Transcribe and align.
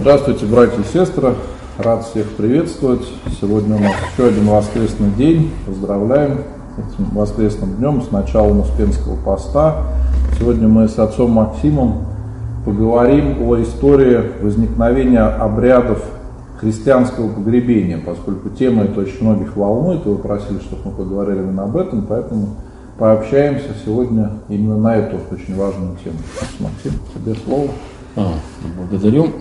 Здравствуйте, 0.00 0.46
братья 0.46 0.80
и 0.80 0.84
сестры. 0.84 1.34
Рад 1.76 2.04
всех 2.04 2.28
приветствовать. 2.36 3.04
Сегодня 3.40 3.74
у 3.74 3.80
нас 3.80 3.94
еще 4.12 4.28
один 4.28 4.46
воскресный 4.46 5.10
день. 5.10 5.50
Поздравляем 5.66 6.44
этим 6.76 7.10
воскресным 7.10 7.74
днем 7.74 8.02
с 8.02 8.12
началом 8.12 8.60
Успенского 8.60 9.16
поста. 9.16 9.88
Сегодня 10.38 10.68
мы 10.68 10.86
с 10.86 11.00
отцом 11.00 11.32
Максимом 11.32 12.04
поговорим 12.64 13.42
о 13.42 13.60
истории 13.60 14.22
возникновения 14.40 15.24
обрядов 15.24 16.00
христианского 16.60 17.32
погребения, 17.32 17.98
поскольку 17.98 18.50
тема 18.50 18.84
это 18.84 19.00
очень 19.00 19.24
многих 19.24 19.56
волнует, 19.56 20.06
и 20.06 20.10
вы 20.10 20.18
просили, 20.18 20.60
чтобы 20.60 20.82
мы 20.84 20.90
поговорили 20.92 21.38
именно 21.38 21.64
об 21.64 21.76
этом, 21.76 22.06
поэтому 22.08 22.50
пообщаемся 22.98 23.70
сегодня 23.84 24.30
именно 24.48 24.76
на 24.78 24.94
эту 24.94 25.16
очень 25.32 25.56
важную 25.56 25.96
тему. 26.04 26.18
Максим, 26.60 26.92
тебе 27.16 27.34
слово. 27.44 27.70
А, 28.16 28.34
благодарю. 28.76 29.32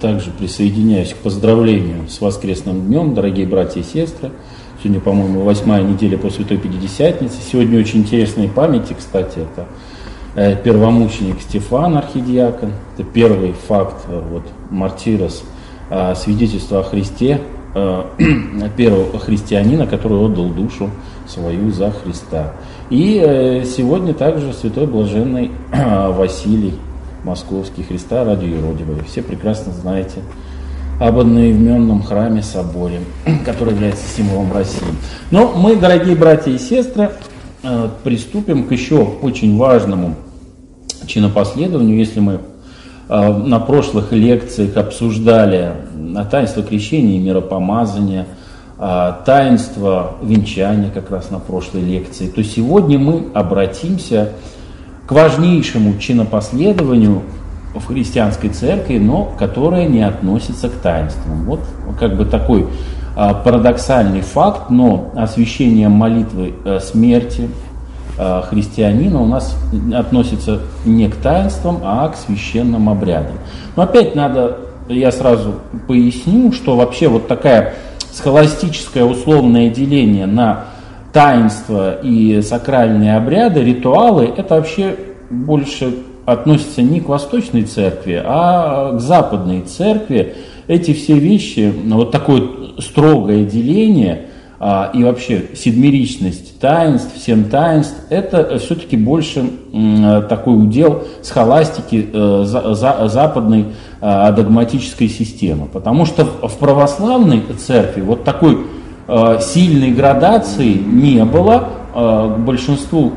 Также 0.00 0.30
присоединяюсь 0.30 1.14
к 1.14 1.16
поздравлению 1.16 2.08
с 2.08 2.20
воскресным 2.20 2.86
днем, 2.86 3.14
дорогие 3.14 3.46
братья 3.46 3.80
и 3.80 3.84
сестры. 3.84 4.30
Сегодня, 4.82 5.00
по-моему, 5.00 5.42
восьмая 5.42 5.82
неделя 5.82 6.18
после 6.18 6.44
Святой 6.44 6.58
Пятидесятницы. 6.58 7.36
Сегодня 7.40 7.78
очень 7.80 8.00
интересные 8.00 8.48
памяти, 8.48 8.94
кстати, 8.96 9.38
это 9.38 9.66
э, 10.34 10.62
первомученик 10.62 11.40
Стефан, 11.40 11.96
архидиакон. 11.96 12.72
Это 12.94 13.08
первый 13.08 13.52
факт 13.52 14.04
э, 14.08 14.22
вот, 14.30 14.42
мартирос, 14.70 15.44
э, 15.88 16.14
свидетельство 16.14 16.80
о 16.80 16.82
Христе, 16.82 17.40
первого 18.76 19.18
христианина, 19.18 19.86
который 19.86 20.18
отдал 20.18 20.48
душу 20.48 20.90
свою 21.26 21.70
за 21.72 21.90
Христа. 21.90 22.52
И 22.90 23.62
сегодня 23.66 24.14
также 24.14 24.52
святой 24.52 24.86
блаженный 24.86 25.50
Василий, 25.72 26.74
Московский, 27.26 27.82
Христа 27.82 28.24
ради 28.24 28.44
юродивой. 28.44 29.02
Все 29.02 29.20
прекрасно 29.20 29.72
знаете 29.72 30.20
об 31.00 31.18
одноименном 31.18 32.04
храме 32.04 32.40
соборе, 32.40 33.00
который 33.44 33.74
является 33.74 34.06
символом 34.06 34.52
России. 34.52 34.86
Но 35.32 35.52
мы, 35.52 35.74
дорогие 35.74 36.14
братья 36.14 36.52
и 36.52 36.58
сестры, 36.58 37.10
э, 37.64 37.88
приступим 38.04 38.68
к 38.68 38.72
еще 38.72 39.02
очень 39.22 39.58
важному 39.58 40.14
чинопоследованию. 41.06 41.98
Если 41.98 42.20
мы 42.20 42.38
э, 43.08 43.32
на 43.32 43.58
прошлых 43.58 44.12
лекциях 44.12 44.76
обсуждали 44.76 45.72
таинство 46.30 46.62
крещения 46.62 47.16
и 47.16 47.18
миропомазания, 47.18 48.28
э, 48.78 49.12
таинство 49.26 50.14
венчания 50.22 50.90
как 50.90 51.10
раз 51.10 51.32
на 51.32 51.40
прошлой 51.40 51.82
лекции, 51.82 52.28
то 52.28 52.44
сегодня 52.44 53.00
мы 53.00 53.24
обратимся 53.34 54.26
к 54.26 54.55
важнейшему 55.10 55.98
чинопоследованию 55.98 57.22
в 57.74 57.86
христианской 57.86 58.50
церкви, 58.50 58.98
но 58.98 59.32
которое 59.38 59.86
не 59.86 60.02
относится 60.02 60.68
к 60.68 60.72
таинствам. 60.74 61.44
Вот 61.44 61.60
как 61.98 62.16
бы 62.16 62.24
такой 62.24 62.66
а, 63.14 63.34
парадоксальный 63.34 64.22
факт, 64.22 64.70
но 64.70 65.10
освящение 65.14 65.88
молитвы 65.88 66.54
а, 66.64 66.80
смерти 66.80 67.48
а, 68.18 68.42
христианина 68.42 69.20
у 69.20 69.26
нас 69.26 69.56
относится 69.94 70.60
не 70.84 71.08
к 71.08 71.16
таинствам, 71.16 71.80
а 71.82 72.08
к 72.08 72.16
священным 72.16 72.88
обрядам. 72.88 73.36
Но 73.74 73.82
опять 73.82 74.14
надо, 74.14 74.58
я 74.88 75.12
сразу 75.12 75.56
поясню, 75.86 76.52
что 76.52 76.76
вообще 76.76 77.08
вот 77.08 77.28
такая 77.28 77.74
схоластическое 78.12 79.04
условное 79.04 79.68
деление 79.68 80.26
на 80.26 80.64
таинства 81.16 81.98
и 82.02 82.42
сакральные 82.42 83.16
обряды, 83.16 83.64
ритуалы, 83.64 84.30
это 84.36 84.56
вообще 84.56 84.96
больше 85.30 85.94
относится 86.26 86.82
не 86.82 87.00
к 87.00 87.08
восточной 87.08 87.62
церкви, 87.62 88.20
а 88.22 88.92
к 88.94 89.00
западной 89.00 89.62
церкви. 89.62 90.34
Эти 90.66 90.92
все 90.92 91.14
вещи, 91.14 91.72
вот 91.86 92.10
такое 92.10 92.42
строгое 92.80 93.44
деление 93.46 94.26
а, 94.60 94.90
и 94.92 95.04
вообще 95.04 95.46
седмеричность 95.54 96.60
таинств, 96.60 97.14
всем 97.14 97.44
таинств, 97.44 97.96
это 98.10 98.58
все-таки 98.58 98.98
больше 98.98 99.48
такой 100.28 100.62
удел 100.62 101.04
схоластики 101.22 102.10
э, 102.12 102.42
за, 102.44 102.74
за, 102.74 103.08
западной 103.08 103.66
а, 104.02 104.32
догматической 104.32 105.08
системы. 105.08 105.66
Потому 105.72 106.04
что 106.04 106.26
в 106.26 106.58
православной 106.58 107.42
церкви 107.58 108.02
вот 108.02 108.24
такой 108.24 108.58
Э, 108.58 108.85
сильной 109.08 109.92
градации 109.92 110.72
не 110.74 111.24
было. 111.24 111.68
Э, 111.94 112.34
к 112.36 112.40
большинству 112.40 113.12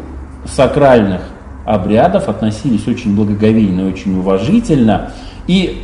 сакральных 0.46 1.22
обрядов 1.66 2.30
относились 2.30 2.88
очень 2.88 3.16
благоговейно 3.16 3.82
и 3.82 3.92
очень 3.92 4.18
уважительно. 4.18 5.12
И, 5.48 5.84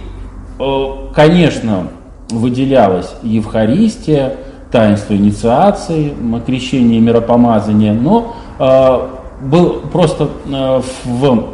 э, 0.59 0.87
конечно, 1.13 1.87
выделялась 2.29 3.13
Евхаристия, 3.23 4.37
таинство 4.71 5.13
инициации, 5.13 6.13
крещение 6.45 6.97
и 6.97 7.01
миропомазание, 7.01 7.93
но 7.93 8.35
был 9.41 9.81
просто 9.91 10.29
в 11.05 11.45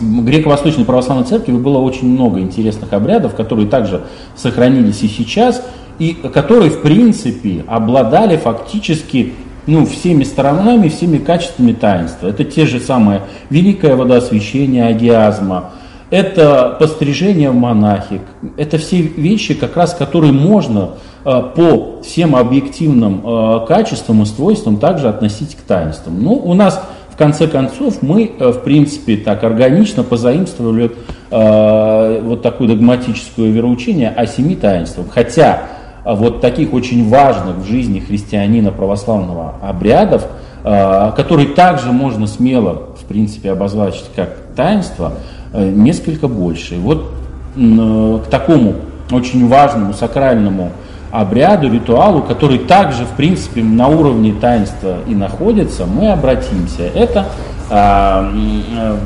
греко-восточной 0.00 0.84
православной 0.84 1.26
церкви 1.26 1.52
было 1.52 1.78
очень 1.78 2.08
много 2.08 2.40
интересных 2.40 2.92
обрядов, 2.92 3.34
которые 3.34 3.68
также 3.68 4.02
сохранились 4.36 5.02
и 5.02 5.08
сейчас– 5.08 5.62
и 6.00 6.14
которые, 6.14 6.70
в 6.70 6.80
принципе, 6.80 7.62
обладали 7.68 8.36
фактически 8.36 9.34
ну, 9.66 9.84
всеми 9.84 10.24
сторонами, 10.24 10.88
всеми 10.88 11.18
качествами 11.18 11.72
таинства. 11.72 12.26
Это 12.26 12.42
те 12.42 12.66
же 12.66 12.80
самые 12.80 13.20
великое 13.50 13.94
водоосвящение 13.94 14.86
агиазма, 14.86 15.72
это 16.08 16.74
пострижение 16.80 17.50
в 17.50 17.54
монахи, 17.54 18.22
это 18.56 18.78
все 18.78 19.02
вещи, 19.02 19.54
как 19.54 19.76
раз 19.76 19.94
которые 19.94 20.32
можно 20.32 20.92
э, 21.24 21.42
по 21.54 22.00
всем 22.02 22.34
объективным 22.34 23.20
э, 23.22 23.66
качествам 23.68 24.22
и 24.22 24.26
свойствам 24.26 24.78
также 24.78 25.06
относить 25.06 25.54
к 25.54 25.60
таинствам. 25.60 26.20
Ну, 26.20 26.32
у 26.32 26.54
нас 26.54 26.82
в 27.10 27.16
конце 27.16 27.46
концов 27.46 28.00
мы, 28.00 28.32
э, 28.38 28.48
в 28.52 28.62
принципе, 28.62 29.18
так 29.18 29.44
органично 29.44 30.02
позаимствовали 30.02 30.92
вот 31.32 32.42
такое 32.42 32.66
догматическое 32.66 33.50
вероучение 33.50 34.08
о 34.10 34.26
семи 34.26 34.56
таинствах. 34.56 35.06
Хотя 35.12 35.52
а 35.52 35.79
вот 36.04 36.40
таких 36.40 36.72
очень 36.72 37.08
важных 37.08 37.56
в 37.56 37.64
жизни 37.66 38.00
христианина 38.00 38.72
православного 38.72 39.54
обрядов, 39.62 40.26
а, 40.62 41.12
которые 41.12 41.48
также 41.48 41.92
можно 41.92 42.26
смело, 42.26 42.90
в 43.00 43.04
принципе, 43.04 43.52
обозначить 43.52 44.06
как 44.14 44.36
таинство, 44.56 45.14
э, 45.52 45.70
несколько 45.70 46.28
больше. 46.28 46.76
Вот 46.78 47.12
к 47.54 48.30
такому 48.30 48.74
очень 49.10 49.48
важному 49.48 49.92
сакральному 49.92 50.70
обряду, 51.10 51.70
ритуалу, 51.70 52.22
который 52.22 52.58
также, 52.58 53.04
в 53.04 53.10
принципе, 53.16 53.62
на 53.62 53.88
уровне 53.88 54.34
таинства 54.40 54.98
и 55.08 55.14
находится, 55.14 55.86
мы 55.86 56.12
обратимся. 56.12 56.84
Это 56.94 57.26
а, 57.68 58.32
э, 58.32 58.96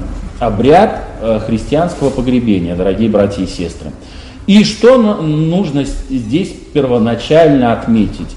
обряд 0.40 1.04
э, 1.20 1.40
христианского 1.46 2.10
погребения, 2.10 2.76
дорогие 2.76 3.08
братья 3.08 3.42
и 3.42 3.46
сестры. 3.46 3.90
И 4.46 4.62
что 4.64 4.98
нужно 4.98 5.84
здесь 5.84 6.52
первоначально 6.72 7.72
отметить? 7.72 8.36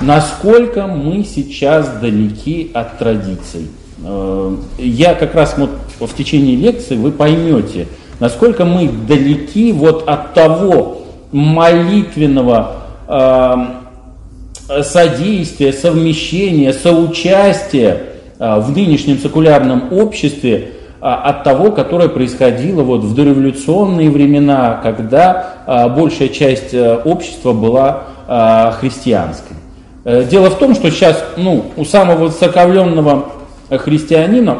Насколько 0.00 0.86
мы 0.86 1.24
сейчас 1.24 1.88
далеки 2.00 2.70
от 2.74 2.98
традиций. 2.98 3.68
Э, 4.04 4.54
я 4.78 5.14
как 5.14 5.34
раз 5.34 5.54
вот 5.56 5.70
в 5.98 6.14
течение 6.14 6.56
лекции 6.56 6.96
вы 6.96 7.12
поймете, 7.12 7.86
насколько 8.20 8.66
мы 8.66 8.88
далеки 9.08 9.72
вот 9.72 10.06
от 10.06 10.34
того 10.34 11.02
молитвенного 11.32 12.76
э, 13.08 14.82
содействия, 14.82 15.72
совмещения, 15.72 16.74
соучастия 16.74 18.02
э, 18.38 18.60
в 18.60 18.70
нынешнем 18.76 19.18
секулярном 19.18 19.92
обществе 19.92 20.72
от 21.00 21.44
того, 21.44 21.72
которое 21.72 22.08
происходило 22.08 22.82
вот 22.82 23.02
в 23.02 23.14
дореволюционные 23.14 24.10
времена, 24.10 24.80
когда 24.82 25.54
а, 25.66 25.88
большая 25.88 26.28
часть 26.28 26.72
э, 26.72 26.96
общества 27.04 27.52
была 27.52 28.04
а, 28.26 28.72
христианской. 28.72 29.56
Э, 30.04 30.24
дело 30.24 30.50
в 30.50 30.58
том, 30.58 30.74
что 30.74 30.90
сейчас 30.90 31.22
ну, 31.36 31.66
у 31.76 31.84
самого 31.84 32.26
высоковленного 32.26 33.26
христианина 33.70 34.58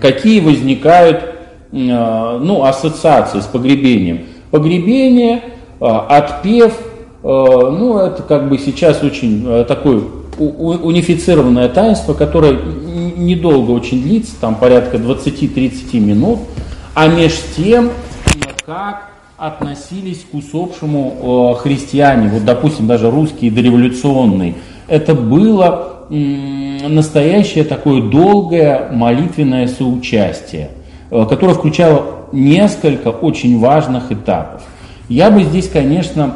какие 0.00 0.40
возникают 0.40 1.24
ну, 1.72 2.64
ассоциации 2.64 3.40
с 3.40 3.44
погребением. 3.44 4.26
Погребение, 4.50 5.42
отпев, 5.80 6.78
ну, 7.22 7.98
это 7.98 8.22
как 8.22 8.48
бы 8.48 8.58
сейчас 8.58 9.02
очень 9.02 9.44
э, 9.46 9.64
такое 9.66 10.02
унифицированное 10.40 11.68
таинство, 11.68 12.14
которое 12.14 12.58
недолго 13.16 13.70
очень 13.70 14.02
длится, 14.02 14.32
там 14.40 14.54
порядка 14.54 14.96
20-30 14.96 15.98
минут, 16.00 16.38
а 16.94 17.08
меж 17.08 17.34
тем, 17.56 17.90
как 18.66 19.10
относились 19.36 20.24
к 20.30 20.34
усопшему 20.34 21.54
э, 21.56 21.62
христиане, 21.62 22.28
вот 22.28 22.44
допустим 22.44 22.86
даже 22.86 23.10
русские 23.10 23.50
дореволюционные, 23.50 24.54
это 24.86 25.14
было 25.14 25.90
настоящее 26.10 27.64
такое 27.64 28.02
долгое 28.02 28.90
молитвенное 28.92 29.66
соучастие, 29.68 30.70
э, 31.10 31.26
которое 31.28 31.54
включало 31.54 32.26
несколько 32.32 33.08
очень 33.08 33.58
важных 33.58 34.12
этапов. 34.12 34.62
Я 35.08 35.30
бы 35.30 35.42
здесь, 35.42 35.68
конечно, 35.68 36.34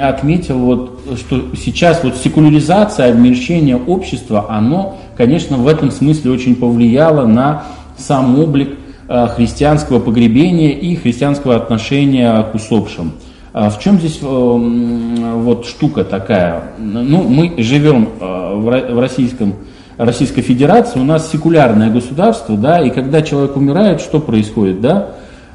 отметил, 0.00 0.58
вот, 0.58 0.91
что 1.16 1.54
сейчас 1.56 2.02
вот 2.02 2.16
секуляризация, 2.16 3.10
обмельчение 3.10 3.76
общества, 3.76 4.46
оно, 4.48 4.98
конечно, 5.16 5.56
в 5.56 5.68
этом 5.68 5.90
смысле 5.90 6.30
очень 6.30 6.56
повлияло 6.56 7.26
на 7.26 7.64
сам 7.96 8.38
облик 8.38 8.70
э, 9.08 9.26
христианского 9.28 9.98
погребения 9.98 10.70
и 10.70 10.94
христианского 10.96 11.56
отношения 11.56 12.42
к 12.42 12.54
усопшим. 12.54 13.12
А 13.52 13.70
в 13.70 13.78
чем 13.80 13.98
здесь 13.98 14.18
э, 14.22 14.24
вот 14.24 15.66
штука 15.66 16.04
такая? 16.04 16.72
Ну, 16.78 17.22
мы 17.22 17.54
живем 17.58 18.08
э, 18.20 18.54
в 18.54 19.00
российском 19.00 19.54
Российской 19.98 20.42
Федерации, 20.42 20.98
у 20.98 21.04
нас 21.04 21.30
секулярное 21.30 21.90
государство, 21.90 22.56
да, 22.56 22.80
и 22.80 22.90
когда 22.90 23.22
человек 23.22 23.56
умирает, 23.56 24.00
что 24.00 24.20
происходит, 24.20 24.80
да? 24.80 25.10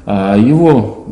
А, 0.06 0.36
его 0.36 1.04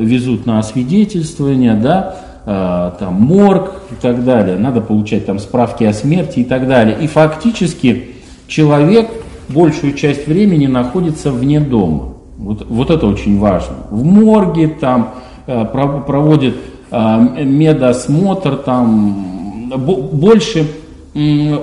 везут 0.00 0.46
на 0.46 0.58
освидетельствование, 0.58 1.74
да, 1.74 2.16
там 2.44 3.14
морг 3.14 3.82
и 3.90 3.94
так 3.94 4.24
далее, 4.24 4.56
надо 4.56 4.80
получать 4.80 5.26
там 5.26 5.38
справки 5.38 5.84
о 5.84 5.92
смерти 5.92 6.40
и 6.40 6.44
так 6.44 6.66
далее. 6.66 6.96
И 7.00 7.06
фактически 7.06 8.08
человек 8.48 9.10
большую 9.48 9.94
часть 9.94 10.26
времени 10.26 10.66
находится 10.66 11.30
вне 11.30 11.60
дома. 11.60 12.14
Вот, 12.38 12.66
вот 12.68 12.90
это 12.90 13.06
очень 13.06 13.38
важно. 13.38 13.76
В 13.90 14.04
морге 14.04 14.68
там 14.68 15.14
э, 15.46 15.64
проводит 15.64 16.56
э, 16.90 17.44
медосмотр, 17.44 18.56
там 18.56 19.70
больше 19.76 20.66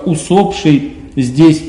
усопший 0.06 0.94
здесь, 1.16 1.64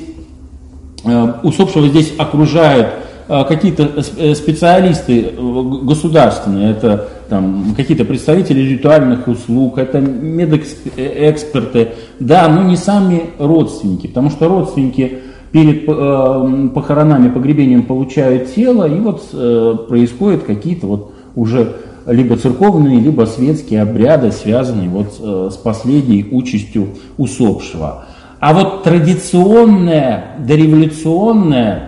э, 1.04 1.32
усопшего 1.42 1.88
здесь 1.88 2.12
окружают 2.16 2.88
какие-то 3.30 3.88
э, 4.16 4.34
специалисты 4.34 5.22
э, 5.22 5.62
государственные, 5.82 6.72
это 6.72 7.08
там, 7.30 7.74
какие-то 7.76 8.04
представители 8.04 8.60
ритуальных 8.60 9.28
услуг, 9.28 9.78
это 9.78 10.00
медэксперты, 10.00 11.92
да, 12.18 12.48
но 12.48 12.64
не 12.64 12.76
сами 12.76 13.30
родственники, 13.38 14.08
потому 14.08 14.30
что 14.30 14.48
родственники 14.48 15.20
перед 15.52 15.88
э, 15.88 16.68
похоронами, 16.74 17.28
погребением 17.28 17.84
получают 17.84 18.52
тело, 18.54 18.86
и 18.88 18.98
вот 18.98 19.22
э, 19.32 19.76
происходят 19.88 20.42
какие-то 20.42 20.86
вот 20.86 21.14
уже 21.36 21.76
либо 22.06 22.36
церковные, 22.36 23.00
либо 23.00 23.24
светские 23.24 23.82
обряды, 23.82 24.32
связанные 24.32 24.88
вот 24.88 25.18
э, 25.20 25.50
с 25.52 25.56
последней 25.56 26.26
участью 26.30 26.88
усопшего. 27.16 28.06
А 28.40 28.54
вот 28.54 28.82
традиционная, 28.82 30.36
дореволюционная 30.38 31.86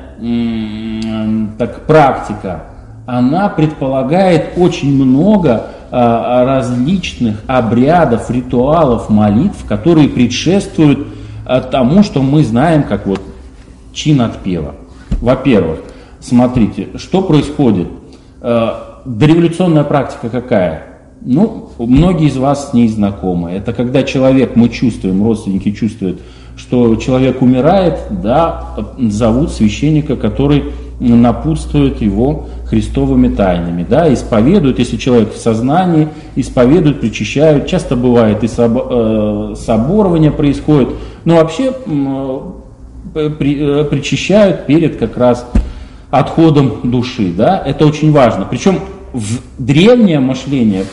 так, 1.58 1.86
практика, 1.86 2.71
она 3.06 3.48
предполагает 3.48 4.50
очень 4.56 4.94
много 4.94 5.66
а, 5.90 6.44
различных 6.44 7.42
обрядов, 7.46 8.30
ритуалов, 8.30 9.08
молитв, 9.10 9.64
которые 9.66 10.08
предшествуют 10.08 11.08
а, 11.44 11.60
тому, 11.60 12.02
что 12.02 12.22
мы 12.22 12.44
знаем 12.44 12.84
как 12.84 13.06
вот 13.06 13.20
чин 13.92 14.20
отпева. 14.20 14.74
Во-первых, 15.20 15.80
смотрите, 16.20 16.88
что 16.96 17.22
происходит. 17.22 17.88
А, 18.40 19.02
дореволюционная 19.04 19.84
практика 19.84 20.28
какая? 20.28 20.86
Ну, 21.20 21.70
многие 21.78 22.28
из 22.28 22.36
вас 22.36 22.70
с 22.70 22.72
ней 22.72 22.88
знакомы. 22.88 23.50
Это 23.50 23.72
когда 23.72 24.02
человек, 24.02 24.56
мы 24.56 24.68
чувствуем, 24.68 25.22
родственники 25.22 25.72
чувствуют, 25.72 26.20
что 26.56 26.96
человек 26.96 27.42
умирает, 27.42 27.98
да, 28.10 28.74
зовут 28.98 29.52
священника, 29.52 30.16
который 30.16 30.72
напутствует 31.00 32.00
его 32.00 32.46
христовыми 32.72 33.28
тайнами, 33.28 33.84
да, 33.86 34.10
исповедуют, 34.10 34.78
если 34.78 34.96
человек 34.96 35.34
в 35.34 35.36
сознании, 35.36 36.08
исповедуют, 36.36 37.02
причащают, 37.02 37.66
часто 37.66 37.96
бывает 37.96 38.42
и 38.42 38.48
э, 38.48 39.54
соборование 39.58 40.30
происходит, 40.30 40.88
но 41.26 41.34
вообще 41.34 41.74
э, 43.14 43.84
причащают 43.90 44.64
перед 44.64 44.96
как 44.96 45.18
раз 45.18 45.46
отходом 46.10 46.80
души, 46.84 47.34
да, 47.36 47.62
это 47.62 47.84
очень 47.84 48.10
важно. 48.10 48.46
Причем 48.48 48.78
в 49.12 49.40
древнее 49.58 50.20
мышление, 50.20 50.86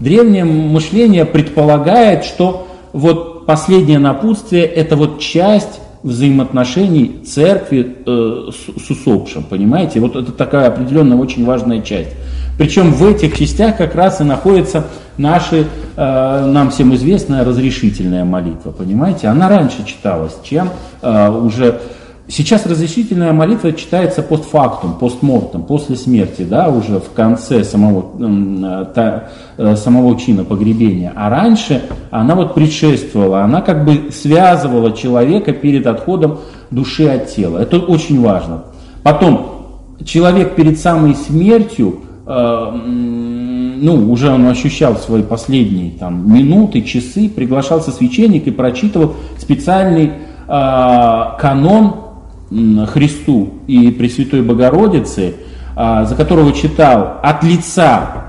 древнее 0.00 0.46
мышление 0.46 1.26
предполагает, 1.26 2.24
что 2.24 2.68
вот 2.94 3.44
последнее 3.44 3.98
напутствие– 3.98 4.64
это 4.64 4.96
вот 4.96 5.20
часть 5.20 5.78
взаимоотношений 6.06 7.20
церкви 7.26 7.96
э, 8.06 8.50
с, 8.52 8.86
с 8.86 8.90
усопшим, 8.90 9.42
понимаете? 9.42 9.98
Вот 9.98 10.14
это 10.14 10.30
такая 10.30 10.68
определенная 10.68 11.16
очень 11.16 11.44
важная 11.44 11.82
часть. 11.82 12.12
Причем 12.56 12.92
в 12.92 13.04
этих 13.04 13.36
частях 13.36 13.76
как 13.76 13.94
раз 13.96 14.20
и 14.20 14.24
находится 14.24 14.84
наша, 15.18 15.56
э, 15.56 15.64
нам 15.96 16.70
всем 16.70 16.94
известная 16.94 17.44
разрешительная 17.44 18.24
молитва, 18.24 18.70
понимаете? 18.70 19.26
Она 19.26 19.48
раньше 19.48 19.84
читалась, 19.84 20.36
чем 20.44 20.70
э, 21.02 21.28
уже 21.28 21.80
Сейчас 22.28 22.66
разрешительная 22.66 23.32
молитва 23.32 23.72
читается 23.72 24.20
постфактум, 24.20 24.94
постмортом, 24.94 25.62
после 25.62 25.94
смерти, 25.94 26.42
да, 26.42 26.68
уже 26.68 26.98
в 26.98 27.12
конце 27.12 27.62
самого, 27.62 28.86
та, 28.86 29.28
э, 29.56 29.76
самого 29.76 30.18
чина 30.18 30.42
погребения. 30.42 31.12
А 31.14 31.30
раньше 31.30 31.84
она 32.10 32.34
вот 32.34 32.54
предшествовала, 32.54 33.42
она 33.42 33.60
как 33.60 33.84
бы 33.84 34.10
связывала 34.10 34.90
человека 34.90 35.52
перед 35.52 35.86
отходом 35.86 36.40
души 36.72 37.06
от 37.06 37.28
тела. 37.28 37.58
Это 37.58 37.78
очень 37.78 38.20
важно. 38.20 38.64
Потом, 39.04 39.94
человек 40.04 40.56
перед 40.56 40.80
самой 40.80 41.14
смертью, 41.14 42.00
э, 42.26 42.70
ну, 42.74 44.10
уже 44.10 44.32
он 44.32 44.48
ощущал 44.48 44.96
свои 44.96 45.22
последние 45.22 45.92
там, 45.92 46.32
минуты, 46.32 46.82
часы, 46.82 47.28
приглашался 47.28 47.92
священник 47.92 48.48
и 48.48 48.50
прочитывал 48.50 49.14
специальный 49.38 50.10
э, 50.48 51.22
канон 51.38 52.05
Христу 52.50 53.54
и 53.66 53.90
Пресвятой 53.90 54.42
Богородице, 54.42 55.34
а, 55.74 56.04
за 56.04 56.14
которого 56.14 56.52
читал 56.52 57.18
от 57.22 57.42
лица 57.42 58.26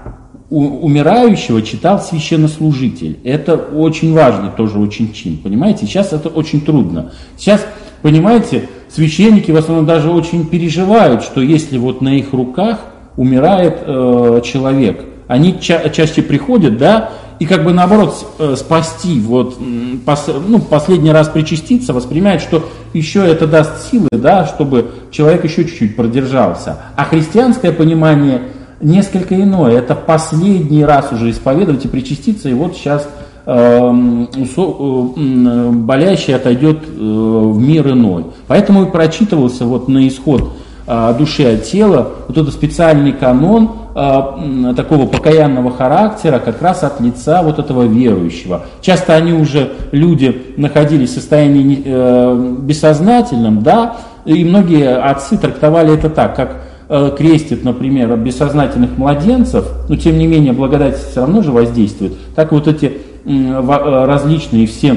умирающего, 0.50 1.62
читал 1.62 2.00
священнослужитель. 2.00 3.20
Это 3.24 3.56
очень 3.56 4.14
важный 4.14 4.50
тоже 4.50 4.80
очень 4.80 5.14
чин, 5.14 5.38
понимаете? 5.38 5.86
Сейчас 5.86 6.14
это 6.14 6.30
очень 6.30 6.62
трудно. 6.62 7.12
Сейчас, 7.36 7.66
понимаете, 8.02 8.70
священники 8.90 9.52
в 9.52 9.58
основном 9.58 9.86
даже 9.86 10.10
очень 10.10 10.48
переживают, 10.48 11.24
что 11.24 11.42
если 11.42 11.78
вот 11.78 12.02
на 12.02 12.16
их 12.16 12.32
руках 12.32 12.80
умирает 13.18 13.80
э, 13.86 14.42
человек, 14.46 15.04
они 15.28 15.60
ча- 15.60 15.90
чаще 15.90 16.22
приходят, 16.22 16.78
да, 16.78 17.10
и 17.40 17.46
как 17.46 17.64
бы 17.64 17.74
наоборот 17.74 18.26
э, 18.40 18.56
спасти, 18.58 19.20
вот, 19.20 19.58
пос, 20.06 20.28
ну, 20.48 20.60
последний 20.60 21.12
раз 21.12 21.28
причаститься, 21.28 21.94
воспринимает, 21.94 22.42
что 22.42 22.64
еще 22.94 23.26
это 23.26 23.48
даст 23.48 23.92
силы, 23.92 24.08
да, 24.12 24.46
чтобы 24.46 24.92
человек 25.12 25.44
еще 25.44 25.66
чуть-чуть 25.66 25.96
продержался. 25.96 26.78
А 26.96 27.06
христианское 27.06 27.72
понимание 27.72 28.42
несколько 28.82 29.36
иное. 29.36 29.78
Это 29.78 29.96
последний 29.96 30.84
раз 30.84 31.12
уже 31.12 31.30
исповедовать 31.32 31.86
и 31.86 31.88
причаститься, 31.88 32.50
и 32.50 32.54
вот 32.54 32.76
сейчас 32.76 33.08
эм, 33.46 34.30
э, 34.34 35.70
болящий 35.72 36.36
отойдет 36.36 36.80
э, 36.88 37.00
в 37.00 37.60
мир 37.60 37.90
иной. 37.90 38.26
Поэтому 38.48 38.84
и 38.84 38.92
прочитывался 38.92 39.66
вот 39.66 39.88
на 39.88 40.08
исход 40.08 40.54
э, 40.86 41.16
души 41.18 41.44
от 41.44 41.64
тела 41.64 42.12
вот 42.28 42.38
этот 42.38 42.54
специальный 42.54 43.14
канон, 43.14 43.72
Э, 44.00 44.74
такого 44.76 45.08
покаянного 45.08 45.72
характера 45.72 46.38
как 46.38 46.62
раз 46.62 46.84
от 46.84 47.02
лица 47.02 47.42
вот 47.42 47.58
этого 47.58 47.82
верующего. 47.82 48.62
Часто 48.80 49.16
они 49.16 49.34
уже, 49.34 49.72
люди, 49.92 50.54
находились 50.56 51.10
в 51.10 51.14
состоянии 51.14 51.82
э, 51.84 52.56
бессознательном, 52.60 53.64
да, 53.64 53.98
и 54.24 54.46
многие 54.46 54.96
отцы 54.96 55.36
трактовали 55.36 55.96
это 55.96 56.12
так, 56.12 56.36
как 56.36 56.62
э, 56.90 57.10
крестит, 57.18 57.64
например, 57.64 58.16
бессознательных 58.18 59.00
младенцев, 59.00 59.66
но 59.90 59.96
тем 59.96 60.20
не 60.20 60.28
менее 60.28 60.54
благодать 60.54 61.00
все 61.00 61.22
равно 61.22 61.42
же 61.42 61.52
воздействует, 61.52 62.14
так 62.36 62.52
вот 62.52 62.68
эти 62.68 63.00
различные 63.26 64.68
все 64.68 64.96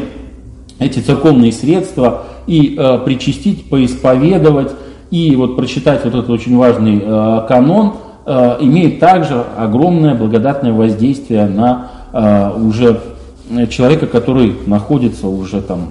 эти 0.79 0.99
церковные 0.99 1.53
средства 1.53 2.25
и 2.47 2.77
э, 2.79 2.99
причастить, 3.07 3.71
поисповедовать, 3.71 4.73
и 5.11 5.35
вот 5.37 5.57
прочитать 5.57 6.05
вот 6.05 6.15
этот 6.15 6.29
очень 6.29 6.55
важный 6.59 7.01
э, 7.03 7.47
канон– 7.49 7.95
Э, 8.03 8.10
имеет 8.61 9.01
также 9.01 9.45
огромное 9.57 10.15
благодатное 10.15 10.73
воздействие 10.73 11.47
на 11.47 11.89
э, 12.13 12.53
уже 12.57 13.01
человека, 13.69 14.07
который 14.07 14.55
находится 14.67 15.27
уже 15.27 15.61
там 15.61 15.91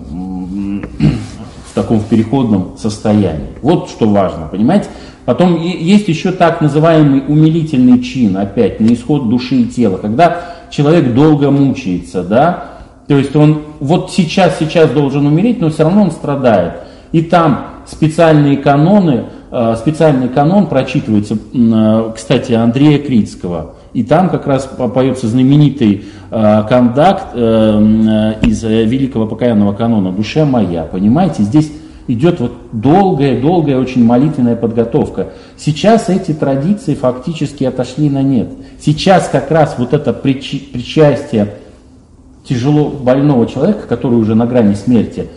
в 1.69 1.75
таком 1.75 2.01
переходном 2.01 2.77
состоянии. 2.77 3.50
Вот 3.62 3.89
что 3.89 4.08
важно, 4.08 4.48
понимаете? 4.50 4.88
Потом 5.25 5.62
есть 5.62 6.08
еще 6.08 6.31
так 6.31 6.62
называемый 6.62 7.24
умилительный 7.27 8.01
чин, 8.01 8.38
опять, 8.38 8.79
на 8.79 8.93
исход 8.93 9.29
души 9.29 9.55
и 9.55 9.65
тела, 9.65 9.98
когда 9.98 10.41
человек 10.72 11.13
долго 11.13 11.51
мучается, 11.51 12.24
да, 12.24 12.63
то 13.08 13.17
есть 13.17 13.36
он 13.36 13.63
вот 13.79 14.12
сейчас, 14.12 14.58
сейчас 14.58 14.89
должен 14.91 15.25
умереть, 15.25 15.60
но 15.60 15.69
все 15.69 15.84
равно 15.84 16.03
он 16.03 16.12
страдает. 16.12 16.75
И 17.12 17.22
там 17.22 17.65
специальные 17.86 18.58
каноны, 18.58 19.25
Э, 19.25 19.38
специальный 19.77 20.29
канон 20.29 20.67
прочитывается, 20.67 21.37
э, 21.53 22.11
кстати, 22.15 22.53
Андрея 22.53 22.99
Критского. 22.99 23.75
и 23.93 24.03
там 24.03 24.29
как 24.29 24.45
раз 24.45 24.69
поется 24.93 25.27
знаменитый 25.27 26.05
э, 26.29 26.63
кондакт 26.69 27.29
э, 27.33 28.35
э, 28.41 28.45
из 28.45 28.63
великого 28.63 29.25
покаянного 29.25 29.73
канона 29.73 30.11
«Душа 30.11 30.45
моя». 30.45 30.83
Понимаете, 30.83 31.43
здесь 31.43 31.71
идет 32.07 32.39
вот 32.39 32.53
долгая-долгая 32.71 33.77
очень 33.77 34.03
молитвенная 34.03 34.55
подготовка. 34.55 35.29
Сейчас 35.57 36.09
эти 36.09 36.33
традиции 36.33 36.95
фактически 36.95 37.63
отошли 37.63 38.09
на 38.09 38.21
нет. 38.21 38.49
Сейчас 38.79 39.29
как 39.29 39.51
раз 39.51 39.75
вот 39.77 39.93
это 39.93 40.11
причастие 40.13 41.55
тяжело 42.43 42.89
больного 42.89 43.45
человека, 43.47 43.87
который 43.87 44.15
уже 44.15 44.33
на 44.33 44.47
грани 44.47 44.73
смерти, 44.73 45.27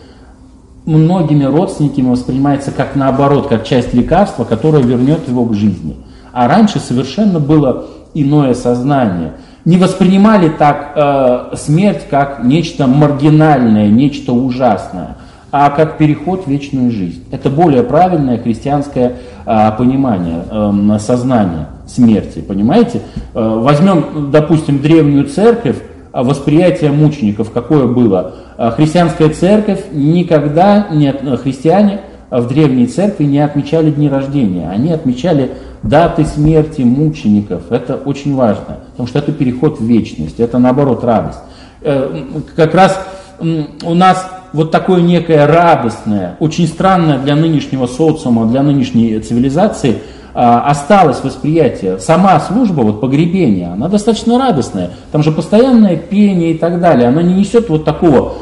многими 0.84 1.44
родственниками 1.44 2.10
воспринимается 2.10 2.70
как 2.70 2.96
наоборот, 2.96 3.48
как 3.48 3.64
часть 3.64 3.94
лекарства, 3.94 4.44
которое 4.44 4.82
вернет 4.82 5.28
его 5.28 5.44
к 5.44 5.54
жизни. 5.54 5.96
А 6.32 6.48
раньше 6.48 6.78
совершенно 6.78 7.38
было 7.38 7.86
иное 8.14 8.54
сознание. 8.54 9.34
Не 9.64 9.76
воспринимали 9.76 10.48
так 10.48 10.92
э, 10.96 11.56
смерть 11.56 12.06
как 12.10 12.42
нечто 12.42 12.86
маргинальное, 12.86 13.88
нечто 13.88 14.32
ужасное, 14.32 15.16
а 15.52 15.70
как 15.70 15.98
переход 15.98 16.44
в 16.44 16.46
вечную 16.48 16.90
жизнь. 16.90 17.24
Это 17.30 17.48
более 17.48 17.84
правильное 17.84 18.38
христианское 18.38 19.18
э, 19.46 19.72
понимание 19.78 20.44
э, 20.50 20.98
сознания 20.98 21.68
смерти, 21.86 22.40
понимаете? 22.40 23.02
Э, 23.34 23.60
возьмем, 23.60 24.30
допустим, 24.32 24.80
древнюю 24.80 25.26
церковь, 25.26 25.76
а 26.12 26.24
восприятие 26.24 26.90
мучеников, 26.90 27.52
какое 27.52 27.86
было. 27.86 28.34
А 28.62 28.70
христианская 28.70 29.28
церковь 29.28 29.86
никогда 29.90 30.86
не, 30.92 31.12
христиане 31.36 32.02
в 32.30 32.46
древней 32.46 32.86
церкви 32.86 33.24
не 33.24 33.40
отмечали 33.40 33.90
дни 33.90 34.08
рождения. 34.08 34.70
Они 34.70 34.92
отмечали 34.92 35.50
даты 35.82 36.24
смерти 36.24 36.82
мучеников. 36.82 37.72
Это 37.72 37.96
очень 37.96 38.36
важно, 38.36 38.78
потому 38.92 39.08
что 39.08 39.18
это 39.18 39.32
переход 39.32 39.80
в 39.80 39.84
вечность, 39.84 40.38
это 40.38 40.58
наоборот 40.58 41.02
радость. 41.02 41.40
Э, 41.80 42.22
как 42.54 42.76
раз 42.76 43.04
у 43.40 43.94
нас 43.94 44.30
вот 44.52 44.70
такое 44.70 45.00
некое 45.00 45.48
радостное, 45.48 46.36
очень 46.38 46.68
странное 46.68 47.18
для 47.18 47.34
нынешнего 47.34 47.88
социума, 47.88 48.46
для 48.46 48.62
нынешней 48.62 49.18
цивилизации– 49.18 49.98
а, 50.34 50.70
осталось 50.70 51.22
восприятие. 51.22 51.98
Сама 51.98 52.40
служба, 52.40 52.80
вот 52.80 53.02
погребения, 53.02 53.70
она 53.70 53.88
достаточно 53.88 54.38
радостная. 54.38 54.92
Там 55.10 55.22
же 55.22 55.30
постоянное 55.30 55.96
пение 55.96 56.52
и 56.52 56.58
так 56.58 56.80
далее. 56.80 57.08
Она 57.08 57.22
не 57.22 57.34
несет 57.34 57.68
вот 57.68 57.84
такого 57.84 58.36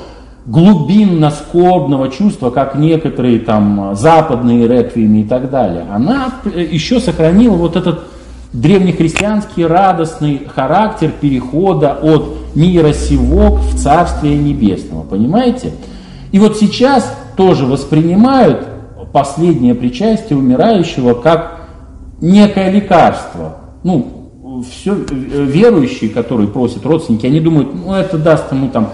глубинно-скорбного 0.47 2.09
чувства, 2.09 2.51
как 2.51 2.75
некоторые 2.75 3.41
там 3.41 3.95
западные 3.95 4.67
реквиемы 4.67 5.21
и 5.21 5.25
так 5.25 5.51
далее. 5.51 5.87
Она 5.93 6.33
еще 6.55 7.01
сохранила 7.01 7.57
вот 7.57 7.77
этот 7.77 8.05
древнехристианский 8.53 9.65
радостный 9.67 10.47
характер 10.53 11.13
перехода 11.21 11.93
от 11.93 12.55
мира 12.55 12.93
сего 12.93 13.57
в 13.57 13.77
Царствие 13.77 14.37
Небесного. 14.37 15.03
Понимаете? 15.03 15.73
И 16.33 16.39
вот 16.39 16.57
сейчас 16.57 17.15
тоже 17.37 17.67
воспринимают 17.67 18.67
последнее 19.13 19.75
причастие 19.75 20.39
умирающего 20.39 21.15
как 21.15 21.61
некое 22.21 22.71
лекарство. 22.71 23.57
Ну, 23.83 24.63
все 24.69 24.95
верующие, 24.95 26.11
которые 26.11 26.49
просят 26.49 26.85
родственники, 26.85 27.27
они 27.27 27.41
думают, 27.41 27.75
ну 27.75 27.95
это 27.95 28.19
даст 28.19 28.53
ему 28.53 28.69
там 28.69 28.85
а, 28.85 28.93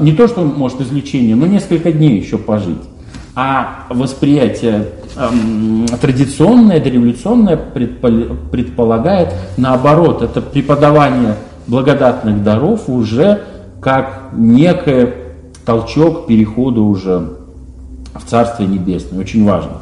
не 0.00 0.12
то, 0.12 0.26
что 0.28 0.42
может 0.42 0.80
излечение, 0.80 1.36
но 1.36 1.46
несколько 1.46 1.92
дней 1.92 2.18
еще 2.18 2.38
пожить. 2.38 2.82
А 3.34 3.86
восприятие 3.88 4.88
эм, 5.16 5.86
традиционное, 6.00 6.80
дореволюционное 6.80 7.56
предполагает 7.56 9.32
наоборот, 9.56 10.20
это 10.20 10.42
преподавание 10.42 11.36
благодатных 11.66 12.42
даров 12.42 12.88
уже 12.88 13.42
как 13.80 14.30
некий 14.36 15.08
толчок 15.64 16.26
перехода 16.26 16.82
уже 16.82 17.38
в 18.14 18.28
Царствие 18.28 18.68
Небесное. 18.68 19.20
Очень 19.20 19.44
важно. 19.44 19.78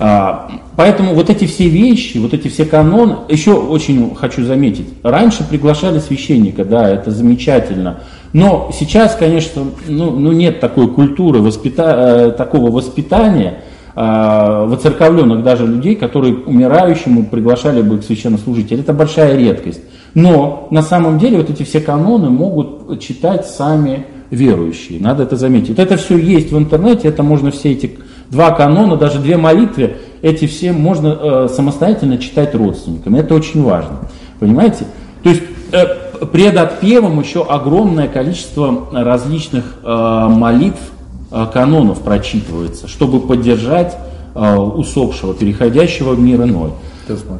А, 0.00 0.48
поэтому 0.76 1.14
вот 1.14 1.28
эти 1.28 1.44
все 1.44 1.68
вещи, 1.68 2.18
вот 2.18 2.32
эти 2.32 2.48
все 2.48 2.64
каноны, 2.64 3.16
еще 3.28 3.54
очень 3.54 4.14
хочу 4.14 4.44
заметить, 4.44 4.88
раньше 5.02 5.44
приглашали 5.48 5.98
священника, 5.98 6.64
да, 6.64 6.88
это 6.88 7.10
замечательно, 7.10 8.00
но 8.32 8.70
сейчас, 8.72 9.14
конечно, 9.14 9.62
ну, 9.86 10.10
ну 10.10 10.32
нет 10.32 10.60
такой 10.60 10.88
культуры, 10.88 11.40
воспита... 11.40 12.28
Э, 12.28 12.30
такого 12.30 12.70
воспитания, 12.70 13.60
э, 13.94 14.64
воцерковленных 14.66 15.42
даже 15.42 15.66
людей, 15.66 15.94
которые 15.94 16.34
умирающему 16.34 17.26
приглашали 17.26 17.82
бы 17.82 17.98
к 17.98 18.04
священнослужителю. 18.04 18.80
Это 18.80 18.92
большая 18.92 19.36
редкость. 19.36 19.80
Но 20.14 20.68
на 20.70 20.82
самом 20.82 21.18
деле 21.18 21.38
вот 21.38 21.50
эти 21.50 21.62
все 21.62 21.80
каноны 21.80 22.30
могут 22.30 23.00
читать 23.00 23.46
сами 23.46 24.06
верующие. 24.30 25.00
Надо 25.00 25.22
это 25.22 25.36
заметить. 25.36 25.70
Вот 25.70 25.78
это 25.78 25.96
все 25.96 26.18
есть 26.18 26.52
в 26.52 26.58
интернете, 26.58 27.08
это 27.08 27.22
можно 27.22 27.50
все 27.50 27.72
эти 27.72 27.98
два 28.30 28.50
канона, 28.50 28.96
даже 28.96 29.20
две 29.20 29.36
молитвы, 29.36 29.96
эти 30.20 30.46
все 30.46 30.72
можно 30.72 31.18
э, 31.20 31.48
самостоятельно 31.48 32.18
читать 32.18 32.54
родственникам. 32.54 33.16
Это 33.16 33.34
очень 33.34 33.62
важно. 33.62 34.00
Понимаете? 34.38 34.84
То 35.22 35.30
есть 35.30 35.42
э, 35.72 35.86
пред 36.26 36.56
отпевом 36.56 37.20
еще 37.20 37.44
огромное 37.44 38.08
количество 38.08 38.88
различных 38.92 39.76
э, 39.82 40.26
молитв, 40.28 40.80
э, 41.30 41.46
канонов 41.52 42.00
прочитывается, 42.00 42.88
чтобы 42.88 43.20
поддержать 43.20 43.96
э, 44.34 44.56
усопшего, 44.56 45.34
переходящего 45.34 46.12
в 46.12 46.20
мир 46.20 46.42
иной. 46.42 46.72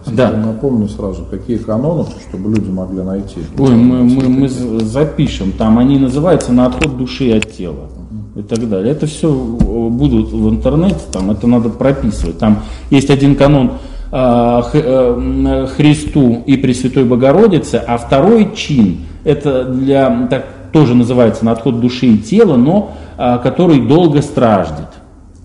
Да. 0.06 0.30
Напомню 0.30 0.88
сразу, 0.88 1.26
какие 1.30 1.58
каноны, 1.58 2.06
чтобы 2.28 2.54
люди 2.54 2.70
могли 2.70 3.02
найти. 3.02 3.40
Ой, 3.58 3.70
мы, 3.70 4.02
мы, 4.02 4.28
мы 4.28 4.48
запишем, 4.48 5.52
там 5.52 5.78
они 5.78 5.98
называются 5.98 6.52
«На 6.52 6.66
отход 6.66 6.96
души 6.96 7.30
от 7.32 7.52
тела» 7.52 7.90
и 8.34 8.42
так 8.42 8.68
далее. 8.68 8.92
Это 8.92 9.06
все 9.06 9.30
будут 9.30 10.32
в 10.32 10.48
интернете, 10.48 11.00
там 11.12 11.30
это 11.30 11.46
надо 11.46 11.68
прописывать. 11.68 12.38
Там 12.38 12.62
есть 12.90 13.10
один 13.10 13.36
канон 13.36 13.72
Христу 14.10 16.42
и 16.46 16.56
Пресвятой 16.56 17.04
Богородице, 17.04 17.82
а 17.86 17.98
второй 17.98 18.54
чин, 18.54 19.00
это 19.24 19.64
для, 19.64 20.26
так, 20.30 20.46
тоже 20.72 20.94
называется 20.94 21.44
на 21.44 21.52
отход 21.52 21.80
души 21.80 22.06
и 22.06 22.18
тела, 22.18 22.56
но 22.56 22.92
а, 23.16 23.38
который 23.38 23.80
долго 23.80 24.22
страждет. 24.22 24.88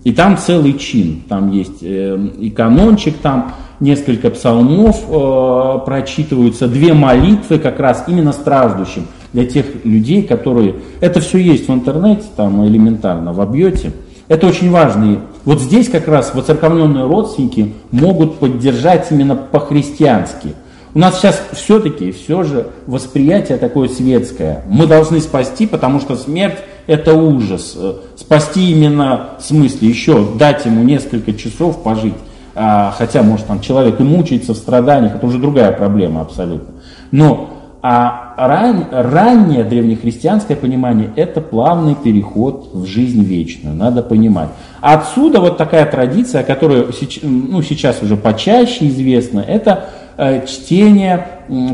И 0.04 0.12
там 0.12 0.36
целый 0.36 0.74
чин, 0.74 1.22
там 1.28 1.50
есть 1.50 1.82
э, 1.82 2.18
и 2.38 2.50
канончик, 2.50 3.16
там 3.16 3.54
несколько 3.80 4.30
псалмов 4.30 5.02
э, 5.08 5.78
прочитываются, 5.86 6.68
две 6.68 6.92
молитвы 6.92 7.58
как 7.58 7.80
раз 7.80 8.04
именно 8.06 8.32
страждущим 8.32 9.06
для 9.32 9.46
тех 9.46 9.64
людей, 9.84 10.22
которые... 10.22 10.76
Это 11.00 11.20
все 11.20 11.38
есть 11.38 11.68
в 11.68 11.72
интернете, 11.72 12.24
там 12.36 12.66
элементарно 12.66 13.32
вобьете. 13.32 13.92
Это 14.28 14.46
очень 14.46 14.70
важно. 14.70 15.12
И 15.12 15.18
вот 15.44 15.60
здесь 15.60 15.88
как 15.88 16.08
раз 16.08 16.34
воцерковленные 16.34 17.06
родственники 17.06 17.74
могут 17.90 18.38
поддержать 18.38 19.08
именно 19.10 19.36
по-христиански. 19.36 20.54
У 20.94 20.98
нас 20.98 21.18
сейчас 21.18 21.42
все-таки 21.52 22.12
все 22.12 22.44
же 22.44 22.68
восприятие 22.86 23.58
такое 23.58 23.88
светское. 23.88 24.62
Мы 24.68 24.86
должны 24.86 25.20
спасти, 25.20 25.66
потому 25.66 26.00
что 26.00 26.16
смерть 26.16 26.58
это 26.86 27.14
ужас. 27.14 27.76
Спасти 28.16 28.70
именно 28.70 29.30
в 29.40 29.42
смысле 29.42 29.88
еще 29.88 30.26
дать 30.38 30.64
ему 30.64 30.84
несколько 30.84 31.32
часов 31.32 31.82
пожить. 31.82 32.14
А, 32.54 32.94
хотя, 32.96 33.22
может, 33.22 33.46
там 33.46 33.60
человек 33.60 33.98
и 33.98 34.04
мучается 34.04 34.54
в 34.54 34.56
страданиях, 34.56 35.16
это 35.16 35.26
уже 35.26 35.38
другая 35.38 35.72
проблема 35.72 36.20
абсолютно. 36.20 36.74
Но 37.10 37.53
а 37.86 38.32
ран, 38.38 38.86
раннее 38.90 39.62
древнехристианское 39.62 40.56
понимание– 40.56 41.10
это 41.16 41.42
плавный 41.42 41.94
переход 41.94 42.70
в 42.72 42.86
жизнь 42.86 43.22
вечную, 43.22 43.76
надо 43.76 44.02
понимать. 44.02 44.48
Отсюда 44.80 45.40
вот 45.40 45.58
такая 45.58 45.84
традиция, 45.84 46.44
которая 46.44 46.86
ну, 47.20 47.60
сейчас 47.60 48.02
уже 48.02 48.16
почаще 48.16 48.88
известна, 48.88 49.40
это 49.40 49.84
э, 50.16 50.46
чтение 50.46 51.28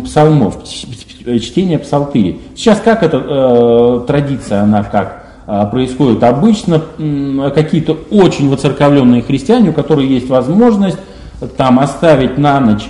псалмов, 0.05 0.65
чтение 0.65 1.79
псалтыри. 1.79 2.41
Сейчас 2.57 2.81
как 2.81 3.05
эта 3.05 3.17
э, 3.19 4.05
традиция, 4.09 4.63
она 4.63 4.83
как 4.83 5.27
э, 5.47 5.65
происходит? 5.71 6.25
Обычно 6.25 6.83
э, 6.99 7.51
какие-то 7.55 7.97
очень 8.11 8.51
воцерковленные 8.51 9.23
христиане, 9.23 9.71
у 9.71 9.73
которых 9.73 10.11
есть 10.11 10.29
возможность 10.29 10.99
там 11.57 11.79
оставить 11.79 12.37
на 12.37 12.59
ночь 12.59 12.89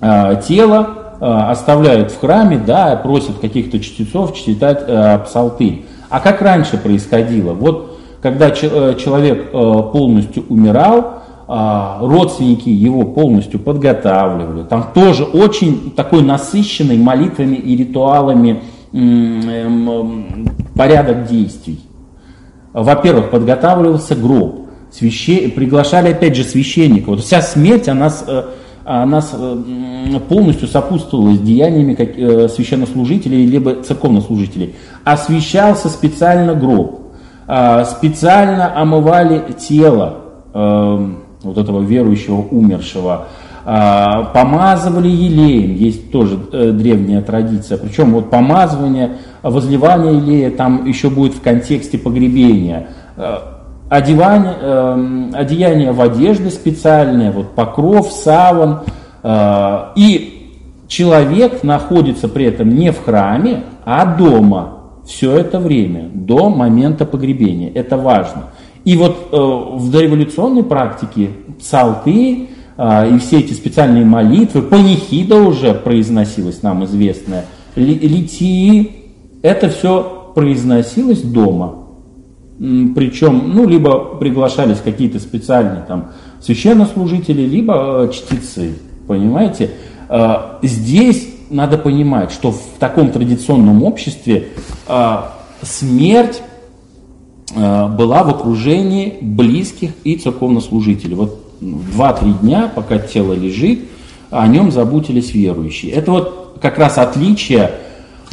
э, 0.00 0.40
тело, 0.46 0.90
Э, 0.90 0.99
оставляют 1.20 2.10
в 2.10 2.20
храме, 2.20 2.58
да, 2.58 2.96
просят 2.96 3.38
каких-то 3.38 3.78
чтецов 3.80 4.34
читать 4.34 4.82
э, 4.86 5.18
псалтырь. 5.24 5.84
А 6.08 6.20
как 6.20 6.42
раньше 6.42 6.78
происходило? 6.78 7.52
Вот 7.52 7.98
когда 8.22 8.48
э, 8.48 8.94
человек 8.98 9.50
полностью 9.50 10.44
умирал, 10.48 11.20
родственники 11.48 12.68
его 12.68 13.02
полностью 13.02 13.58
подготавливали. 13.58 14.62
Там 14.62 14.90
тоже 14.94 15.24
очень 15.24 15.90
такой 15.96 16.22
насыщенный 16.22 16.96
молитвами 16.96 17.56
и 17.56 17.76
ритуалами 17.76 18.62
эм, 18.92 20.48
порядок 20.76 21.26
действий. 21.26 21.80
Во-первых, 22.72 23.30
подготавливался 23.30 24.14
гроб, 24.14 24.68
свяще... 24.92 25.48
приглашали 25.48 26.10
опять 26.10 26.36
же 26.36 26.44
священника. 26.44 27.10
Вот 27.10 27.20
вся 27.20 27.42
смерть, 27.42 27.88
она 27.88 28.12
нас 29.06 29.34
полностью 30.28 30.68
сопутствовала 30.68 31.36
деяниями 31.36 32.48
священнослужителей 32.48 33.46
либо 33.46 33.82
церковнослужителей. 33.82 34.74
Освещался 35.04 35.88
специально 35.88 36.54
гроб, 36.54 37.12
специально 37.44 38.72
омывали 38.80 39.52
тело 39.58 40.16
вот 40.52 41.58
этого 41.58 41.80
верующего 41.82 42.42
умершего, 42.50 43.26
помазывали 43.64 45.08
елеем, 45.08 45.74
есть 45.74 46.10
тоже 46.10 46.38
э, 46.52 46.72
древняя 46.72 47.20
традиция, 47.22 47.76
причем 47.78 48.12
вот 48.12 48.30
помазывание, 48.30 49.18
возливание 49.42 50.16
елея 50.16 50.50
там 50.50 50.86
еще 50.86 51.10
будет 51.10 51.34
в 51.34 51.42
контексте 51.42 51.98
погребения, 51.98 52.88
э, 53.16 53.36
одевание, 53.90 54.54
э, 54.58 55.30
одеяние 55.34 55.92
в 55.92 56.00
одежды 56.00 56.48
специальные, 56.50 57.30
вот 57.30 57.54
покров, 57.54 58.10
саван, 58.10 58.80
и 59.22 60.56
человек 60.88 61.62
находится 61.62 62.26
при 62.26 62.46
этом 62.46 62.70
не 62.70 62.90
в 62.90 63.04
храме, 63.04 63.64
а 63.84 64.06
дома 64.16 64.78
все 65.04 65.36
это 65.36 65.60
время, 65.60 66.08
до 66.14 66.48
момента 66.48 67.04
погребения, 67.04 67.70
это 67.74 67.98
важно. 67.98 68.44
И 68.86 68.96
вот 68.96 69.28
в 69.30 69.90
дореволюционной 69.90 70.64
практике 70.64 71.32
псалты, 71.58 72.48
а, 72.82 73.06
и 73.06 73.18
все 73.18 73.40
эти 73.40 73.52
специальные 73.52 74.06
молитвы, 74.06 74.62
панихида 74.62 75.36
уже 75.36 75.74
произносилась, 75.74 76.62
нам 76.62 76.82
известная, 76.86 77.44
литии, 77.76 78.90
это 79.42 79.68
все 79.68 80.32
произносилось 80.34 81.20
дома. 81.20 81.79
Причем, 82.60 83.54
ну, 83.54 83.66
либо 83.66 84.16
приглашались 84.16 84.80
какие-то 84.84 85.18
специальные 85.18 85.82
там 85.88 86.10
священнослужители, 86.42 87.40
либо 87.40 88.04
э, 88.04 88.12
чтецы, 88.12 88.74
понимаете? 89.06 89.70
А, 90.10 90.58
здесь 90.62 91.26
надо 91.48 91.78
понимать, 91.78 92.32
что 92.32 92.52
в 92.52 92.60
таком 92.78 93.12
традиционном 93.12 93.82
обществе 93.82 94.48
а, 94.86 95.38
смерть 95.62 96.42
была 97.52 98.22
в 98.22 98.28
окружении 98.28 99.18
близких 99.20 99.90
и 100.04 100.14
церковнослужителей. 100.14 101.16
Вот 101.16 101.40
2-3 101.60 102.40
дня, 102.42 102.70
пока 102.72 102.98
тело 102.98 103.32
лежит, 103.32 103.80
о 104.30 104.46
нем 104.46 104.70
заботились 104.70 105.32
верующие. 105.32 105.90
Это 105.92 106.12
вот 106.12 106.58
как 106.60 106.78
раз 106.78 106.98
отличие 106.98 107.72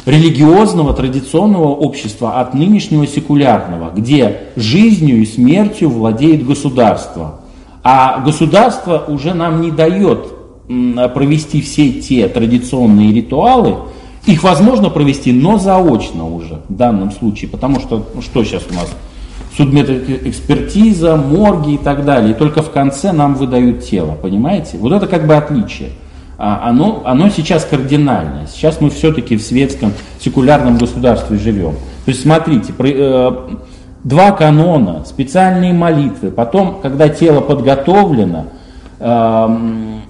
религиозного 0.08 0.94
традиционного 0.94 1.68
общества 1.68 2.40
от 2.40 2.54
нынешнего 2.54 3.06
секулярного, 3.06 3.92
где 3.94 4.44
жизнью 4.56 5.20
и 5.20 5.26
смертью 5.26 5.90
владеет 5.90 6.46
государство. 6.46 7.40
А 7.84 8.20
государство 8.20 9.04
уже 9.06 9.34
нам 9.34 9.60
не 9.60 9.70
дает 9.70 10.32
провести 10.66 11.60
все 11.60 11.92
те 11.92 12.26
традиционные 12.28 13.12
ритуалы, 13.12 13.76
их 14.26 14.42
возможно 14.42 14.90
провести, 14.90 15.32
но 15.32 15.58
заочно 15.58 16.26
уже 16.26 16.60
в 16.68 16.74
данном 16.74 17.12
случае, 17.12 17.50
потому 17.50 17.80
что 17.80 18.06
ну, 18.14 18.22
что 18.22 18.44
сейчас 18.44 18.62
у 18.70 18.74
нас 18.74 18.88
судмедэкспертиза, 19.56 21.16
морги 21.16 21.74
и 21.74 21.78
так 21.78 22.04
далее. 22.04 22.30
И 22.30 22.34
только 22.34 22.62
в 22.62 22.70
конце 22.70 23.12
нам 23.12 23.34
выдают 23.34 23.84
тело, 23.84 24.16
понимаете? 24.20 24.78
Вот 24.78 24.92
это 24.92 25.06
как 25.06 25.26
бы 25.26 25.34
отличие. 25.34 25.90
А 26.38 26.68
оно, 26.68 27.02
оно 27.04 27.30
сейчас 27.30 27.64
кардинальное. 27.64 28.46
Сейчас 28.46 28.80
мы 28.80 28.90
все-таки 28.90 29.36
в 29.36 29.42
светском, 29.42 29.92
секулярном 30.20 30.78
государстве 30.78 31.36
живем. 31.36 31.72
То 32.04 32.12
есть 32.12 32.22
смотрите, 32.22 32.72
э, 32.78 33.30
два 34.04 34.30
канона, 34.30 35.04
специальные 35.04 35.72
молитвы, 35.72 36.30
потом, 36.30 36.78
когда 36.80 37.08
тело 37.08 37.40
подготовлено, 37.40 38.46
эм, 39.00 40.02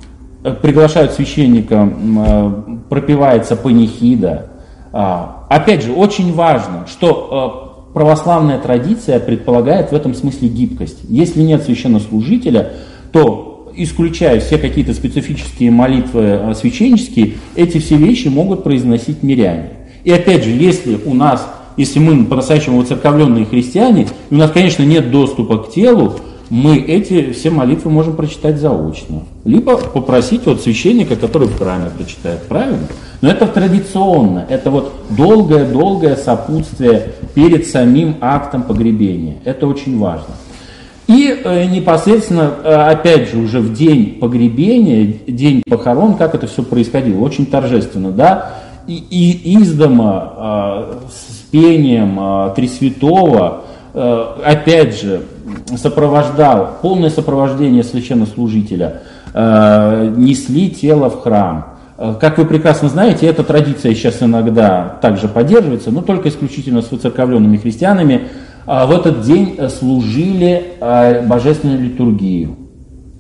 приглашают 0.61 1.13
священника, 1.13 1.91
э, 1.91 2.53
пропивается 2.91 3.57
панихида. 3.57 4.51
А, 4.93 5.47
опять 5.49 5.83
же, 5.83 5.93
очень 5.93 6.35
важно, 6.35 6.87
что 6.87 7.73
э, 7.91 7.95
православная 7.95 8.59
традиция 8.59 9.19
предполагает 9.19 9.93
в 9.93 9.95
этом 9.95 10.13
смысле 10.13 10.49
гибкость. 10.49 10.99
Если 11.09 11.41
нет 11.41 11.63
священнослужителя, 11.63 12.73
то 13.13 13.48
исключая 13.83 14.41
все 14.41 14.59
какие-то 14.59 14.93
специфические 14.95 15.71
молитвы 15.71 16.55
священнические, 16.55 17.35
эти 17.55 17.79
все 17.79 17.97
вещи 17.97 18.29
могут 18.29 18.65
произносить 18.65 19.23
миряне. 19.23 19.71
И 20.05 20.11
опять 20.11 20.45
же, 20.45 20.51
если 20.51 20.99
у 21.05 21.15
нас, 21.15 21.47
если 21.77 21.99
мы 21.99 22.25
по-настоящему 22.25 22.81
воцерковленные 22.81 23.45
христиане, 23.45 24.09
и 24.31 24.35
у 24.35 24.39
нас, 24.39 24.51
конечно, 24.51 24.83
нет 24.83 25.11
доступа 25.11 25.59
к 25.59 25.71
телу, 25.73 26.15
мы 26.51 26.79
эти 26.79 27.33
все 27.33 27.51
молитвы 27.51 27.91
можем 27.91 28.17
прочитать 28.17 28.59
заочно. 28.59 29.25
Либо 29.45 29.77
попросить 29.77 30.47
от 30.47 30.63
священника, 30.63 31.15
который 31.15 31.49
храме 31.49 31.91
прочитает, 31.97 32.43
правильно? 32.49 32.89
Но 33.21 33.29
это 33.29 33.47
традиционно, 33.47 34.47
это 34.49 34.71
вот 34.71 34.93
долгое-долгое 35.11 36.17
сопутствие 36.17 37.13
перед 37.35 37.67
самим 37.67 38.17
актом 38.21 38.63
погребения. 38.63 39.37
Это 39.45 39.67
очень 39.67 39.99
важно. 39.99 40.35
И 41.09 41.41
э, 41.43 41.65
непосредственно, 41.65 42.53
э, 42.63 42.75
опять 42.75 43.31
же, 43.31 43.39
уже 43.39 43.61
в 43.61 43.73
день 43.73 44.19
погребения, 44.21 45.15
день 45.27 45.63
похорон, 45.67 46.17
как 46.17 46.35
это 46.35 46.47
все 46.47 46.63
происходило, 46.63 47.21
очень 47.21 47.47
торжественно, 47.47 48.13
да, 48.13 48.53
и, 48.87 48.95
и 48.95 49.59
из 49.59 49.73
дома 49.73 50.33
э, 50.37 51.09
с 51.11 51.51
пением 51.51 52.19
э, 52.21 52.53
Тресвятого, 52.55 53.63
э, 53.95 54.25
опять 54.45 55.01
же, 55.01 55.23
сопровождал, 55.79 56.77
полное 56.83 57.09
сопровождение 57.09 57.85
священнослужителя, 57.85 59.01
э, 59.33 60.15
несли 60.15 60.69
тело 60.69 61.09
в 61.09 61.23
храм. 61.23 61.79
Э, 61.97 62.15
как 62.21 62.37
вы 62.37 62.45
прекрасно 62.45 62.91
знаете, 62.91 63.27
эта 63.27 63.45
традиция 63.45 63.95
сейчас 63.95 64.23
иногда 64.23 64.99
также 65.01 65.27
поддерживается, 65.27 65.91
но 65.91 66.03
только 66.03 66.29
исключительно 66.29 66.83
с 66.83 66.91
выцерковленными 66.91 67.57
христианами. 67.57 68.29
А 68.71 68.87
в 68.87 68.91
этот 68.91 69.23
день 69.23 69.55
э, 69.57 69.71
служили 69.71 70.75
э, 70.79 71.27
божественную 71.27 71.81
литургию. 71.81 72.55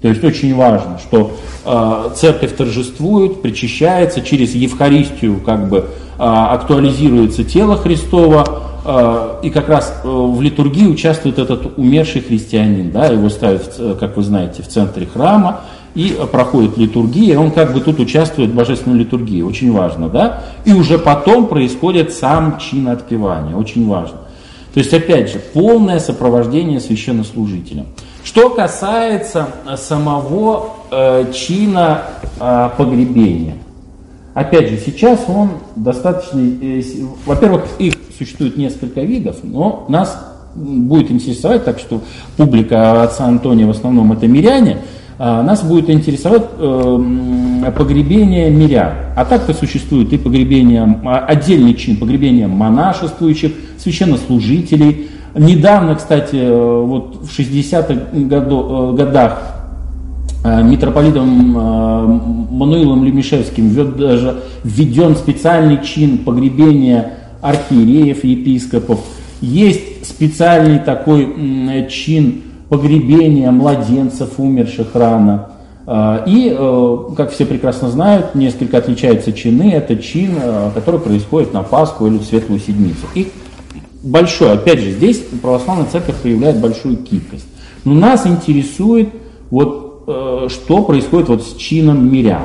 То 0.02 0.08
есть 0.08 0.22
очень 0.22 0.54
важно, 0.54 0.98
что 0.98 1.32
церковь 2.14 2.54
торжествует, 2.54 3.42
причащается, 3.42 4.20
через 4.20 4.54
Евхаристию 4.54 5.40
как 5.40 5.68
бы 5.68 5.88
актуализируется 6.18 7.42
тело 7.42 7.76
Христова, 7.76 9.40
и 9.42 9.50
как 9.50 9.68
раз 9.68 10.00
в 10.04 10.40
литургии 10.40 10.86
участвует 10.86 11.40
этот 11.40 11.76
умерший 11.76 12.20
христианин, 12.20 12.92
да, 12.92 13.06
его 13.06 13.28
ставят, 13.28 13.74
как 13.98 14.16
вы 14.16 14.22
знаете, 14.22 14.62
в 14.62 14.68
центре 14.68 15.04
храма, 15.04 15.62
и 15.96 16.16
проходит 16.30 16.78
литургия, 16.78 17.36
он 17.36 17.50
как 17.50 17.74
бы 17.74 17.80
тут 17.80 17.98
участвует 17.98 18.50
в 18.50 18.54
божественной 18.54 19.00
литургии, 19.00 19.42
очень 19.42 19.72
важно, 19.72 20.08
да? 20.08 20.44
И 20.64 20.72
уже 20.72 20.96
потом 20.96 21.48
происходит 21.48 22.12
сам 22.12 22.58
чин 22.58 22.86
отпевания, 22.86 23.56
очень 23.56 23.88
важно. 23.88 24.18
То 24.74 24.80
есть, 24.80 24.92
опять 24.92 25.30
же, 25.30 25.38
полное 25.38 25.98
сопровождение 25.98 26.80
священнослужителя. 26.80 27.86
Что 28.22 28.50
касается 28.50 29.48
э, 29.66 29.76
самого 29.76 30.70
э, 30.90 31.32
чина 31.32 32.02
э, 32.38 32.70
погребения, 32.76 33.54
опять 34.34 34.68
же, 34.68 34.78
сейчас 34.78 35.20
он 35.28 35.50
достаточно, 35.74 36.38
э, 36.38 36.82
во-первых, 37.24 37.64
их 37.78 37.94
существует 38.16 38.56
несколько 38.56 39.00
видов, 39.00 39.36
но 39.42 39.86
нас 39.88 40.18
будет 40.54 41.10
интересовать, 41.10 41.64
так 41.64 41.78
что 41.78 42.02
публика 42.36 43.02
отца 43.02 43.24
Антония 43.24 43.66
в 43.66 43.70
основном 43.70 44.12
это 44.12 44.26
миряне, 44.26 44.78
нас 45.18 45.64
будет 45.64 45.90
интересовать 45.90 46.44
э, 46.58 47.72
погребение 47.76 48.50
мирян. 48.50 48.92
А 49.16 49.24
так-то 49.24 49.52
существует 49.52 50.12
и 50.12 50.16
погребение, 50.16 51.00
а, 51.04 51.18
отдельный 51.18 51.74
чин 51.74 51.96
погребения 51.96 52.46
монашествующих, 52.46 53.52
священнослужителей. 53.78 55.08
Недавно, 55.34 55.96
кстати, 55.96 56.36
э, 56.36 56.82
вот 56.84 57.16
в 57.22 57.36
60-х 57.36 57.94
э, 58.12 58.94
годах 58.96 59.54
митрополитом 60.44 61.28
Мануилом 62.52 63.04
Лемешевским 63.04 63.70
введен 64.62 65.16
специальный 65.16 65.82
чин 65.82 66.18
погребения 66.18 67.14
архиереев, 67.42 68.22
епископов. 68.22 69.00
Есть 69.40 70.08
специальный 70.08 70.78
такой 70.78 71.88
чин 71.90 72.42
погребения 72.68 73.50
младенцев, 73.50 74.38
умерших 74.38 74.94
рано. 74.94 75.50
А, 75.86 76.22
и, 76.26 76.54
э, 76.56 76.96
как 77.16 77.30
все 77.30 77.46
прекрасно 77.46 77.88
знают, 77.88 78.34
несколько 78.34 78.76
отличаются 78.76 79.32
чины. 79.32 79.72
Это 79.72 79.96
чин, 79.96 80.32
э, 80.36 80.70
который 80.74 81.00
происходит 81.00 81.54
на 81.54 81.62
Пасху 81.62 82.06
или 82.06 82.18
в 82.18 82.24
Светлую 82.24 82.60
Седмицу. 82.60 83.06
Их 83.14 83.28
большой, 84.02 84.52
опять 84.52 84.80
же, 84.80 84.90
здесь 84.92 85.22
православная 85.40 85.86
церковь 85.86 86.16
проявляет 86.16 86.60
большую 86.60 86.98
гибкость. 86.98 87.46
Но 87.84 87.94
нас 87.94 88.26
интересует, 88.26 89.08
вот, 89.50 90.04
э, 90.06 90.48
что 90.50 90.82
происходит 90.82 91.28
вот 91.28 91.42
с 91.42 91.54
чином 91.54 92.12
мирян. 92.12 92.44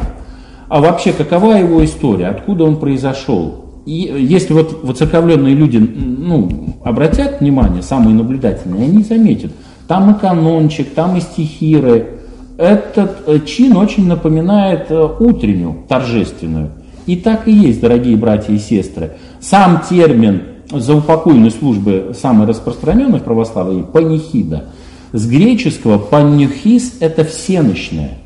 А 0.69 0.79
вообще, 0.79 1.11
какова 1.11 1.53
его 1.53 1.83
история, 1.83 2.27
откуда 2.27 2.63
он 2.63 2.77
произошел? 2.77 3.63
И 3.85 3.91
если 3.93 4.53
вот 4.53 4.83
воцерковленные 4.83 5.53
люди 5.53 5.77
ну, 5.77 6.77
обратят 6.83 7.41
внимание, 7.41 7.81
самые 7.81 8.15
наблюдательные, 8.15 8.85
они 8.85 9.03
заметят, 9.03 9.51
там 9.87 10.15
и 10.15 10.19
канончик, 10.19 10.93
там 10.93 11.17
и 11.17 11.21
стихиры. 11.21 12.19
этот 12.57 13.27
э, 13.27 13.39
чин 13.45 13.75
очень 13.77 14.07
напоминает 14.07 14.87
э, 14.89 15.07
утреннюю, 15.19 15.83
торжественную. 15.87 16.71
И 17.05 17.17
так 17.17 17.47
и 17.47 17.51
есть, 17.51 17.81
дорогие 17.81 18.15
братья 18.15 18.53
и 18.53 18.57
сестры. 18.57 19.13
Сам 19.41 19.81
термин 19.89 20.43
заупокойной 20.71 21.51
службы, 21.51 22.15
самый 22.19 22.47
распространенный 22.47 23.19
в 23.19 23.23
православии, 23.23 23.81
панихида. 23.83 24.65
С 25.11 25.27
греческого 25.27 25.97
панюхис– 25.97 26.97
это 26.99 27.23
всеночное. 27.23 28.17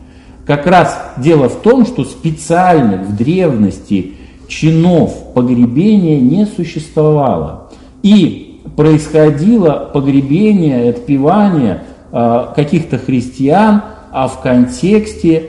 Как 0.45 0.65
раз 0.65 0.97
дело 1.17 1.49
в 1.49 1.57
том, 1.57 1.85
что 1.85 2.05
специальных 2.05 3.01
в 3.01 3.15
древности 3.17 4.13
чинов 4.47 5.33
погребения 5.33 6.21
не 6.21 6.45
существовало. 6.45 7.69
И 8.01 8.46
происходило 8.77 9.91
погребение, 9.93 10.89
отпевание 10.89 11.81
э, 12.13 12.45
каких-то 12.55 12.97
христиан– 12.97 13.81
а 14.11 14.27
в 14.27 14.41
контексте 14.41 15.43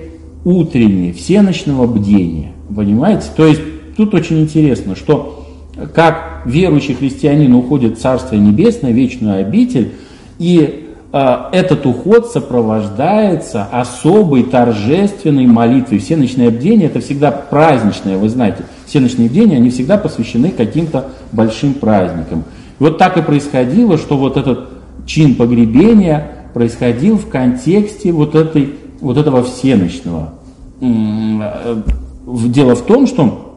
утреннего, 0.45 1.15
всеночного 1.15 1.87
бдения. 1.87 2.53
Понимаете? 2.75 3.29
То 3.35 3.47
есть 3.47 3.63
тут 3.97 4.13
очень 4.13 4.41
интересно, 4.41 4.95
что 4.95 5.47
как 5.95 6.43
верующий 6.45 6.95
христианин 6.95 7.55
уходит 7.55 7.97
в 7.97 8.01
Царство 8.03 8.35
Небесное, 8.35 8.93
вечную 8.93 9.41
обитель, 9.41 9.93
и 10.39 10.93
э, 11.13 11.37
этот 11.53 11.87
уход 11.87 12.27
сопровождается 12.27 13.65
особой 13.65 14.43
торжественной 14.43 15.47
молитвой. 15.47 15.99
Все 15.99 16.17
ночные 16.17 16.51
это 16.51 17.01
всегда 17.01 17.31
праздничное, 17.31 18.19
вы 18.19 18.29
знаете. 18.29 18.65
Все 18.87 19.01
ночные 19.01 19.31
бдения, 19.31 19.57
они 19.57 19.71
всегда 19.71 19.97
посвящены 19.97 20.51
каким-то 20.51 21.07
большим 21.33 21.73
праздникам. 21.73 22.45
Вот 22.79 22.99
так 22.99 23.17
и 23.17 23.23
происходило, 23.23 23.99
что 23.99 24.17
вот 24.17 24.37
этот 24.37 24.69
чин 25.07 25.35
погребения– 25.35 26.33
происходил 26.59 27.19
в 27.19 27.29
контексте 27.29 28.13
вот, 28.13 28.35
этой, 28.35 28.75
вот 29.01 29.17
этого 29.17 29.45
всеночного. 29.45 30.31
Э, 30.81 31.77
дело 32.27 32.75
в 32.75 32.83
том, 32.83 33.07
что 33.07 33.55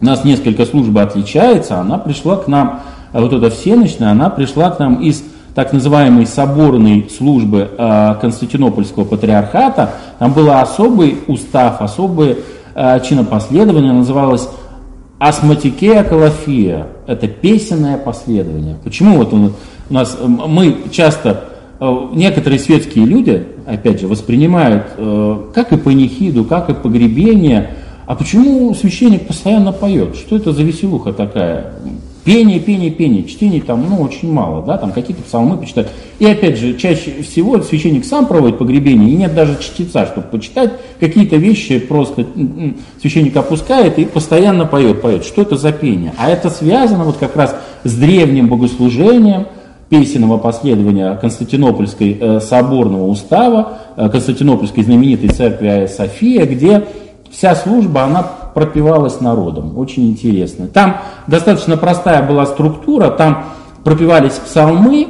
у 0.00 0.04
нас 0.04 0.24
несколько 0.24 0.66
служба 0.66 1.02
отличается, 1.02 1.78
она 1.78 1.98
пришла 1.98 2.36
к 2.36 2.48
нам, 2.48 2.80
а 3.12 3.20
вот 3.20 3.32
эта 3.32 3.50
всеночная, 3.50 4.10
она 4.10 4.30
пришла 4.30 4.70
к 4.70 4.78
нам 4.78 4.96
из 4.96 5.22
так 5.54 5.72
называемой 5.72 6.26
соборной 6.26 7.08
службы 7.16 7.70
э, 7.76 8.14
Константинопольского 8.20 9.04
патриархата. 9.04 9.94
Там 10.18 10.32
был 10.32 10.50
особый 10.50 11.18
устав, 11.26 11.80
особое 11.82 12.38
э, 12.74 13.00
чинопоследование, 13.00 13.92
называлось 13.92 14.48
Асматикея 15.20 16.02
Калафия. 16.02 16.88
Это 17.06 17.28
песенное 17.28 17.96
последование. 17.96 18.76
Почему 18.82 19.18
вот 19.18 19.32
у 19.32 19.52
нас, 19.88 20.18
мы 20.20 20.76
часто 20.90 21.50
Э, 21.80 22.08
некоторые 22.12 22.58
светские 22.58 23.06
люди, 23.06 23.46
опять 23.66 24.00
же, 24.00 24.06
воспринимают 24.06 24.84
э, 24.98 25.44
как 25.54 25.72
и 25.72 25.78
панихиду, 25.78 26.44
как 26.44 26.68
и 26.68 26.74
погребение. 26.74 27.70
А 28.06 28.14
почему 28.14 28.74
священник 28.74 29.26
постоянно 29.26 29.72
поет? 29.72 30.14
Что 30.14 30.36
это 30.36 30.52
за 30.52 30.62
веселуха 30.62 31.12
такая? 31.14 31.72
Пение, 32.24 32.60
пение, 32.60 32.90
пение, 32.90 33.24
чтений 33.24 33.60
там, 33.60 33.88
ну, 33.88 34.02
очень 34.02 34.30
мало, 34.30 34.62
да, 34.62 34.76
там 34.76 34.92
какие-то 34.92 35.22
псалмы 35.22 35.56
почитать. 35.56 35.88
И 36.18 36.26
опять 36.26 36.58
же, 36.58 36.76
чаще 36.76 37.22
всего 37.22 37.60
священник 37.62 38.04
сам 38.04 38.26
проводит 38.26 38.58
погребение, 38.58 39.08
и 39.08 39.16
нет 39.16 39.34
даже 39.34 39.58
чтеца, 39.58 40.06
чтобы 40.06 40.26
почитать 40.26 40.72
какие-то 40.98 41.36
вещи, 41.36 41.78
просто 41.78 42.26
священник 43.00 43.36
опускает 43.36 43.98
и 43.98 44.04
постоянно 44.04 44.66
поет, 44.66 45.00
поет. 45.00 45.24
Что 45.24 45.42
это 45.42 45.56
за 45.56 45.72
пение? 45.72 46.12
А 46.18 46.28
это 46.28 46.50
связано 46.50 47.04
вот 47.04 47.16
как 47.16 47.36
раз 47.36 47.56
с 47.84 47.94
древним 47.94 48.48
богослужением, 48.48 49.46
песенного 49.90 50.38
последования 50.38 51.16
Константинопольской 51.16 52.16
э, 52.18 52.40
соборного 52.40 53.06
устава, 53.06 53.78
э, 53.96 54.08
Константинопольской 54.08 54.84
знаменитой 54.84 55.30
церкви 55.30 55.86
София, 55.86 56.46
где 56.46 56.84
вся 57.30 57.54
служба, 57.56 58.04
она 58.04 58.22
пропевалась 58.54 59.20
народом. 59.20 59.78
Очень 59.78 60.10
интересно. 60.10 60.66
Там 60.66 60.98
достаточно 61.26 61.76
простая 61.76 62.22
была 62.26 62.46
структура, 62.46 63.10
там 63.10 63.44
пропевались 63.84 64.34
псалмы, 64.34 65.06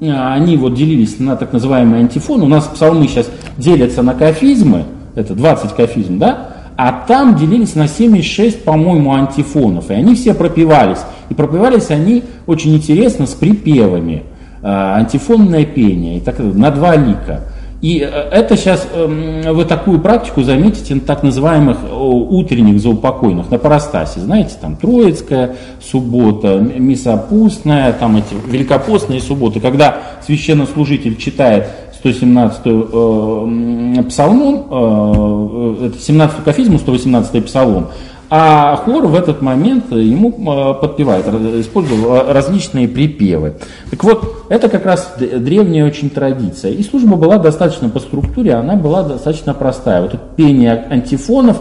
э, 0.00 0.10
они 0.10 0.56
вот 0.56 0.74
делились 0.74 1.18
на 1.18 1.36
так 1.36 1.52
называемые 1.52 2.00
антифоны. 2.00 2.44
У 2.44 2.48
нас 2.48 2.64
псалмы 2.64 3.06
сейчас 3.08 3.30
делятся 3.56 4.02
на 4.02 4.14
кафизмы, 4.14 4.84
это 5.14 5.34
20 5.34 5.72
кафизм, 5.72 6.18
да? 6.18 6.48
А 6.76 7.04
там 7.06 7.36
делились 7.36 7.74
на 7.74 7.86
76, 7.86 8.64
по-моему, 8.64 9.12
антифонов. 9.12 9.90
И 9.90 9.94
они 9.94 10.14
все 10.14 10.34
пропивались. 10.34 11.00
И 11.28 11.34
пропивались 11.34 11.90
они 11.90 12.24
очень 12.46 12.74
интересно 12.74 13.26
с 13.26 13.34
припевами. 13.34 14.24
Э, 14.62 14.94
антифонное 14.96 15.64
пение 15.64 16.18
и 16.18 16.20
так 16.20 16.38
на 16.38 16.70
два 16.70 16.96
лика. 16.96 17.51
И 17.82 17.98
э, 17.98 18.06
это 18.06 18.56
сейчас 18.56 18.86
эм, 18.94 19.42
вы 19.54 19.64
такую 19.64 20.00
практику 20.00 20.42
заметите 20.44 20.94
на 20.94 21.00
так 21.00 21.24
называемых 21.24 21.78
утренних 21.90 22.80
заупокойных, 22.80 23.50
на 23.50 23.58
парастасе. 23.58 24.20
Знаете, 24.20 24.54
там 24.60 24.76
Троицкая 24.76 25.56
суббота, 25.80 26.58
Мисопустная, 26.58 27.92
там 27.92 28.16
эти 28.16 28.34
великопостные 28.46 29.20
субботы, 29.20 29.58
когда 29.58 29.98
священнослужитель 30.24 31.16
читает 31.16 31.66
117-ю 32.04 33.98
э, 33.98 34.02
псалмом, 34.04 34.66
э, 34.70 35.90
17-ю 35.98 36.44
кафизму, 36.44 36.78
118-й 36.78 37.42
псалом, 37.42 37.88
а 38.34 38.76
хор 38.76 39.08
в 39.08 39.14
этот 39.14 39.42
момент 39.42 39.92
ему 39.92 40.30
э, 40.30 40.80
подпевает, 40.80 41.26
использовал 41.60 42.14
э, 42.14 42.32
различные 42.32 42.88
припевы. 42.88 43.56
Так 43.90 44.02
вот, 44.04 44.46
это 44.48 44.70
как 44.70 44.86
раз 44.86 45.16
древняя 45.18 45.84
очень 45.84 46.08
традиция. 46.08 46.72
И 46.72 46.82
служба 46.82 47.16
была 47.16 47.36
достаточно 47.36 47.90
по 47.90 48.00
структуре, 48.00 48.54
она 48.54 48.74
была 48.74 49.02
достаточно 49.02 49.52
простая. 49.52 50.00
Вот 50.00 50.14
это 50.14 50.22
пение 50.34 50.86
антифонов, 50.88 51.60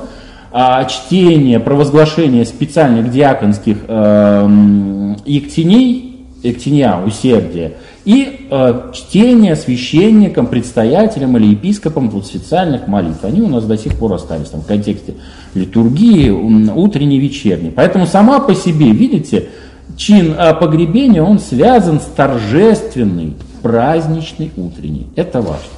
а, 0.53 0.85
чтение, 0.85 1.59
провозглашение 1.59 2.45
специальных 2.45 3.11
диаконских 3.11 3.79
э, 3.89 5.15
ектеней, 5.25 6.25
ектения, 6.41 6.95
усердия– 7.05 7.73
и 8.03 8.47
э, 8.49 8.91
чтение 8.93 9.55
священникам, 9.55 10.47
предстоятелям 10.47 11.37
или 11.37 11.47
епископам 11.47 12.09
вот, 12.09 12.25
специальных 12.25 12.87
молитв. 12.87 13.23
Они 13.23 13.41
у 13.41 13.47
нас 13.47 13.63
до 13.65 13.77
сих 13.77 13.95
пор 13.95 14.13
остались 14.13 14.49
там, 14.49 14.61
в 14.61 14.65
контексте 14.65 15.15
литургии, 15.53 16.29
утренней, 16.29 17.19
вечерней. 17.19 17.71
Поэтому 17.75 18.07
сама 18.07 18.39
по 18.39 18.55
себе, 18.55 18.91
видите, 18.91 19.49
чин 19.97 20.33
э, 20.37 20.53
погребения, 20.55 21.21
он 21.21 21.39
связан 21.39 21.99
с 21.99 22.05
торжественной, 22.05 23.35
праздничной 23.61 24.51
утренней. 24.57 25.07
Это 25.15 25.41
важно. 25.41 25.69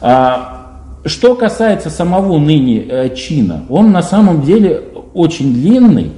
А, 0.00 0.80
что 1.04 1.36
касается 1.36 1.90
самого 1.90 2.38
ныне 2.38 2.84
э, 2.88 3.14
чина, 3.14 3.64
он 3.68 3.92
на 3.92 4.02
самом 4.02 4.42
деле 4.42 4.82
очень 5.14 5.54
длинный, 5.54 6.12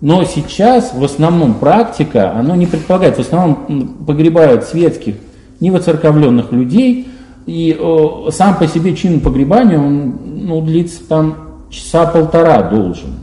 но 0.00 0.24
сейчас 0.24 0.94
в 0.94 1.04
основном 1.04 1.54
практика, 1.54 2.32
оно 2.32 2.54
не 2.54 2.66
предполагает, 2.66 3.16
в 3.16 3.20
основном 3.20 3.88
погребают 4.06 4.64
светских, 4.64 5.16
невоцерковленных 5.60 6.52
людей, 6.52 7.08
и 7.46 7.76
о, 7.78 8.30
сам 8.30 8.56
по 8.56 8.66
себе 8.66 8.96
чин 8.96 9.20
погребания, 9.20 9.78
он 9.78 10.14
ну, 10.24 10.62
длится 10.62 11.06
там 11.06 11.36
часа 11.68 12.06
полтора 12.06 12.62
должен. 12.62 13.16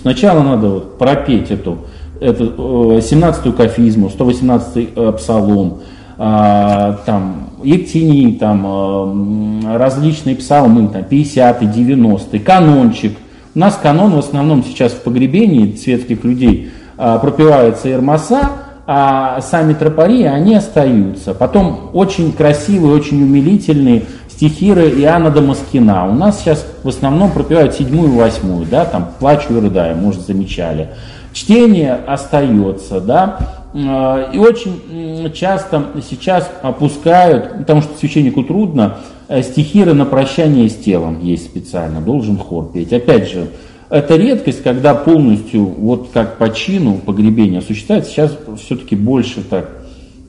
Сначала 0.00 0.42
надо 0.42 0.68
вот 0.68 0.98
пропеть 0.98 1.52
эту, 1.52 1.78
эту 2.20 2.98
17-ю 2.98 3.52
кафизму, 3.52 4.08
118-й 4.08 4.90
э, 4.94 5.12
псалом, 5.12 5.80
а, 6.16 6.98
там, 7.06 7.50
Ектини, 7.62 8.32
там, 8.32 8.66
э, 8.66 9.76
различные 9.76 10.34
псалмы, 10.34 10.88
там, 10.88 11.02
50-й, 11.02 11.66
90-й, 11.66 12.38
канончик– 12.40 13.16
у 13.58 13.60
нас 13.60 13.76
канон 13.76 14.14
в 14.14 14.18
основном 14.18 14.62
сейчас 14.62 14.92
в 14.92 15.00
погребении 15.00 15.74
светских 15.74 16.22
людей 16.22 16.70
а, 16.96 17.18
пропивается 17.18 17.90
Эрмаса, 17.92 18.50
а 18.86 19.40
сами 19.40 19.72
тропари, 19.72 20.22
они 20.22 20.54
остаются. 20.54 21.34
Потом 21.34 21.90
очень 21.92 22.30
красивые, 22.30 22.94
очень 22.94 23.20
умилительные 23.20 24.04
стихиры 24.28 24.88
Иоанна 25.00 25.32
Дамаскина. 25.32 26.08
У 26.08 26.14
нас 26.14 26.38
сейчас 26.38 26.64
в 26.84 26.88
основном 26.88 27.32
пропивают 27.32 27.74
седьмую 27.74 28.12
и 28.12 28.16
восьмую, 28.16 28.64
да, 28.64 28.84
там 28.84 29.08
«Плачу 29.18 29.52
и 29.56 29.60
рыдаю», 29.60 29.96
может, 29.96 30.24
замечали. 30.24 30.90
Чтение 31.32 31.94
остается, 31.94 33.00
да, 33.00 33.57
и 33.74 34.38
очень 34.38 35.30
часто 35.34 35.86
сейчас 36.08 36.50
опускают, 36.62 37.58
потому 37.58 37.82
что 37.82 37.96
священнику 37.98 38.42
трудно, 38.42 38.98
Э, 39.28 39.42
стихиры 39.42 39.92
на 39.92 40.06
прощание 40.06 40.70
с 40.70 40.76
телом 40.76 41.20
есть 41.20 41.44
специально, 41.44 42.00
должен 42.00 42.38
хор 42.38 42.70
петь. 42.72 42.94
Опять 42.94 43.30
же, 43.30 43.48
это 43.90 44.16
редкость, 44.16 44.62
когда 44.62 44.94
полностью, 44.94 45.64
вот 45.64 46.08
как 46.14 46.38
по 46.38 46.48
чину 46.48 46.94
погребения 46.94 47.58
осуществляется, 47.58 48.10
сейчас 48.10 48.38
все-таки 48.58 48.96
больше 48.96 49.42
так 49.42 49.68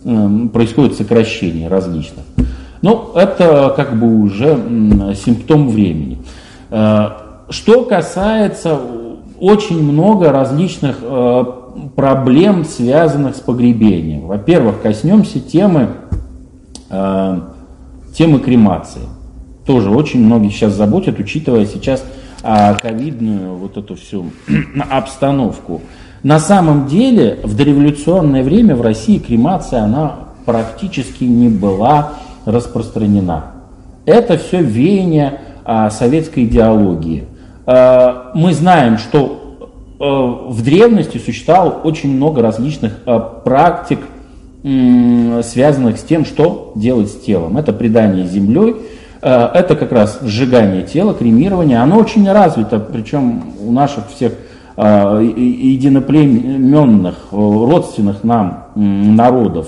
э, 0.03 0.29
происходит 0.51 0.95
сокращение 0.95 1.69
различных. 1.69 2.25
Но 2.81 3.13
это 3.15 3.73
как 3.75 3.97
бы 3.97 4.21
уже 4.21 4.57
симптом 5.15 5.69
времени. 5.69 6.17
Э, 6.69 7.11
что 7.49 7.85
касается 7.85 8.81
очень 9.39 9.81
много 9.81 10.33
различных 10.33 10.97
э, 11.01 11.43
проблем, 11.95 12.65
связанных 12.65 13.35
с 13.35 13.39
погребением. 13.39 14.27
Во-первых, 14.27 14.81
коснемся 14.81 15.39
темы 15.39 15.89
э, 16.89 17.39
темы 18.13 18.39
кремации. 18.39 19.01
тоже 19.65 19.89
очень 19.89 20.25
многие 20.25 20.49
сейчас 20.49 20.73
заботят, 20.73 21.19
учитывая 21.19 21.65
сейчас 21.65 22.03
а, 22.41 22.73
ковидную 22.73 23.55
вот 23.55 23.77
эту 23.77 23.95
всю 23.95 24.25
обстановку. 24.89 25.81
На 26.23 26.39
самом 26.39 26.87
деле 26.87 27.39
в 27.43 27.55
дореволюционное 27.55 28.43
время 28.43 28.75
в 28.75 28.81
России 28.81 29.19
кремация, 29.19 29.83
она 29.83 30.15
практически 30.45 31.23
не 31.23 31.49
была 31.49 32.13
распространена. 32.45 33.51
Это 34.05 34.37
все 34.37 34.61
веяние 34.61 35.39
а, 35.63 35.89
советской 35.91 36.45
идеологии. 36.45 37.25
А, 37.65 38.31
мы 38.33 38.53
знаем, 38.53 38.97
что 38.97 39.38
в 39.99 40.63
древности 40.63 41.17
существовало 41.17 41.81
очень 41.83 42.15
много 42.15 42.41
различных 42.41 42.99
а, 43.05 43.19
практик, 43.19 43.99
связанных 44.61 45.97
с 45.97 46.03
тем, 46.03 46.25
что 46.25 46.73
делать 46.75 47.09
с 47.09 47.15
телом. 47.15 47.57
Это 47.57 47.73
предание 47.73 48.25
землей, 48.25 48.77
а, 49.21 49.51
это 49.53 49.75
как 49.75 49.91
раз 49.91 50.19
сжигание 50.21 50.83
тела, 50.83 51.13
кремирование. 51.13 51.79
Оно 51.79 51.97
очень 51.97 52.31
развито, 52.31 52.79
причем 52.79 53.43
у 53.61 53.71
наших 53.71 54.09
всех 54.09 54.33
единоплеменных, 54.77 57.15
родственных 57.31 58.23
нам 58.23 58.67
народов. 58.75 59.67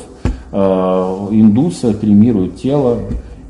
Индусы 0.54 1.94
кремируют 1.94 2.62
тело. 2.62 3.00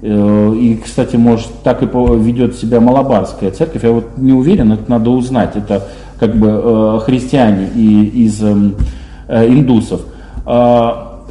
Э, 0.01 0.53
и, 0.55 0.75
кстати, 0.77 1.15
может, 1.15 1.49
так 1.63 1.83
и 1.83 1.85
ведет 1.85 2.55
себя 2.55 2.79
Малабарская 2.79 3.51
церковь. 3.51 3.83
Я 3.83 3.91
вот 3.91 4.17
не 4.17 4.33
уверен, 4.33 4.73
это 4.73 4.89
надо 4.89 5.11
узнать. 5.11 5.55
Это 5.55 5.87
как 6.21 6.37
бы 6.37 6.47
э, 6.49 6.99
христиане 7.03 7.67
и 7.75 8.25
из 8.25 8.41
эм, 8.41 8.75
э, 9.27 9.47
индусов 9.47 10.01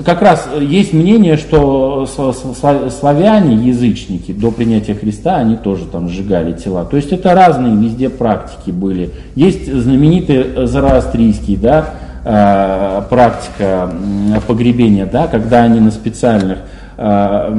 как 0.04 0.22
раз 0.22 0.48
есть 0.58 0.92
мнение, 0.92 1.36
что 1.36 2.06
славяне, 2.06 3.56
язычники, 3.56 4.32
до 4.32 4.50
принятия 4.50 4.94
Христа, 4.94 5.36
они 5.36 5.56
тоже 5.56 5.84
там 5.84 6.08
сжигали 6.08 6.52
тела. 6.52 6.84
То 6.84 6.96
есть 6.96 7.12
это 7.12 7.34
разные 7.34 7.76
везде 7.76 8.08
практики 8.08 8.70
были. 8.70 9.10
Есть 9.34 9.70
знаменитый 9.70 10.66
зороастрийский, 10.66 11.56
да, 11.56 11.90
а, 12.24 13.02
практика 13.08 13.90
погребения, 14.46 15.06
да, 15.06 15.26
когда 15.26 15.62
они 15.62 15.80
на 15.80 15.90
специальных 15.90 16.58
а, 16.96 17.52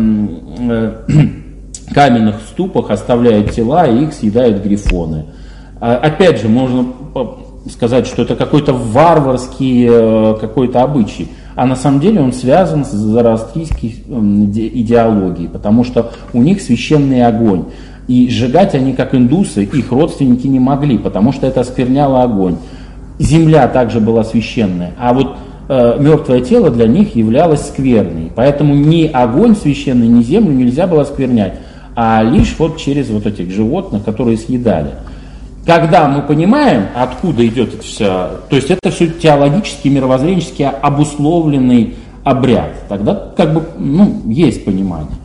э, 0.60 0.92
каменных 1.94 2.36
ступах 2.50 2.92
оставляют 2.92 3.52
тела 3.52 3.88
и 3.88 4.04
их 4.04 4.14
съедают 4.14 4.64
грифоны. 4.64 5.26
А, 5.80 5.96
опять 5.96 6.42
же, 6.42 6.48
можно 6.48 6.86
сказать, 7.70 8.08
что 8.08 8.22
это 8.24 8.36
какой-то 8.36 8.74
варварский 8.74 9.88
э, 9.90 10.36
какой-то 10.40 10.82
обычай 10.82 11.30
а 11.56 11.66
на 11.66 11.76
самом 11.76 12.00
деле 12.00 12.22
он 12.22 12.34
связан 12.34 12.86
с 12.86 12.92
зороастрийской 12.92 13.90
идеологией, 13.90 15.50
потому 15.50 15.84
что 15.84 16.12
у 16.34 16.42
них 16.42 16.62
священный 16.62 17.26
огонь. 17.26 17.66
И 18.08 18.30
сжигать 18.30 18.74
они, 18.74 18.94
как 18.94 19.14
индусы, 19.14 19.64
их 19.64 19.92
родственники 19.92 20.48
не 20.48 20.60
могли, 20.60 20.98
потому 20.98 21.32
что 21.32 21.48
это 21.48 21.62
оскверняло 21.62 22.24
огонь. 22.24 22.56
Земля 23.20 23.68
также 23.68 24.00
была 24.00 24.24
священная, 24.24 24.94
а 25.00 25.14
вот 25.14 25.36
э, 25.70 25.98
мертвое 26.00 26.42
тело 26.42 26.72
для 26.72 26.88
них 26.88 27.16
являлось 27.16 27.68
скверной. 27.68 28.32
Поэтому 28.36 28.74
ни 28.74 29.06
огонь 29.06 29.56
священный, 29.56 30.08
ни 30.08 30.24
землю 30.24 30.54
нельзя 30.54 30.88
было 30.88 31.04
осквернять, 31.04 31.60
а 31.96 32.24
лишь 32.24 32.56
вот 32.58 32.78
через 32.78 33.10
вот 33.10 33.28
этих 33.28 33.52
животных, 33.52 34.04
которые 34.04 34.38
съедали. 34.38 34.92
Когда 35.72 36.06
мы 36.06 36.22
понимаем, 36.22 36.88
откуда 36.94 37.48
идет 37.48 37.76
это 37.76 37.84
все, 37.84 38.06
то 38.50 38.58
есть 38.58 38.70
это 38.70 38.92
все 38.92 39.08
теологически, 39.08 39.88
мировоззренчески 39.88 40.64
обусловленный 40.64 41.96
обряд, 42.26 42.90
тогда 42.90 43.32
как 43.38 43.54
бы 43.54 43.64
ну, 43.80 44.22
есть 44.26 44.66
понимание. 44.66 45.16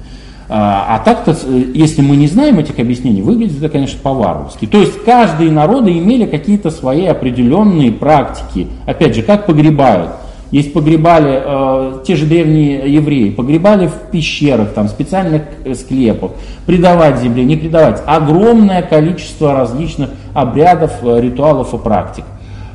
А, 0.49 0.87
а 0.89 0.99
так-то, 1.01 1.37
если 1.75 2.01
мы 2.01 2.15
не 2.15 2.29
знаем 2.29 2.61
этих 2.61 2.79
объяснений, 2.79 3.23
выглядит 3.23 3.59
это, 3.59 3.69
конечно, 3.69 3.99
по-варварски. 4.01 4.67
То 4.67 4.79
есть 4.79 5.03
каждые 5.03 5.51
народы 5.51 5.99
имели 5.99 6.27
какие-то 6.27 6.71
свои 6.71 7.07
определенные 7.07 7.91
практики. 7.91 8.69
Опять 8.87 9.17
же, 9.17 9.23
как 9.23 9.47
погребают– 9.47 10.13
есть 10.51 10.73
погребали, 10.73 11.43
э, 11.45 12.01
те 12.07 12.15
же 12.15 12.27
древние 12.27 12.93
евреи, 12.93 13.31
погребали 13.31 13.89
в 13.89 14.11
пещерах, 14.13 14.73
там, 14.75 14.89
специальных 14.89 15.43
склепах, 15.75 16.33
предавать 16.67 17.21
земле, 17.21 17.45
не 17.45 17.57
предавать. 17.57 18.03
Огромное 18.07 18.83
количество 18.83 19.53
различных 19.53 20.11
обрядов, 20.35 20.93
э, 21.03 21.21
ритуалов 21.21 21.75
и 21.75 21.79
практик. 21.79 22.25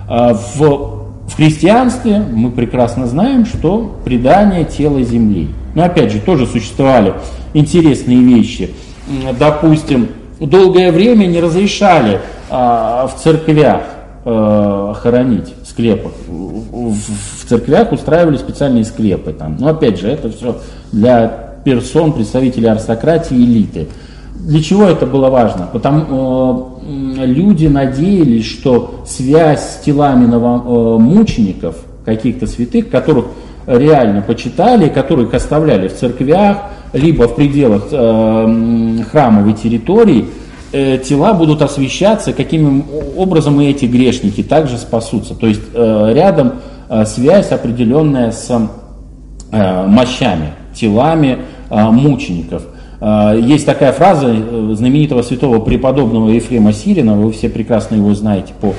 Э, 0.10 0.34
в, 0.34 0.60
в 1.28 1.36
христианстве 1.36 2.20
мы 2.20 2.52
прекрасно 2.52 3.08
знаем, 3.08 3.46
что 3.46 3.96
предание 4.04 4.66
тела 4.66 5.02
земли. 5.02 5.50
Но 5.74 5.84
опять 5.84 6.12
же, 6.12 6.20
тоже 6.20 6.46
существовали 6.48 7.14
интересные 7.54 8.22
вещи. 8.22 8.72
Допустим, 9.40 10.10
долгое 10.40 10.92
время 10.92 11.26
не 11.26 11.40
разрешали 11.40 12.20
э, 12.50 12.54
в 12.54 13.12
церквях 13.18 13.82
э, 14.26 14.94
хоронить 14.96 15.54
склепах. 15.64 16.12
В, 16.28 16.94
в 16.94 17.46
церквях 17.48 17.92
устраивали 17.92 18.38
специальные 18.38 18.86
склепы 18.86 19.34
там. 19.34 19.58
Но 19.60 19.70
опять 19.70 20.00
же, 20.00 20.08
это 20.08 20.30
все 20.30 20.58
для 20.92 21.28
персон, 21.64 22.14
представителей 22.14 22.68
аристократии, 22.68 23.36
элиты. 23.36 23.88
Для 24.36 24.62
чего 24.62 24.86
это 24.86 25.06
было 25.06 25.30
важно? 25.30 25.68
Потому 25.72 26.80
э, 26.82 27.26
люди 27.26 27.68
надеялись, 27.68 28.46
что 28.46 29.02
связь 29.06 29.62
с 29.62 29.82
телами 29.86 30.26
новомучеников, 30.26 31.76
э, 31.76 32.06
каких-то 32.06 32.48
святых, 32.48 32.90
которых 32.90 33.26
реально 33.68 34.22
почитали, 34.22 34.90
которых 34.90 35.34
оставляли 35.34 35.88
в 35.88 35.96
церквях, 35.96 36.58
либо 36.94 37.28
в 37.28 37.36
пределах 37.36 37.88
э, 37.92 39.04
храмовой 39.12 39.54
территории, 39.54 40.26
э, 40.72 40.98
тела 40.98 41.34
будут 41.34 41.62
освещаться, 41.62 42.34
каким 42.34 42.86
образом 43.18 43.60
и 43.62 43.68
эти 43.68 43.86
грешники 43.86 44.44
также 44.44 44.78
спасутся. 44.78 45.36
То 45.36 45.48
есть 45.48 45.62
э, 45.74 46.12
рядом 46.14 46.54
э, 46.90 47.06
связь 47.06 47.52
определенная 47.52 48.32
с 48.32 48.50
э, 49.52 49.88
мощами, 49.88 50.54
телами 50.74 51.40
э, 51.70 51.84
мучеников. 51.90 52.64
Э, 53.00 53.40
есть 53.42 53.66
такая 53.66 53.92
фраза 53.92 54.28
э, 54.28 54.74
знаменитого 54.74 55.22
святого 55.22 55.60
преподобного 55.60 56.30
Ефрема 56.30 56.74
Сирина, 56.74 57.16
вы 57.16 57.32
все 57.32 57.50
прекрасно 57.50 57.96
его 57.96 58.14
знаете 58.14 58.54
по 58.60 58.68
вот 58.68 58.76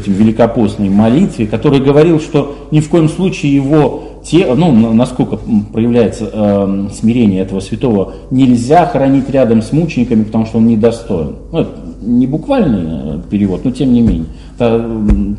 этим 0.00 0.12
великопостной 0.14 0.88
молитве, 0.88 1.46
который 1.46 1.80
говорил, 1.80 2.20
что 2.20 2.56
ни 2.70 2.80
в 2.80 2.88
коем 2.88 3.08
случае 3.08 3.54
его 3.54 4.13
те, 4.24 4.52
ну, 4.54 4.72
насколько 4.94 5.38
проявляется 5.72 6.30
э, 6.32 6.88
смирение 6.92 7.42
этого 7.42 7.60
святого, 7.60 8.14
нельзя 8.30 8.86
хоронить 8.86 9.28
рядом 9.28 9.60
с 9.60 9.70
мучениками, 9.70 10.24
потому 10.24 10.46
что 10.46 10.58
он 10.58 10.66
недостоин. 10.66 11.36
Ну, 11.52 11.58
это 11.58 11.70
не 12.00 12.26
буквальный 12.26 12.84
э, 12.86 13.20
перевод, 13.30 13.64
но 13.64 13.70
тем 13.70 13.92
не 13.92 14.00
менее. 14.00 14.26
та, 14.56 14.82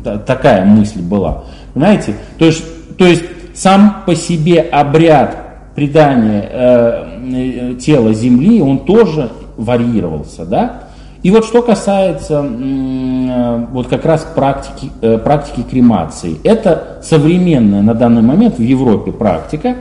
та, 0.04 0.18
такая 0.18 0.64
мысль 0.64 1.00
была. 1.00 1.44
Понимаете? 1.74 2.14
То 2.38 2.46
есть, 2.46 2.64
то 2.96 3.04
есть 3.04 3.24
сам 3.54 4.02
по 4.06 4.14
себе 4.14 4.60
обряд 4.60 5.74
предания 5.74 6.48
э, 6.50 7.72
э 7.72 7.74
тела 7.74 8.14
земли, 8.14 8.62
он 8.62 8.78
тоже 8.80 9.30
варьировался, 9.56 10.44
да? 10.46 10.85
И 11.26 11.30
вот 11.32 11.44
что 11.44 11.60
касается 11.60 12.46
э, 12.48 13.66
вот 13.72 13.88
как 13.88 14.04
раз 14.06 14.24
практики, 14.32 14.92
э, 15.02 15.18
практики 15.18 15.64
кремации. 15.68 16.36
Это 16.44 16.98
современная 17.02 17.82
на 17.82 17.94
данный 17.94 18.22
момент 18.22 18.58
в 18.58 18.62
Европе 18.62 19.10
практика. 19.10 19.74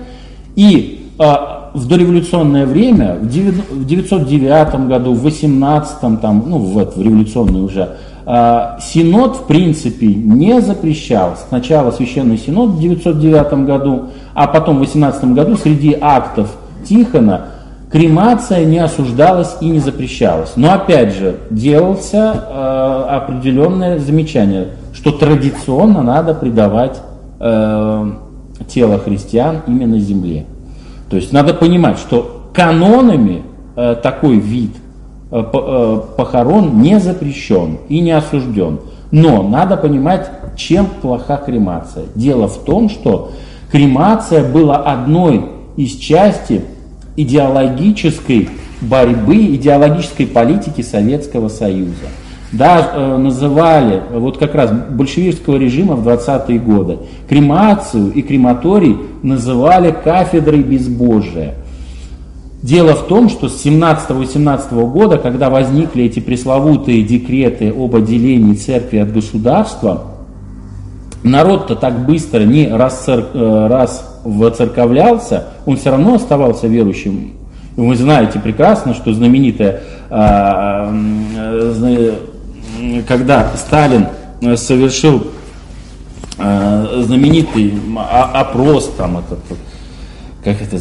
И 0.55 1.11
а, 1.19 1.69
в 1.75 1.87
дореволюционное 1.87 2.65
время, 2.65 3.17
в 3.21 3.27
909 3.29 4.87
году, 4.87 5.13
в 5.13 5.21
18 5.21 6.19
там, 6.19 6.45
ну, 6.47 6.57
в, 6.57 6.83
в 6.83 6.99
революционный 6.99 7.61
уже, 7.61 7.97
а, 8.25 8.79
Синод, 8.81 9.35
в 9.35 9.43
принципе, 9.43 10.07
не 10.07 10.59
запрещал. 10.61 11.35
Сначала 11.47 11.91
Священный 11.91 12.39
Синод 12.39 12.71
в 12.71 12.79
909 12.79 13.65
году, 13.67 14.05
а 14.33 14.47
потом 14.47 14.77
в 14.77 14.79
18 14.79 15.25
году 15.25 15.57
среди 15.57 15.95
актов 16.01 16.49
Тихона 16.83 17.49
кремация 17.95 18.65
не 18.65 18.79
осуждалась 18.79 19.55
и 19.61 19.69
не 19.69 19.79
запрещалась. 19.79 20.57
Но 20.57 20.73
опять 20.73 21.13
же, 21.13 21.37
делался 21.49 22.43
э, 22.45 23.05
определенное 23.09 23.99
замечание, 23.99 24.71
что 24.91 25.13
традиционно 25.13 26.03
надо 26.03 26.33
предавать 26.33 27.01
э, 27.39 28.11
тело 28.67 28.99
христиан 28.99 29.61
именно 29.65 29.97
земле. 29.99 30.45
То 31.09 31.15
есть 31.15 31.31
надо 31.31 31.53
понимать, 31.53 31.97
что 31.97 32.49
канонами 32.53 33.43
э, 33.77 33.95
такой 34.03 34.39
вид 34.39 34.71
э, 35.31 35.41
э, 35.53 36.01
похорон 36.17 36.81
не 36.81 36.99
запрещен 36.99 37.77
и 37.87 38.01
не 38.01 38.11
осужден. 38.11 38.81
Но 39.11 39.41
надо 39.41 39.77
понимать, 39.77 40.29
чем 40.57 40.87
плоха 41.01 41.37
кремация. 41.37 42.07
Дело 42.13 42.49
в 42.49 42.57
том, 42.65 42.89
что 42.89 43.31
кремация 43.71 44.43
была 44.51 44.79
одной 44.79 45.45
из 45.77 45.95
частей 45.95 46.65
идеологической 47.15 48.49
борьбы, 48.81 49.35
идеологической 49.55 50.27
политики 50.27 50.81
Советского 50.81 51.49
Союза. 51.49 52.07
Да, 52.51 52.91
э, 52.93 53.17
называли 53.17 54.01
вот 54.13 54.37
как 54.37 54.55
раз 54.55 54.71
большевистского 54.71 55.57
режима 55.57 55.95
в 55.95 56.07
20-е 56.07 56.59
годы 56.59 56.99
кремацию 57.27 58.11
и 58.13 58.21
крематорий 58.21 58.97
называли 59.23 59.91
кафедрой 59.91 60.61
безбожия. 60.61 61.55
Дело 62.61 62.93
в 62.93 63.07
том, 63.07 63.29
что 63.29 63.49
с 63.49 63.63
17-18 63.63 64.89
года, 64.89 65.17
когда 65.17 65.49
возникли 65.49 66.05
эти 66.05 66.19
пресловутые 66.19 67.03
декреты 67.03 67.69
об 67.69 67.95
отделении 67.95 68.55
церкви 68.55 68.97
от 68.99 69.11
государства, 69.11 70.05
народ-то 71.23 71.75
так 71.75 72.05
быстро 72.05 72.43
не 72.43 72.67
расцер... 72.67 73.25
Э, 73.33 73.67
раз 73.67 74.14
воцерковлялся, 74.25 75.45
он 75.65 75.77
все 75.77 75.91
равно 75.91 76.15
оставался 76.15 76.67
верующим. 76.67 77.33
Вы 77.77 77.95
знаете 77.95 78.39
прекрасно, 78.39 78.93
что 78.93 79.13
знаменитая, 79.13 79.81
а, 80.09 80.93
когда 83.07 83.51
Сталин 83.55 84.07
совершил 84.55 85.27
а, 86.37 87.01
знаменитый 87.03 87.73
опрос, 88.33 88.91
там 88.97 89.19
этот 89.19 89.39
как 90.45 90.61
это, 90.61 90.75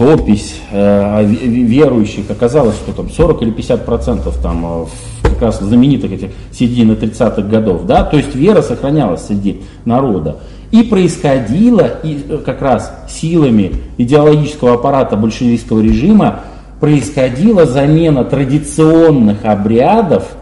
опись 0.00 0.56
э, 0.72 1.24
верующих, 1.24 2.28
оказалось, 2.28 2.74
что 2.74 2.92
там 2.92 3.08
40 3.08 3.42
или 3.42 3.50
50 3.52 3.86
процентов 3.86 4.36
там 4.42 4.82
э, 4.82 4.86
как 5.22 5.42
раз 5.42 5.60
знаменитых 5.60 6.10
этих 6.10 6.30
середины 6.50 6.94
30-х 6.94 7.42
годов, 7.42 7.86
да, 7.86 8.02
то 8.02 8.16
есть 8.16 8.34
вера 8.34 8.62
сохранялась 8.62 9.24
среди 9.24 9.62
народа. 9.84 10.38
И 10.70 10.82
происходило 10.82 11.98
и 12.02 12.24
э, 12.28 12.38
как 12.44 12.62
раз 12.62 12.92
силами 13.08 13.72
идеологического 13.98 14.74
аппарата 14.74 15.16
большевистского 15.16 15.80
режима 15.80 16.40
происходила 16.80 17.66
замена 17.66 18.24
традиционных 18.24 19.44
обрядов 19.44 20.36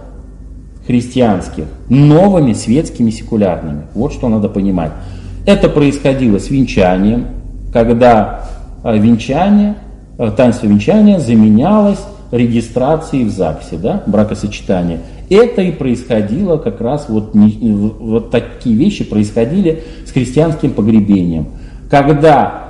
христианских 0.87 1.65
новыми 1.89 2.53
светскими 2.53 3.11
секулярными. 3.11 3.83
Вот 3.95 4.13
что 4.13 4.29
надо 4.29 4.49
понимать. 4.49 4.93
Это 5.47 5.69
происходило 5.69 6.39
с 6.39 6.51
венчанием, 6.51 7.27
когда 7.73 8.45
Э, 8.85 8.99
венчание, 8.99 9.77
э, 10.19 10.31
таинство 10.37 10.67
венчания 10.67 11.19
заменялось 11.19 12.01
регистрацией 12.35 13.25
в 13.25 13.31
ЗАГСе, 13.31 13.77
да, 13.77 14.03
бракосочетание. 14.07 15.01
Это 15.31 15.63
и 15.63 15.71
происходило 15.71 16.57
как 16.57 16.81
раз, 16.81 17.07
вот, 17.09 17.31
вот 17.33 18.31
такие 18.31 18.77
вещи 18.77 19.05
происходили 19.05 19.85
с 20.07 20.11
христианским 20.11 20.73
погребением. 20.73 21.47
Когда 21.89 22.65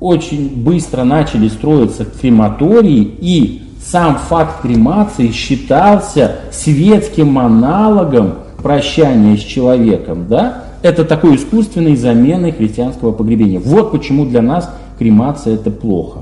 очень 0.00 0.62
быстро 0.62 1.04
начали 1.04 1.48
строиться 1.48 2.04
крематории, 2.04 3.10
и 3.20 3.62
сам 3.82 4.18
факт 4.18 4.60
кремации 4.62 5.30
считался 5.32 6.36
светским 6.52 7.38
аналогом 7.38 8.34
прощания 8.62 9.36
с 9.36 9.40
человеком, 9.40 10.26
да, 10.28 10.64
это 10.82 11.04
такой 11.04 11.36
искусственной 11.36 11.96
заменой 11.96 12.52
христианского 12.52 13.12
погребения. 13.12 13.60
Вот 13.60 13.92
почему 13.92 14.26
для 14.26 14.42
нас 14.42 14.70
кремация 14.98 15.54
это 15.54 15.70
плохо. 15.70 16.20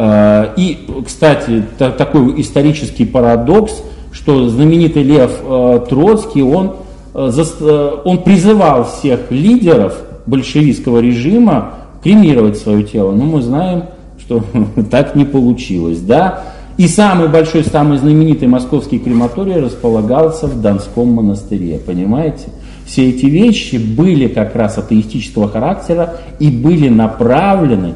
Э, 0.00 0.50
и, 0.56 0.86
кстати, 1.04 1.64
такой 1.76 2.40
исторический 2.40 3.04
парадокс, 3.04 3.82
что 4.12 4.48
знаменитый 4.48 5.02
Лев 5.02 5.40
э, 5.42 5.80
Троцкий, 5.88 6.40
он, 6.40 6.76
э, 7.14 7.90
он 8.04 8.18
призывал 8.18 8.84
всех 8.84 9.32
лидеров 9.32 10.00
большевистского 10.24 11.00
режима 11.00 11.74
кремировать 12.04 12.58
свое 12.58 12.84
тело. 12.84 13.10
Но 13.10 13.24
мы 13.24 13.42
знаем, 13.42 13.86
что 14.20 14.44
так 14.90 15.16
не 15.16 15.24
получилось. 15.24 15.98
Да? 15.98 16.44
И 16.76 16.86
самый 16.86 17.26
большой, 17.26 17.64
самый 17.64 17.98
знаменитый 17.98 18.46
московский 18.46 19.00
крематорий 19.00 19.56
располагался 19.56 20.46
в 20.46 20.62
Донском 20.62 21.08
монастыре, 21.08 21.80
понимаете? 21.84 22.50
Все 22.86 23.08
эти 23.08 23.26
вещи 23.26 23.76
были 23.76 24.28
как 24.28 24.54
раз 24.54 24.78
атеистического 24.78 25.48
характера 25.48 26.18
и 26.38 26.50
были 26.50 26.88
направлены 26.88 27.94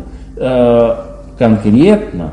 конкретно, 1.39 2.33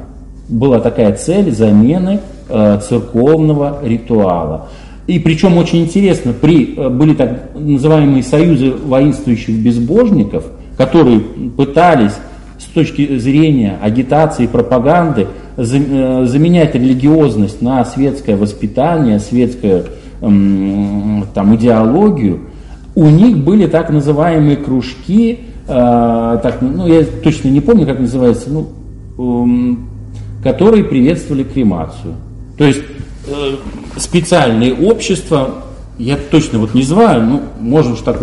была 0.50 0.80
такая 0.80 1.14
цель 1.14 1.52
замены 1.52 2.20
э, 2.50 2.80
церковного 2.82 3.80
ритуала. 3.84 4.68
И 5.08 5.20
причем 5.20 5.58
очень 5.58 5.84
интересно, 5.84 6.34
при, 6.34 6.76
э, 6.76 6.90
были 6.90 7.14
так 7.14 7.52
называемые 7.56 8.24
союзы 8.24 8.72
воинствующих 8.72 9.56
безбожников, 9.56 10.46
которые 10.78 11.20
пытались 11.20 12.14
с 12.58 12.66
точки 12.66 13.18
зрения 13.18 13.78
агитации 13.82 14.46
и 14.46 14.48
пропаганды 14.48 15.28
э, 15.56 16.26
заменять 16.26 16.76
религиозность 16.76 17.62
на 17.62 17.86
светское 17.86 18.36
воспитание, 18.36 19.20
светскую 19.20 19.86
там, 20.20 21.56
идеологию, 21.56 22.42
у 22.94 23.06
них 23.06 23.38
были 23.38 23.68
так 23.68 23.90
называемые 23.90 24.58
кружки, 24.58 25.40
так, 25.66 26.58
ну, 26.60 26.88
я 26.88 27.06
точно 27.24 27.48
не 27.48 27.62
помню, 27.62 27.86
как 27.86 28.02
называется, 28.02 28.50
ну, 28.50 28.68
которые 30.44 30.84
приветствовали 30.86 31.44
кремацию. 31.44 32.16
То 32.58 32.66
есть 32.66 32.82
э, 33.28 33.56
специальные 33.98 34.74
общества, 34.74 35.64
я 35.98 36.18
точно 36.18 36.60
вот 36.60 36.74
не 36.74 36.84
знаю, 36.84 37.24
ну, 37.24 37.42
можно 37.60 37.94
уж 37.94 38.00
так 38.00 38.22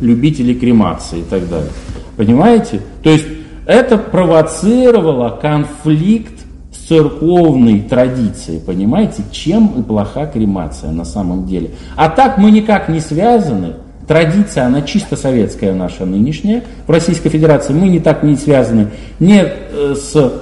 любители 0.00 0.54
кремации 0.54 1.20
и 1.20 1.24
так 1.24 1.48
далее. 1.48 1.70
Понимаете? 2.16 2.80
То 3.02 3.10
есть 3.10 3.26
это 3.66 3.98
провоцировало 3.98 5.38
конфликт 5.40 6.32
с 6.72 6.88
церковной 6.88 7.80
традицией, 7.80 8.60
понимаете, 8.60 9.22
чем 9.30 9.66
и 9.78 9.82
плоха 9.82 10.26
кремация 10.26 10.90
на 10.90 11.04
самом 11.04 11.46
деле. 11.46 11.70
А 11.94 12.08
так 12.08 12.38
мы 12.38 12.50
никак 12.50 12.88
не 12.88 13.00
связаны 13.00 13.74
Традиция, 14.08 14.64
она 14.64 14.80
чисто 14.80 15.16
советская 15.16 15.74
наша 15.74 16.06
нынешняя. 16.06 16.64
В 16.86 16.90
Российской 16.90 17.28
Федерации 17.28 17.74
мы 17.74 17.88
не 17.88 18.00
так 18.00 18.22
не 18.22 18.36
связаны 18.36 18.88
не 19.20 19.44
э, 19.44 19.94
с 19.94 20.32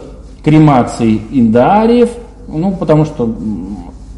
кремацией 0.45 1.21
индаариев, 1.33 2.11
ну, 2.47 2.71
потому 2.71 3.05
что 3.05 3.35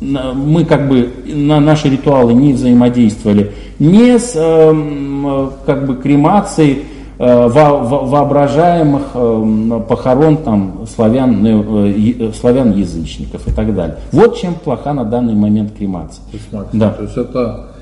мы 0.01 0.67
как 0.67 0.87
бы 0.87 1.11
на 1.27 1.61
наши 1.61 1.89
ритуалы 1.89 2.35
не 2.35 2.53
взаимодействовали, 2.53 3.53
не 3.79 4.19
с 4.19 4.35
э, 4.37 5.51
как 5.65 5.87
бы 5.87 5.97
кремацией 5.97 6.85
э, 7.19 7.49
воображаемых 7.49 9.87
похорон 9.89 10.37
там 10.37 10.87
славян, 10.95 12.35
славян 12.39 12.73
язычников 12.73 13.49
и 13.49 13.51
так 13.51 13.75
далее. 13.75 13.97
Вот 14.13 14.37
чем 14.37 14.57
плоха 14.57 14.93
на 14.93 15.05
данный 15.05 15.35
момент 15.35 15.73
кремация. 15.73 16.23
То 16.31 16.37
есть, 16.37 16.53
Макс, 16.53 16.69
да. 16.75 16.91
то 16.91 17.03
есть 17.03 17.17
это 17.17 17.78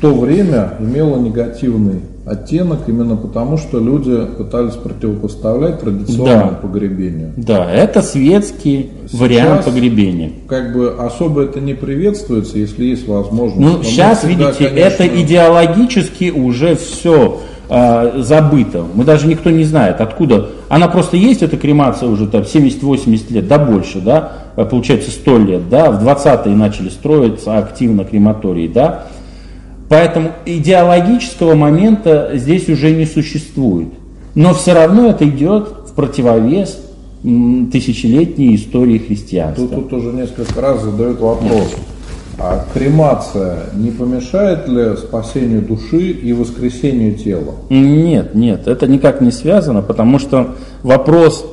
то 0.00 0.14
время 0.14 0.74
имело 0.80 1.18
негативный 1.18 2.00
оттенок 2.26 2.80
именно 2.86 3.16
потому, 3.16 3.58
что 3.58 3.78
люди 3.78 4.24
пытались 4.38 4.74
противопоставлять 4.74 5.80
традиционному 5.80 6.50
да. 6.50 6.58
погребению. 6.62 7.32
Да, 7.36 7.70
это 7.70 8.02
светский 8.02 8.90
сейчас, 9.06 9.20
вариант 9.20 9.64
погребения. 9.64 10.30
Как 10.46 10.72
бы 10.72 10.94
особо 10.98 11.42
это 11.42 11.60
не 11.60 11.74
приветствуется, 11.74 12.58
если 12.58 12.84
есть 12.84 13.08
возможность. 13.08 13.60
Ну, 13.60 13.78
Но 13.78 13.82
сейчас, 13.82 14.18
всегда, 14.18 14.50
видите, 14.50 14.68
конечно... 14.68 15.02
это 15.02 15.22
идеологически 15.22 16.30
уже 16.30 16.76
все 16.76 17.40
э, 17.68 18.22
забыто. 18.22 18.84
Мы 18.94 19.04
даже 19.04 19.26
никто 19.26 19.50
не 19.50 19.64
знает, 19.64 20.00
откуда. 20.00 20.50
Она 20.68 20.88
просто 20.88 21.16
есть, 21.16 21.42
эта 21.42 21.56
кремация 21.56 22.08
уже 22.08 22.28
там 22.28 22.42
70-80 22.42 23.32
лет, 23.32 23.48
да 23.48 23.58
больше, 23.58 24.00
да, 24.00 24.32
получается 24.54 25.10
100 25.10 25.38
лет, 25.38 25.68
да, 25.68 25.90
в 25.90 26.06
20-е 26.06 26.54
начали 26.54 26.90
строиться 26.90 27.58
активно 27.58 28.04
крематории, 28.04 28.68
да, 28.68 29.06
Поэтому 29.90 30.30
идеологического 30.46 31.56
момента 31.56 32.30
здесь 32.34 32.68
уже 32.68 32.92
не 32.92 33.06
существует. 33.06 33.88
Но 34.36 34.54
все 34.54 34.72
равно 34.72 35.10
это 35.10 35.28
идет 35.28 35.66
в 35.88 35.94
противовес 35.94 36.80
тысячелетней 37.22 38.54
истории 38.54 38.98
христианства. 38.98 39.66
Тут, 39.66 39.90
тут 39.90 39.92
уже 39.94 40.12
несколько 40.12 40.60
раз 40.60 40.80
задают 40.82 41.18
вопрос. 41.18 41.74
А 42.38 42.64
кремация 42.72 43.64
не 43.74 43.90
помешает 43.90 44.68
ли 44.68 44.96
спасению 44.96 45.62
души 45.62 46.10
и 46.10 46.32
воскресению 46.32 47.16
тела? 47.16 47.56
Нет, 47.68 48.36
нет, 48.36 48.68
это 48.68 48.86
никак 48.86 49.20
не 49.20 49.32
связано, 49.32 49.82
потому 49.82 50.20
что 50.20 50.54
вопрос 50.84 51.44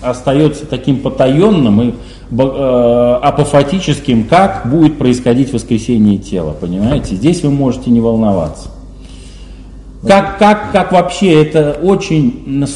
остается 0.00 0.66
таким 0.66 1.00
потаенным 1.00 1.82
и 1.82 1.94
э, 2.30 3.18
апофатическим, 3.22 4.24
как 4.24 4.68
будет 4.70 4.98
происходить 4.98 5.52
воскресение 5.52 6.18
тела, 6.18 6.56
понимаете? 6.58 7.14
Здесь 7.14 7.42
вы 7.42 7.50
можете 7.50 7.90
не 7.90 8.00
волноваться. 8.00 8.68
Как, 10.06 10.38
как, 10.38 10.72
как 10.72 10.92
вообще, 10.92 11.42
это 11.42 11.78
очень 11.82 12.66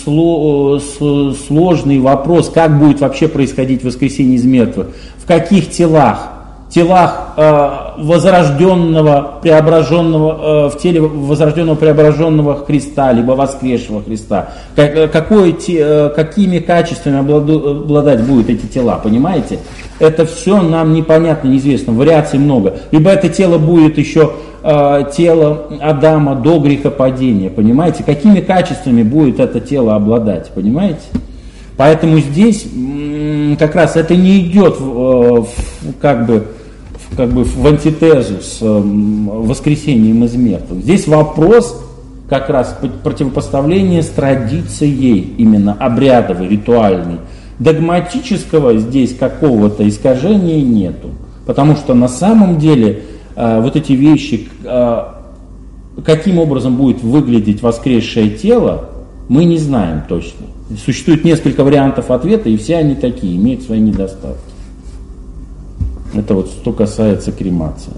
сложный 1.47 1.99
вопрос, 1.99 2.49
как 2.49 2.79
будет 2.79 3.01
вообще 3.01 3.29
происходить 3.29 3.85
воскресение 3.85 4.37
из 4.37 4.45
мертвых, 4.45 4.89
в 5.19 5.27
каких 5.27 5.71
телах, 5.71 6.38
телах 6.69 7.35
э, 7.37 7.71
возрожденного, 7.99 9.39
преображенного, 9.43 10.67
э, 10.67 10.69
в 10.69 10.79
теле 10.79 11.01
возрожденного, 11.01 11.77
преображенного 11.77 12.65
Христа, 12.67 13.13
либо 13.13 13.33
воскресшего 13.33 14.03
Христа. 14.03 14.51
Э, 14.77 15.09
какое, 15.09 15.53
какими 16.11 16.59
качествами 16.59 17.19
обладать 17.19 18.23
будут 18.23 18.51
эти 18.51 18.67
тела, 18.67 19.01
понимаете? 19.03 19.61
Это 19.99 20.27
все 20.27 20.61
нам 20.61 20.93
непонятно, 20.93 21.49
неизвестно, 21.49 21.93
вариаций 21.93 22.39
много. 22.39 22.75
Либо 22.93 23.11
это 23.11 23.29
тело 23.29 23.59
будет 23.59 23.99
еще 23.99 24.33
тело 25.17 25.69
Адама 25.81 26.35
до 26.35 26.59
грехопадения, 26.59 27.49
понимаете? 27.49 28.03
Какими 28.05 28.41
качествами 28.41 29.03
будет 29.03 29.41
это 29.41 29.61
тело 29.61 29.95
обладать, 29.95 30.51
понимаете? 30.51 31.01
Поэтому 31.77 32.19
здесь 32.19 32.67
как 33.59 33.77
раз 33.77 33.97
это 33.97 34.17
не 34.17 34.41
идет 34.41 34.77
как 36.01 36.27
бы 36.27 36.45
как 37.17 37.31
бы 37.31 37.45
в 37.45 37.67
антитезу 37.67 38.41
с 38.41 38.59
воскресением 38.61 40.25
из 40.25 40.35
мертвых. 40.35 40.83
Здесь 40.83 41.07
вопрос 41.09 41.85
как 42.29 42.51
раз 42.51 42.79
противопоставления 43.03 44.03
с 44.03 44.09
традицией 44.09 45.35
именно 45.39 45.73
обрядовой, 45.73 46.49
ритуальной. 46.49 47.19
Догматического 47.59 48.77
здесь 48.79 49.17
какого-то 49.17 49.89
искажения 49.89 50.63
нету. 50.63 51.09
Потому 51.47 51.77
что 51.77 51.95
на 51.95 52.09
самом 52.09 52.59
деле 52.59 53.05
э, 53.35 53.61
вот 53.63 53.75
эти 53.75 53.93
вещи, 53.93 54.49
э, 54.63 55.03
каким 56.05 56.39
образом 56.39 56.77
будет 56.77 57.03
выглядеть 57.03 57.63
воскресшее 57.63 58.31
тело, 58.31 58.91
мы 59.29 59.45
не 59.45 59.57
знаем 59.57 60.03
точно. 60.07 60.47
Существует 60.85 61.25
несколько 61.25 61.65
вариантов 61.65 62.11
ответа, 62.11 62.51
и 62.51 62.57
все 62.59 62.77
они 62.77 62.95
такие, 62.95 63.37
имеют 63.37 63.63
свои 63.63 63.81
недостатки. 63.81 64.48
Это 66.15 66.35
вот 66.35 66.49
что 66.49 66.73
касается 66.73 67.33
кремации. 67.33 67.93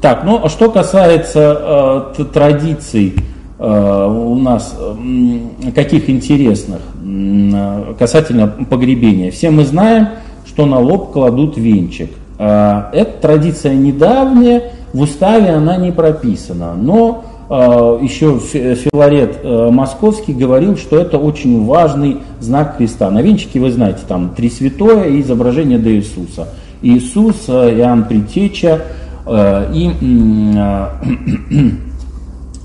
Так, 0.00 0.24
ну 0.24 0.40
а 0.44 0.48
что 0.48 0.70
касается 0.70 2.14
э, 2.18 2.24
традиций 2.32 3.14
э, 3.58 4.06
у 4.06 4.36
нас, 4.36 4.76
э, 4.78 5.70
каких 5.74 6.08
интересных 6.08 6.80
э, 7.04 7.94
касательно 7.98 8.46
погребения. 8.46 9.32
Все 9.32 9.50
мы 9.50 9.64
знаем, 9.64 10.08
что 10.46 10.66
на 10.66 10.78
лоб 10.78 11.12
кладут 11.12 11.56
венчик. 11.56 12.10
Э, 12.38 12.84
эта 12.92 13.20
традиция 13.20 13.74
недавняя, 13.74 14.72
в 14.92 15.00
уставе 15.00 15.50
она 15.50 15.76
не 15.76 15.90
прописана, 15.90 16.74
но 16.74 17.24
еще 17.50 18.38
Филарет 18.38 19.38
э, 19.42 19.70
Московский 19.70 20.34
говорил, 20.34 20.76
что 20.76 20.98
это 20.98 21.18
очень 21.18 21.64
важный 21.64 22.18
знак 22.40 22.76
креста. 22.76 23.10
На 23.10 23.22
венчике, 23.22 23.58
вы 23.60 23.70
знаете, 23.70 24.00
там 24.06 24.30
три 24.36 24.50
святое 24.50 25.04
и 25.04 25.20
изображение 25.20 25.78
до 25.78 25.90
Иисуса. 25.90 26.48
Иисус, 26.82 27.44
э, 27.48 27.78
Иоанн 27.78 28.04
Притеча, 28.04 28.82
Э, 29.28 29.70
и 29.74 29.90
э, 30.00 30.86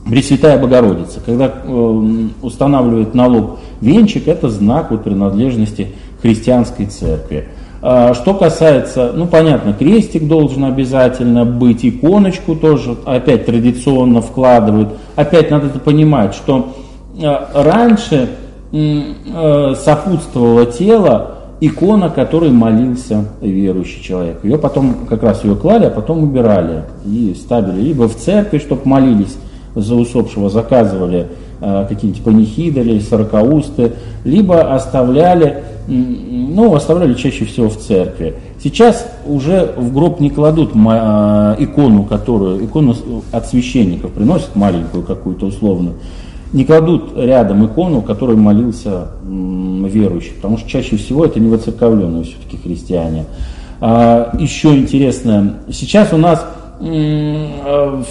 Пресвятая 0.09 0.57
Богородица. 0.57 1.19
Когда 1.25 1.47
э, 1.63 2.27
устанавливают 2.41 3.13
на 3.13 3.27
лоб 3.27 3.59
венчик, 3.81 4.27
это 4.27 4.49
знак 4.49 4.91
вот 4.91 5.03
принадлежности 5.03 5.89
христианской 6.21 6.85
церкви. 6.85 7.49
А 7.85 8.13
что 8.13 8.33
касается, 8.33 9.11
ну 9.13 9.27
понятно, 9.27 9.73
крестик 9.73 10.25
должен 10.25 10.63
обязательно 10.63 11.43
быть, 11.43 11.85
иконочку 11.85 12.55
тоже 12.55 12.95
опять 13.03 13.45
традиционно 13.45 14.21
вкладывают. 14.21 14.93
Опять 15.17 15.51
надо 15.51 15.67
это 15.67 15.79
понимать, 15.79 16.33
что 16.33 16.69
раньше 17.53 18.29
сопутствовало 18.71 20.65
тело 20.65 21.31
икона, 21.59 22.09
которой 22.09 22.51
молился 22.51 23.25
верующий 23.41 24.01
человек. 24.01 24.45
Ее 24.45 24.57
потом, 24.57 25.05
как 25.09 25.21
раз 25.21 25.43
ее 25.43 25.55
клали, 25.55 25.85
а 25.85 25.89
потом 25.89 26.23
убирали 26.23 26.83
и 27.05 27.35
ставили 27.37 27.81
либо 27.81 28.07
в 28.07 28.15
церковь, 28.15 28.61
чтобы 28.63 28.83
молились 28.85 29.37
за 29.75 29.95
усопшего, 29.95 30.49
заказывали 30.49 31.27
э, 31.59 31.85
какие-нибудь 31.89 32.23
панихиды 32.23 32.79
или 32.79 32.99
сорокаусты, 32.99 33.93
либо 34.23 34.73
оставляли, 34.73 35.63
ну, 35.87 36.73
оставляли 36.75 37.13
чаще 37.13 37.45
всего 37.45 37.69
в 37.69 37.77
церкви. 37.77 38.35
Сейчас 38.61 39.05
уже 39.25 39.73
в 39.75 39.93
гроб 39.93 40.19
не 40.19 40.29
кладут 40.29 40.71
э, 40.73 41.55
икону, 41.59 42.03
которую, 42.03 42.65
икону 42.65 42.95
от 43.31 43.47
священников 43.47 44.11
приносят 44.11 44.55
маленькую 44.55 45.03
какую-то 45.03 45.47
условную, 45.47 45.95
не 46.53 46.63
кладут 46.65 47.17
рядом 47.17 47.65
икону, 47.65 48.01
которой 48.01 48.37
молился 48.37 49.07
верующий, 49.23 50.33
потому 50.35 50.57
что 50.57 50.69
чаще 50.69 50.97
всего 50.97 51.25
это 51.25 51.39
не 51.39 51.49
воцерковленные 51.49 52.23
все-таки 52.23 52.57
христиане. 52.57 53.25
А, 53.81 54.35
еще 54.39 54.75
интересно, 54.77 55.59
сейчас 55.71 56.13
у 56.13 56.17
нас 56.17 56.45
в 56.79 58.05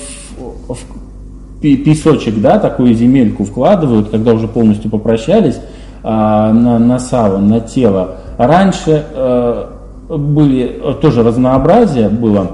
песочек, 1.60 2.40
да, 2.40 2.58
такую 2.58 2.94
земельку 2.94 3.44
вкладывают, 3.44 4.08
когда 4.10 4.32
уже 4.34 4.48
полностью 4.48 4.90
попрощались 4.90 5.60
на, 6.02 6.78
на 6.78 6.98
саван, 6.98 7.48
на 7.48 7.60
тело. 7.60 8.16
Раньше 8.38 9.04
а, 9.14 9.72
были 10.08 10.80
тоже 11.00 11.22
разнообразие 11.22 12.08
было 12.08 12.50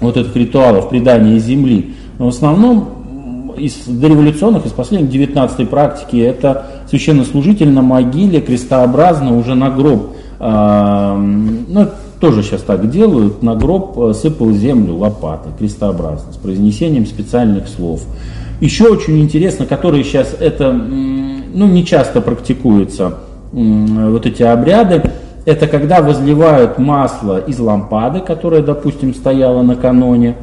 вот 0.00 0.16
этих 0.16 0.34
ритуалов 0.36 0.88
предания 0.88 1.38
земли, 1.38 1.94
но 2.18 2.26
в 2.26 2.28
основном 2.28 2.96
из 3.56 3.86
дореволюционных, 3.86 4.66
из 4.66 4.72
последних 4.72 5.10
19 5.10 5.68
практики, 5.68 6.16
это 6.16 6.66
священнослужитель 6.88 7.70
на 7.70 7.82
могиле 7.82 8.40
крестообразно 8.40 9.36
уже 9.36 9.54
на 9.54 9.70
гроб, 9.70 10.14
э, 10.38 11.14
ну, 11.68 11.88
тоже 12.20 12.42
сейчас 12.42 12.62
так 12.62 12.90
делают, 12.90 13.42
на 13.42 13.54
гроб 13.54 13.98
э, 13.98 14.14
сыпал 14.14 14.50
землю 14.52 14.96
лопатой, 14.96 15.52
крестообразно, 15.58 16.32
с 16.32 16.36
произнесением 16.36 17.06
специальных 17.06 17.68
слов. 17.68 18.02
Еще 18.60 18.88
очень 18.88 19.20
интересно, 19.20 19.66
которые 19.66 20.02
сейчас 20.04 20.34
это, 20.38 20.72
ну, 21.56 21.66
не 21.66 21.84
часто 21.86 22.20
практикуются, 22.20 23.14
вот 23.50 24.26
эти 24.26 24.42
обряды, 24.42 25.02
это 25.46 25.66
когда 25.66 26.02
возливают 26.02 26.78
масло 26.78 27.38
из 27.38 27.58
лампады, 27.58 28.20
которая, 28.20 28.60
допустим, 28.60 29.14
стояла 29.14 29.62
накануне, 29.62 30.36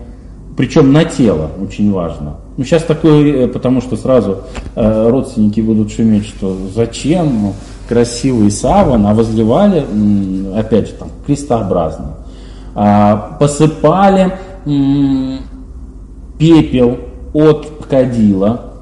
причем 0.58 0.92
на 0.92 1.06
тело, 1.06 1.50
очень 1.62 1.92
важно. 1.92 2.38
Ну, 2.58 2.64
сейчас 2.64 2.84
такое, 2.84 3.46
э, 3.46 3.48
потому 3.48 3.82
что 3.82 3.96
сразу 3.96 4.40
э, 4.76 5.10
родственники 5.10 5.62
будут 5.62 5.92
шуметь, 5.92 6.28
что 6.28 6.56
зачем 6.74 7.26
ну, 7.42 7.54
красивый 7.90 8.52
саван, 8.52 9.06
а 9.08 9.14
возливали, 9.14 9.84
опять 10.56 10.88
же, 10.88 10.94
там, 10.94 11.10
крестообразно. 11.26 12.18
А, 12.76 13.38
посыпали 13.40 14.34
м, 14.66 15.40
пепел 16.38 16.98
от 17.34 17.86
кадила, 17.90 18.74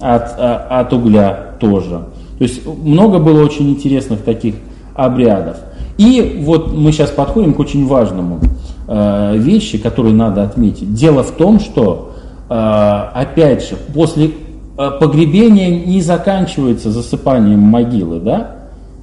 от, 0.00 0.34
а, 0.38 0.80
от 0.80 0.92
угля 0.92 1.49
тоже. 1.60 2.04
То 2.38 2.44
есть 2.44 2.66
много 2.66 3.18
было 3.18 3.44
очень 3.44 3.70
интересных 3.70 4.22
таких 4.22 4.54
обрядов. 4.94 5.58
И 5.98 6.40
вот 6.42 6.72
мы 6.72 6.92
сейчас 6.92 7.10
подходим 7.10 7.54
к 7.54 7.60
очень 7.60 7.86
важному 7.86 8.40
э, 8.88 9.36
вещи, 9.36 9.78
которые 9.78 10.14
надо 10.14 10.42
отметить. 10.42 10.94
Дело 10.94 11.22
в 11.22 11.32
том, 11.32 11.60
что 11.60 12.10
а, 12.52 13.12
опять 13.14 13.62
же, 13.68 13.76
после 13.94 14.32
а, 14.76 14.90
погребения 14.90 15.86
не 15.86 16.02
заканчивается 16.02 16.90
засыпанием 16.90 17.60
могилы, 17.60 18.18
да? 18.18 18.56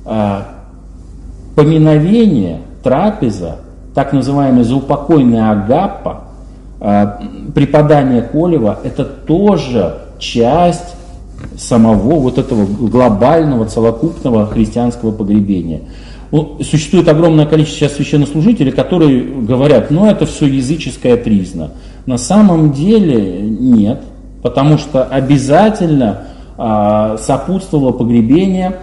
А, 0.03 0.47
поминовение, 1.55 2.59
трапеза, 2.83 3.55
так 3.95 4.11
называемая 4.11 4.65
заупокойная 4.65 5.49
агаппа, 5.49 6.23
преподание 7.55 8.21
Колева, 8.21 8.77
это 8.83 9.03
тоже 9.03 9.97
часть 10.19 10.95
самого 11.57 12.19
вот 12.19 12.37
этого 12.37 12.65
глобального, 12.65 13.65
целокупного 13.65 14.45
христианского 14.47 15.11
погребения. 15.11 15.81
Существует 16.61 17.07
огромное 17.07 17.45
количество 17.45 17.79
сейчас 17.79 17.95
священнослужителей, 17.97 18.71
которые 18.71 19.23
говорят, 19.23 19.91
ну 19.91 20.05
это 20.05 20.25
все 20.25 20.45
языческая 20.45 21.15
тризна. 21.15 21.71
На 22.05 22.17
самом 22.17 22.73
деле 22.73 23.41
нет, 23.41 24.01
потому 24.41 24.77
что 24.77 25.03
обязательно 25.03 26.23
а, 26.57 27.17
сопутствовало 27.17 27.91
погребение 27.91 28.75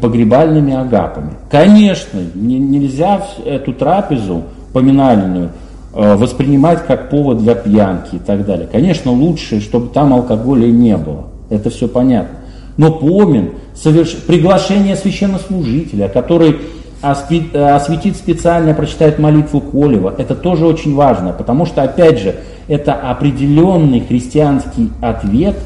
погребальными 0.00 0.74
агапами. 0.74 1.30
Конечно, 1.50 2.20
не, 2.34 2.58
нельзя 2.58 3.22
эту 3.44 3.72
трапезу 3.72 4.42
поминальную 4.72 5.50
а, 5.94 6.16
воспринимать 6.16 6.86
как 6.86 7.08
повод 7.08 7.38
для 7.38 7.54
пьянки 7.54 8.16
и 8.16 8.18
так 8.18 8.44
далее. 8.44 8.68
Конечно, 8.70 9.12
лучше, 9.12 9.60
чтобы 9.60 9.88
там 9.88 10.12
алкоголя 10.12 10.66
не 10.66 10.96
было. 10.96 11.26
Это 11.50 11.68
все 11.68 11.88
понятно. 11.88 12.38
Но 12.76 12.92
помин, 12.92 13.50
соверш... 13.74 14.16
приглашение 14.26 14.96
священнослужителя, 14.96 16.08
который 16.08 16.56
осветит 17.02 18.16
специально, 18.16 18.74
прочитает 18.74 19.18
молитву 19.18 19.60
Колева, 19.60 20.14
это 20.16 20.34
тоже 20.34 20.66
очень 20.66 20.94
важно, 20.94 21.32
потому 21.32 21.64
что, 21.66 21.82
опять 21.82 22.20
же, 22.20 22.36
это 22.68 22.92
определенный 22.94 24.00
христианский 24.00 24.90
ответ, 25.00 25.56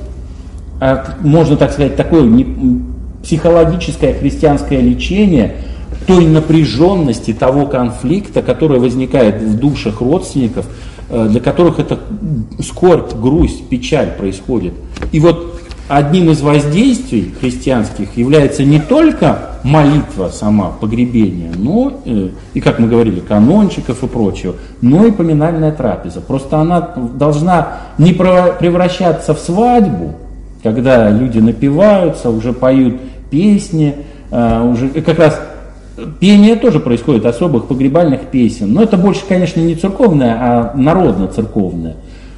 можно 1.21 1.57
так 1.57 1.73
сказать, 1.73 1.97
такое 1.97 2.25
психологическое 3.23 4.15
христианское 4.15 4.81
лечение 4.81 5.57
той 6.07 6.27
напряженности, 6.27 7.33
того 7.33 7.67
конфликта, 7.67 8.43
который 8.43 8.79
возникает 8.79 9.41
в 9.41 9.59
душах 9.59 10.01
родственников, 10.01 10.67
э, 11.09 11.29
для 11.31 11.41
которых 11.41 11.79
это 11.79 11.99
скорбь, 12.61 13.15
грусть, 13.15 13.69
печаль 13.69 14.11
происходит. 14.19 14.75
И 15.13 15.21
вот 15.21 15.54
одним 15.89 16.31
из 16.31 16.41
воздействий 16.41 17.35
христианских 17.41 18.17
является 18.17 18.65
не 18.65 18.81
только 18.81 19.51
молитва 19.63 20.29
сама, 20.29 20.71
погребение, 20.81 21.53
но, 21.57 22.01
э, 22.05 22.29
и 22.55 22.61
как 22.61 22.79
мы 22.79 22.89
говорили, 22.89 23.21
канончиков 23.21 24.03
и 24.03 24.07
прочего, 24.07 24.55
но 24.81 25.07
и 25.07 25.11
поминальная 25.11 25.73
трапеза. 25.73 26.21
Просто 26.21 26.59
она 26.59 26.81
должна 26.81 27.79
не 27.99 28.13
превращаться 28.13 29.35
в 29.35 29.39
свадьбу, 29.39 30.15
когда 30.63 31.11
люди 31.11 31.39
напиваются, 31.39 32.31
уже 32.31 32.53
поют 32.53 33.01
песни, 33.31 33.95
э, 34.31 34.63
уже 34.63 34.89
как 34.89 35.19
раз 35.19 35.41
пение 36.19 36.57
тоже 36.57 36.81
происходит 36.81 37.25
особых 37.27 37.67
погребальных 37.67 38.23
песен. 38.23 38.73
Но 38.73 38.83
это 38.83 38.97
больше, 38.97 39.23
конечно, 39.29 39.61
не 39.61 39.75
церковное, 39.75 40.37
а 40.41 40.73
народно-церковное. 40.75 41.97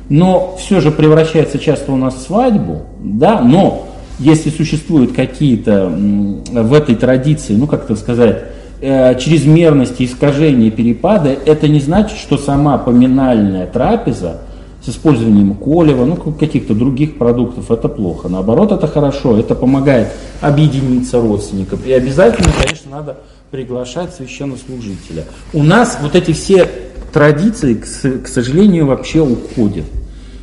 Но 0.08 0.56
все 0.58 0.80
же 0.80 0.90
превращается 0.90 1.58
часто 1.58 1.92
у 1.92 1.96
нас 1.96 2.14
в 2.14 2.20
свадьбу, 2.20 2.82
да, 3.00 3.40
но 3.40 3.88
если 4.18 4.50
существуют 4.50 5.12
какие-то 5.12 5.88
в 5.88 6.72
этой 6.72 6.94
традиции, 6.94 7.54
ну 7.54 7.66
как 7.66 7.84
это 7.84 7.96
сказать, 7.96 8.44
э, 8.80 9.18
чрезмерности, 9.18 10.04
искажения, 10.04 10.70
перепады, 10.70 11.36
это 11.44 11.68
не 11.68 11.80
значит, 11.80 12.18
что 12.18 12.38
сама 12.38 12.78
поминальная 12.78 13.66
трапеза 13.66 14.40
с 14.84 14.88
использованием 14.88 15.54
колева, 15.54 16.04
ну 16.04 16.16
каких-то 16.16 16.74
других 16.74 17.18
продуктов, 17.18 17.70
это 17.70 17.88
плохо. 17.88 18.28
Наоборот, 18.28 18.72
это 18.72 18.86
хорошо, 18.86 19.36
это 19.36 19.54
помогает 19.54 20.08
объединиться 20.40 21.20
родственникам. 21.20 21.80
И 21.84 21.92
обязательно, 21.92 22.52
конечно, 22.62 22.90
надо 22.90 23.16
приглашать 23.50 24.12
священнослужителя. 24.14 25.24
У 25.52 25.62
нас 25.62 25.98
вот 26.02 26.14
эти 26.14 26.32
все 26.32 26.68
традиции, 27.12 27.74
к 27.74 28.26
сожалению, 28.26 28.86
вообще 28.86 29.20
уходят 29.20 29.84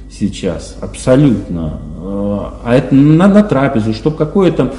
сейчас, 0.09 0.77
абсолютно. 0.79 1.79
А 2.63 2.75
это 2.75 2.95
на, 2.95 3.27
на 3.27 3.43
трапезу, 3.43 3.93
чтобы 3.93 4.15
какое-то 4.15 4.73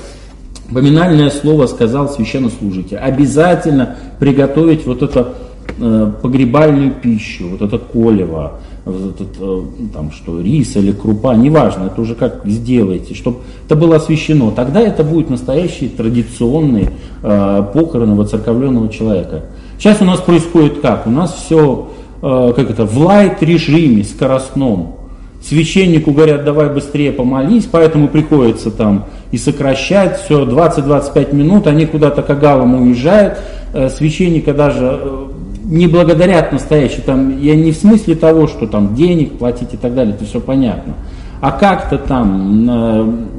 поминальное 0.73 1.31
слово 1.31 1.67
сказал 1.67 2.09
священнослужитель. 2.09 2.97
Обязательно 2.97 3.97
приготовить 4.19 4.87
вот 4.87 5.03
это 5.03 5.35
э, 5.79 6.13
погребальную 6.23 6.93
пищу, 6.93 7.49
вот 7.51 7.63
это 7.63 7.79
колево, 7.79 8.61
э, 8.87 9.63
там 9.93 10.11
что, 10.13 10.41
рис 10.41 10.77
или 10.77 10.93
крупа, 10.93 11.35
неважно, 11.35 11.85
это 11.85 12.01
уже 12.01 12.15
как 12.15 12.43
сделаете, 12.45 13.15
чтобы 13.15 13.39
это 13.67 13.77
было 13.77 13.97
освящено. 13.97 14.51
Тогда 14.51 14.81
это 14.81 15.05
будет 15.05 15.31
настоящий 15.31 15.89
традиционный 15.89 16.89
э, 17.23 17.65
похороны 17.73 18.15
воцерковленного 18.15 18.89
человека. 18.89 19.45
Сейчас 19.79 20.01
у 20.01 20.05
нас 20.05 20.21
происходит 20.21 20.81
как? 20.81 21.07
У 21.07 21.11
нас 21.11 21.35
все 21.35 21.91
э, 22.23 22.53
как 22.57 22.71
это, 22.71 22.85
в 22.85 22.99
лайт-режиме, 22.99 24.05
скоростном. 24.05 24.97
Священнику 25.43 26.13
говорят, 26.13 26.45
давай 26.45 26.71
быстрее 26.71 27.13
помолись, 27.13 27.69
поэтому 27.71 28.09
приходится 28.09 28.71
там 28.71 29.07
и 29.31 29.37
сокращать 29.37 30.23
все, 30.23 30.45
20-25 30.45 31.35
минут, 31.35 31.67
они 31.67 31.85
куда-то 31.85 32.23
кагалом 32.23 32.81
уезжают, 32.81 33.39
э, 33.75 33.91
священника 33.91 34.55
даже 34.55 34.99
э, 35.03 35.27
не 35.75 35.89
благодарят 35.89 36.53
настоящий, 36.53 37.03
там, 37.03 37.41
я 37.41 37.57
не 37.57 37.73
в 37.73 37.77
смысле 37.77 38.15
того, 38.15 38.47
что 38.47 38.67
там 38.67 38.95
денег 38.95 39.39
платить 39.39 39.75
и 39.75 39.77
так 39.77 39.95
далее, 39.95 40.15
это 40.15 40.25
все 40.25 40.41
понятно. 40.41 40.95
А 41.41 41.51
как-то 41.51 41.99
там, 41.99 42.65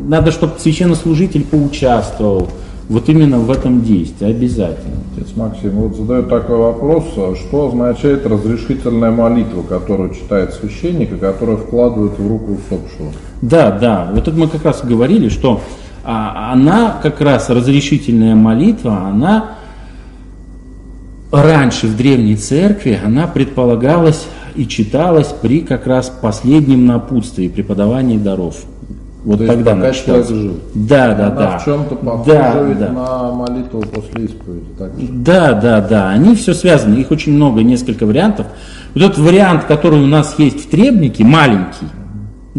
надо, 0.09 0.31
чтобы 0.31 0.53
священнослужитель 0.59 1.45
поучаствовал, 1.45 2.49
вот 2.89 3.09
именно 3.09 3.39
в 3.39 3.49
этом 3.49 3.81
действии, 3.83 4.29
обязательно. 4.29 4.97
Отец 5.15 5.29
Максим, 5.35 5.71
вот 5.71 5.95
задают 5.95 6.29
такой 6.29 6.57
вопрос, 6.57 7.05
а 7.15 7.35
что 7.35 7.69
означает 7.69 8.25
разрешительная 8.27 9.11
молитва, 9.11 9.63
которую 9.63 10.13
читает 10.13 10.53
священник 10.53 11.13
и 11.13 11.17
которую 11.17 11.57
вкладывает 11.57 12.19
в 12.19 12.27
руку 12.27 12.51
усопшего? 12.51 13.11
Да, 13.41 13.71
да, 13.71 14.11
вот 14.13 14.27
это 14.27 14.37
мы 14.37 14.47
как 14.47 14.65
раз 14.65 14.83
говорили, 14.83 15.29
что 15.29 15.61
а, 16.03 16.51
она 16.51 16.97
как 17.01 17.21
раз 17.21 17.49
разрешительная 17.49 18.35
молитва, 18.35 19.07
она 19.07 19.54
раньше 21.31 21.87
в 21.87 21.97
Древней 21.97 22.35
Церкви 22.35 22.99
она 23.03 23.27
предполагалась 23.27 24.25
и 24.55 24.67
читалась 24.67 25.27
при 25.27 25.61
как 25.61 25.85
раз 25.87 26.09
последнем 26.09 26.85
напутствии 26.85 27.47
преподавании 27.47 28.17
даров. 28.17 28.55
Вот 29.25 29.39
То 29.39 29.47
тогда 29.47 29.73
пока 29.73 29.91
человек 29.91 30.27
жил. 30.27 30.59
Да, 30.75 31.15
да, 31.15 31.27
Она 31.27 31.35
да. 31.35 31.57
в 31.57 31.65
чем-то 31.65 31.95
похожа 31.95 32.31
да, 32.31 32.75
да. 32.79 32.89
на 32.91 33.31
молитву 33.31 33.81
после 33.81 34.25
исповеди. 34.25 34.65
Да, 35.09 35.53
да, 35.53 35.81
да. 35.81 36.09
Они 36.09 36.35
все 36.35 36.53
связаны. 36.53 36.99
Их 36.99 37.09
очень 37.09 37.33
много, 37.33 37.63
несколько 37.63 38.05
вариантов. 38.05 38.45
Вот 38.93 39.03
этот 39.03 39.17
вариант, 39.17 39.63
который 39.63 39.99
у 39.99 40.05
нас 40.05 40.35
есть 40.37 40.67
в 40.67 40.69
требнике, 40.69 41.23
маленький, 41.23 41.87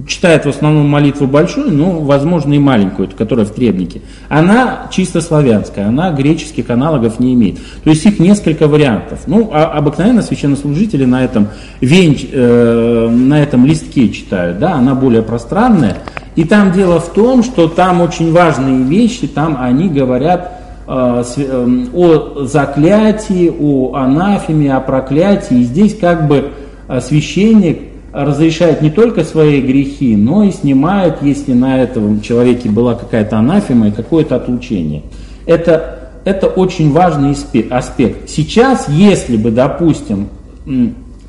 читает 0.07 0.44
в 0.44 0.49
основном 0.49 0.88
молитву 0.88 1.26
большую, 1.26 1.72
но, 1.72 2.01
возможно, 2.01 2.53
и 2.53 2.59
маленькую, 2.59 3.09
которая 3.16 3.47
в 3.47 3.51
требнике. 3.51 4.03
Она 4.28 4.88
чисто 4.90 5.22
славянская, 5.22 5.88
она 5.88 6.11
греческих 6.11 6.68
аналогов 6.68 7.18
не 7.18 7.32
имеет. 7.32 7.59
То 7.82 7.90
есть 7.90 8.05
их 8.05 8.18
несколько 8.18 8.68
вариантов. 8.68 9.20
Ну, 9.26 9.51
а 9.53 9.64
обыкновенно 9.64 10.20
священнослужители 10.20 11.07
на 11.07 11.24
этом, 11.24 11.49
венч, 11.80 12.26
э, 12.30 13.09
на 13.11 13.42
этом 13.42 13.64
листке 13.64 14.11
читают, 14.11 14.59
да, 14.59 14.74
она 14.74 14.94
более 14.94 15.22
пространная. 15.22 15.97
И 16.34 16.44
там 16.44 16.72
дело 16.72 17.01
в 17.01 17.14
том, 17.14 17.42
что 17.42 17.66
там 17.66 18.03
очень 18.03 18.32
важные 18.32 18.82
вещи, 18.82 19.26
там 19.26 19.57
они 19.59 19.88
говорят 19.88 20.53
э, 20.86 21.24
э, 21.38 21.86
о 21.94 22.44
заклятии, 22.44 23.51
о 23.59 23.94
анафеме, 23.94 24.74
о 24.74 24.80
проклятии. 24.80 25.61
И 25.61 25.62
здесь 25.62 25.97
как 25.97 26.28
бы 26.28 26.51
э, 26.86 27.01
священник 27.01 27.95
разрешает 28.24 28.80
не 28.80 28.90
только 28.90 29.24
свои 29.24 29.60
грехи, 29.60 30.16
но 30.16 30.44
и 30.44 30.50
снимает, 30.50 31.18
если 31.20 31.52
на 31.52 31.82
этом 31.82 32.22
человеке 32.22 32.70
была 32.70 32.94
какая-то 32.94 33.38
анафема 33.38 33.88
и 33.88 33.90
какое-то 33.90 34.36
отлучение. 34.36 35.02
Это, 35.44 36.10
это 36.24 36.46
очень 36.46 36.92
важный 36.92 37.36
аспект. 37.70 38.30
Сейчас, 38.30 38.88
если 38.88 39.36
бы, 39.36 39.50
допустим, 39.50 40.28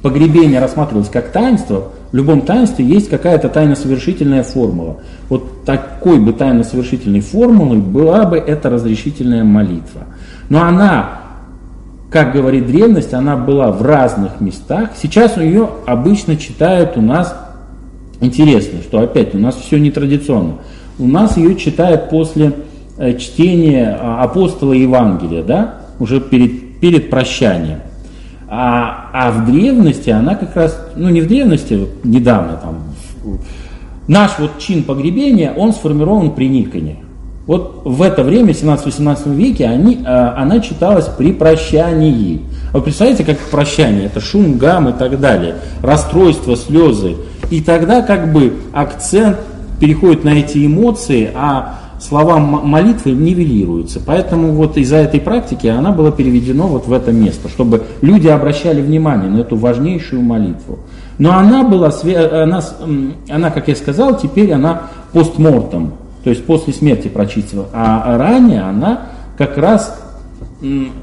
погребение 0.02 0.62
рассматривалось 0.62 1.10
как 1.10 1.32
таинство, 1.32 1.90
в 2.14 2.16
любом 2.16 2.42
таинстве 2.42 2.86
есть 2.86 3.10
какая-то 3.10 3.50
тайно-совершительная 3.50 4.44
формула. 4.44 4.98
Вот 5.28 5.66
такой 5.66 6.20
бы 6.20 6.32
тайно-совершительной 6.32 7.20
формулой 7.20 7.80
была 7.80 8.24
бы 8.24 8.38
эта 8.38 8.70
разрешительная 8.70 9.44
молитва. 9.44 10.04
Но 10.48 10.64
она 10.64 11.27
как 12.10 12.32
говорит 12.34 12.68
древность, 12.68 13.14
она 13.14 13.36
была 13.36 13.72
в 13.72 13.82
разных 13.82 14.40
местах. 14.40 14.92
Сейчас 15.02 15.38
ее 15.38 15.70
обычно 15.86 16.38
читают 16.38 16.96
у 16.96 17.02
нас, 17.02 17.36
интересно, 18.22 18.80
что 18.82 19.00
опять 19.02 19.36
у 19.36 19.38
нас 19.38 19.56
все 19.56 19.78
нетрадиционно. 19.78 20.60
У 21.00 21.08
нас 21.08 21.38
ее 21.38 21.56
читают 21.56 22.10
после 22.10 22.54
э, 22.98 23.18
чтения 23.18 23.98
а, 24.00 24.24
апостола 24.24 24.74
Евангелия, 24.74 25.44
да, 25.44 25.82
уже 26.00 26.22
перед, 26.22 26.80
перед 26.80 27.10
прощанием. 27.10 27.82
А, 28.50 29.10
а 29.14 29.32
в 29.32 29.46
древности 29.46 30.10
она 30.10 30.36
как 30.36 30.56
раз, 30.56 30.82
ну 30.96 31.10
не 31.10 31.20
в 31.22 31.28
древности, 31.28 31.88
недавно 32.06 32.54
там, 32.54 32.84
наш 34.08 34.40
вот 34.40 34.58
чин 34.60 34.84
погребения, 34.84 35.54
он 35.54 35.74
сформирован 35.74 36.32
при 36.32 36.48
Никоне. 36.48 36.98
Вот 37.48 37.84
в 37.86 38.02
это 38.02 38.24
время, 38.24 38.54
в 38.54 38.58
17-18 38.58 39.34
веке, 39.34 39.66
они, 39.66 40.00
а, 40.06 40.36
она 40.38 40.60
читалась 40.60 41.06
при 41.06 41.32
прощании. 41.32 42.42
Вы 42.74 42.82
представляете, 42.82 43.24
как 43.24 43.38
прощание? 43.38 44.06
Это 44.06 44.20
шум, 44.20 44.58
гам 44.58 44.90
и 44.90 44.94
так 44.94 45.20
далее, 45.20 45.56
расстройство, 45.82 46.58
слезы. 46.58 47.16
И 47.50 47.62
тогда 47.62 48.02
как 48.02 48.34
бы 48.34 48.54
акцент 48.74 49.38
переходит 49.80 50.26
на 50.26 50.30
эти 50.30 50.66
эмоции, 50.66 51.32
а 51.34 51.80
слова 52.02 52.38
молитвы 52.38 53.12
нивелируются. 53.12 54.02
Поэтому 54.06 54.52
вот 54.52 54.76
из-за 54.78 54.98
этой 54.98 55.22
практики 55.22 55.68
она 55.68 55.92
была 55.92 56.12
переведена 56.12 56.64
вот 56.64 56.88
в 56.88 56.92
это 56.92 57.14
место, 57.14 57.48
чтобы 57.48 57.84
люди 58.02 58.28
обращали 58.28 58.82
внимание 58.82 59.30
на 59.30 59.40
эту 59.40 59.56
важнейшую 59.56 60.22
молитву. 60.22 60.80
Но 61.18 61.38
она 61.38 61.64
была, 61.64 61.92
она, 62.32 62.62
она 63.30 63.52
как 63.52 63.70
я 63.70 63.76
сказал, 63.76 64.18
теперь 64.18 64.52
она 64.52 64.84
постмортом, 65.14 65.94
то 66.28 66.32
есть 66.32 66.44
после 66.44 66.74
смерти 66.74 67.08
прочистила. 67.08 67.70
А 67.72 68.18
ранее 68.18 68.64
она 68.64 69.04
как 69.38 69.58
раз 69.58 69.98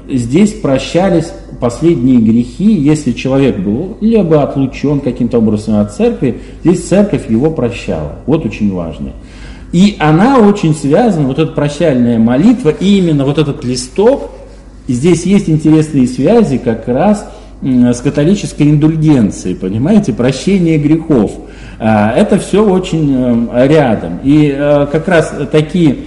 здесь 0.07 0.53
прощались 0.53 1.31
последние 1.59 2.17
грехи, 2.17 2.71
если 2.71 3.11
человек 3.11 3.57
был 3.57 3.97
либо 4.01 4.43
отлучен 4.43 4.99
каким-то 4.99 5.39
образом 5.39 5.77
от 5.77 5.95
церкви, 5.95 6.41
здесь 6.63 6.87
церковь 6.87 7.27
его 7.27 7.49
прощала. 7.49 8.17
Вот 8.27 8.45
очень 8.45 8.71
важно. 8.71 9.13
И 9.71 9.95
она 9.97 10.37
очень 10.37 10.75
связана, 10.75 11.27
вот 11.27 11.39
эта 11.39 11.53
прощальная 11.53 12.19
молитва, 12.19 12.69
и 12.69 12.99
именно 12.99 13.25
вот 13.25 13.39
этот 13.39 13.65
листок, 13.65 14.29
здесь 14.87 15.25
есть 15.25 15.49
интересные 15.49 16.05
связи 16.05 16.59
как 16.59 16.87
раз 16.87 17.27
с 17.63 17.99
католической 17.99 18.69
индульгенцией, 18.69 19.55
понимаете, 19.55 20.13
прощение 20.13 20.77
грехов. 20.77 21.31
А, 21.79 22.13
это 22.13 22.37
все 22.39 22.65
очень 22.65 23.49
э, 23.51 23.67
рядом. 23.67 24.19
И 24.23 24.53
э, 24.55 24.87
как 24.91 25.07
раз 25.07 25.33
такие 25.51 25.97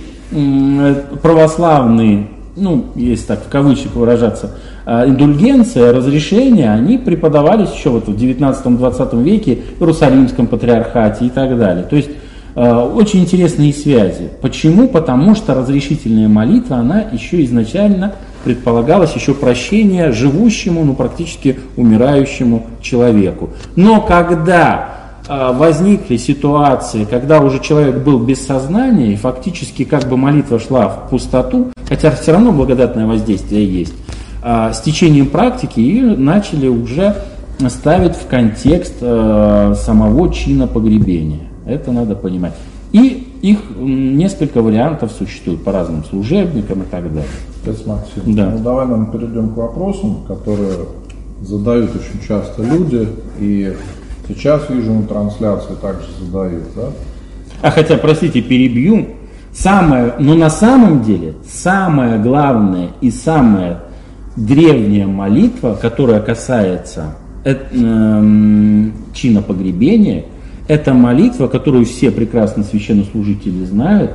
православные, 1.23 2.29
ну, 2.55 2.87
если 2.95 3.27
так 3.29 3.45
в 3.45 3.49
кавычках 3.49 3.95
выражаться, 3.95 4.51
а, 4.85 5.07
индульгенция, 5.07 5.93
разрешения, 5.93 6.73
они 6.73 6.99
преподавались 6.99 7.73
еще 7.73 7.91
вот 7.91 8.09
в 8.09 8.17
19-20 8.17 9.23
веке 9.23 9.59
в 9.79 9.83
Иерусалимском 9.83 10.47
патриархате 10.47 11.27
и 11.27 11.31
так 11.31 11.59
далее. 11.59 11.85
То 11.85 11.97
есть 11.97 12.11
э, 12.55 12.73
очень 12.73 13.21
интересные 13.21 13.73
связи. 13.73 14.31
Почему? 14.41 14.89
Потому 14.89 15.35
что 15.35 15.55
разрешительная 15.55 16.29
молитва, 16.29 16.77
она 16.77 17.05
еще 17.13 17.45
изначально 17.45 18.15
предполагалось 18.45 19.15
еще 19.15 19.35
прощение 19.35 20.13
живущему, 20.13 20.85
ну 20.85 20.95
практически 20.95 21.59
умирающему 21.77 22.67
человеку. 22.81 23.51
Но 23.77 24.01
когда 24.01 24.98
возникли 25.29 26.17
ситуации, 26.17 27.05
когда 27.05 27.41
уже 27.41 27.61
человек 27.61 27.99
был 27.99 28.19
без 28.19 28.45
сознания, 28.47 29.13
и 29.13 29.17
фактически 29.17 29.85
как 29.85 30.09
бы 30.09 30.17
молитва 30.17 30.59
шла 30.59 30.89
в 30.89 31.11
пустоту, 31.11 31.69
хотя 31.89 32.11
все 32.11 32.33
равно 32.33 32.53
благодатное 32.53 33.07
воздействие 33.07 33.67
есть, 33.67 33.95
а, 34.43 34.73
с 34.73 34.81
течением 34.81 35.27
практики 35.27 35.81
ее 35.81 36.17
начали 36.17 36.69
уже 36.69 37.17
ставить 37.69 38.15
в 38.15 38.27
контекст 38.27 38.95
а, 39.01 39.75
самого 39.75 40.33
чина 40.33 40.67
погребения. 40.67 41.41
Это 41.67 41.93
надо 41.93 42.15
понимать. 42.15 42.55
И 42.93 43.29
их 43.43 43.59
несколько 43.77 44.63
вариантов 44.63 45.13
существует 45.13 45.63
по 45.63 45.73
разным 45.73 46.05
служебникам 46.05 46.83
и 46.83 46.87
так 46.87 47.13
далее. 47.13 47.29
Отец 47.63 47.85
Максим, 47.85 48.35
да. 48.35 48.51
ну 48.51 48.59
давай 48.61 48.87
нам 48.87 49.11
перейдем 49.13 49.51
к 49.51 49.57
вопросам, 49.57 50.25
которые 50.27 50.73
задают 51.43 51.91
очень 51.91 52.27
часто 52.27 52.63
люди, 52.63 53.09
и 53.39 53.75
сейчас 54.29 54.69
вижу 54.69 54.93
на 54.93 55.03
трансляции 55.05 55.75
также 55.81 56.07
задают, 56.21 56.65
да? 56.77 56.89
А 57.63 57.71
хотя, 57.71 57.97
простите, 57.97 58.41
перебью, 58.41 59.09
самое, 59.53 60.15
но 60.19 60.35
на 60.35 60.51
самом 60.51 61.03
деле 61.03 61.35
самое 61.49 62.19
главное 62.19 62.91
и 63.01 63.11
самая 63.11 63.81
древняя 64.37 65.07
молитва, 65.07 65.77
которая 65.81 66.21
касается 66.21 67.17
э, 67.45 67.55
э, 67.55 68.91
чина 69.15 69.43
погребения– 69.43 70.25
это 70.69 70.93
молитва, 70.93 71.49
которую 71.49 71.87
все 71.87 72.11
прекрасно 72.11 72.63
священнослужители 72.63 73.65
знают. 73.65 74.13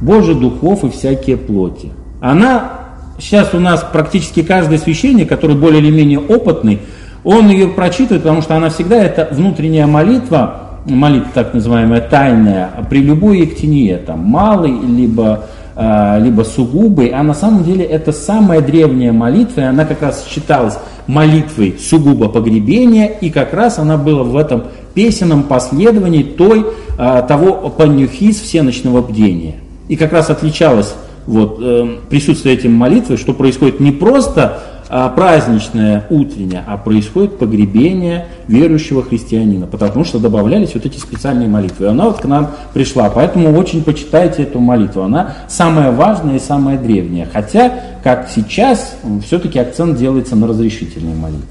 Боже 0.00 0.34
духов 0.34 0.82
и 0.82 0.90
всякие 0.90 1.36
плоти. 1.36 1.90
Она, 2.20 2.72
сейчас 3.18 3.54
у 3.54 3.60
нас 3.60 3.86
практически 3.92 4.42
каждый 4.42 4.78
священник, 4.78 5.28
который 5.28 5.56
более 5.56 5.80
или 5.80 5.92
менее 5.92 6.18
опытный, 6.18 6.80
он 7.24 7.48
ее 7.48 7.68
прочитывает, 7.68 8.22
потому 8.22 8.42
что 8.42 8.54
она 8.56 8.68
всегда 8.68 9.02
это 9.02 9.28
внутренняя 9.32 9.86
молитва, 9.86 10.60
молитва 10.84 11.30
так 11.32 11.54
называемая 11.54 12.02
тайная, 12.02 12.70
при 12.90 13.02
любой 13.02 13.40
ектинии, 13.40 13.96
там, 13.96 14.20
малый, 14.20 14.72
либо, 14.72 15.46
э, 15.74 16.20
либо 16.22 16.42
сугубый, 16.42 17.08
а 17.08 17.22
на 17.22 17.34
самом 17.34 17.64
деле 17.64 17.84
это 17.84 18.12
самая 18.12 18.60
древняя 18.60 19.12
молитва, 19.12 19.62
и 19.62 19.64
она 19.64 19.86
как 19.86 20.02
раз 20.02 20.26
считалась 20.28 20.78
молитвой 21.06 21.76
сугубо 21.80 22.28
погребения, 22.28 23.06
и 23.06 23.30
как 23.30 23.54
раз 23.54 23.78
она 23.78 23.96
была 23.96 24.22
в 24.22 24.36
этом 24.36 24.64
песенном 24.92 25.44
последовании 25.44 26.22
той, 26.22 26.66
а, 26.98 27.22
того 27.22 27.70
панюхис 27.70 28.40
всеночного 28.40 29.02
бдения. 29.02 29.56
И 29.88 29.96
как 29.96 30.12
раз 30.12 30.30
отличалось 30.30 30.94
вот, 31.26 31.58
э, 31.60 31.96
присутствие 32.08 32.54
этим 32.54 32.72
молитвы, 32.72 33.16
что 33.16 33.32
происходит 33.32 33.80
не 33.80 33.92
просто 33.92 34.42
а, 34.42 34.73
праздничное 35.16 36.06
утреннее, 36.08 36.62
а 36.66 36.76
происходит 36.76 37.38
погребение 37.38 38.26
верующего 38.46 39.02
христианина, 39.02 39.66
потому 39.66 40.04
что 40.04 40.20
добавлялись 40.20 40.74
вот 40.74 40.86
эти 40.86 40.98
специальные 40.98 41.48
молитвы. 41.48 41.86
И 41.86 41.88
она 41.88 42.04
вот 42.04 42.20
к 42.20 42.24
нам 42.26 42.50
пришла, 42.72 43.10
поэтому 43.10 43.58
очень 43.58 43.82
почитайте 43.82 44.44
эту 44.44 44.60
молитву. 44.60 45.02
Она 45.02 45.34
самая 45.48 45.90
важная 45.90 46.36
и 46.36 46.38
самая 46.38 46.78
древняя. 46.78 47.28
Хотя, 47.32 47.72
как 48.04 48.28
сейчас, 48.28 48.96
все-таки 49.24 49.58
акцент 49.58 49.98
делается 49.98 50.36
на 50.36 50.46
разрешительной 50.46 51.16
молитве. 51.16 51.48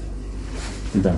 Да. 0.94 1.12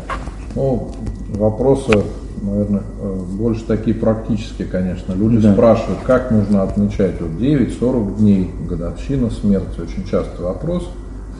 Ну, 0.56 0.90
вопросы, 1.28 2.02
наверное, 2.42 2.82
э, 3.02 3.20
больше 3.38 3.62
такие 3.64 3.94
практические, 3.94 4.66
конечно. 4.66 5.12
Люди 5.12 5.38
да. 5.38 5.52
спрашивают, 5.52 6.00
как 6.04 6.32
нужно 6.32 6.64
отмечать 6.64 7.20
вот 7.20 7.30
9-40 7.40 8.18
дней, 8.18 8.50
годовщина 8.68 9.30
смерти. 9.30 9.80
Очень 9.80 10.04
часто 10.10 10.42
вопрос, 10.42 10.88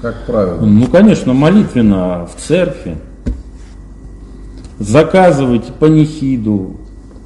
как 0.00 0.26
правило. 0.26 0.60
Ну, 0.60 0.86
конечно, 0.86 1.32
молитвенно 1.32 2.26
в 2.26 2.40
церкви. 2.40 2.96
Заказывать 4.78 5.66
панихиду 5.74 6.76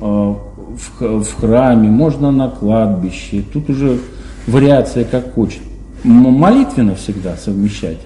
э, 0.00 0.04
в, 0.04 1.00
в 1.00 1.40
храме, 1.40 1.88
можно 1.88 2.30
на 2.30 2.48
кладбище. 2.48 3.44
Тут 3.52 3.70
уже 3.70 3.98
вариация 4.46 5.04
как 5.04 5.34
хочет. 5.34 5.60
Молитвенно 6.04 6.94
всегда 6.94 7.36
совмещать. 7.36 7.98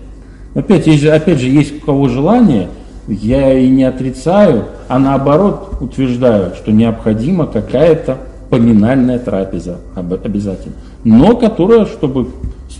Опять, 0.55 0.87
есть, 0.87 1.05
опять 1.05 1.41
же, 1.41 1.49
есть 1.49 1.83
у 1.83 1.87
кого 1.87 2.09
желание– 2.09 2.69
я 3.09 3.59
и 3.59 3.69
не 3.69 3.85
отрицаю, 3.85 4.65
а 4.89 4.99
наоборот 4.99 5.77
утверждаю, 5.81 6.55
что 6.55 6.73
необходима 6.73 7.47
какая-то 7.47 8.19
поминальная 8.51 9.19
трапеза 9.19 9.79
обязательно. 9.95 10.75
Но 11.03 11.37
которая, 11.37 11.87
чтобы 11.87 12.29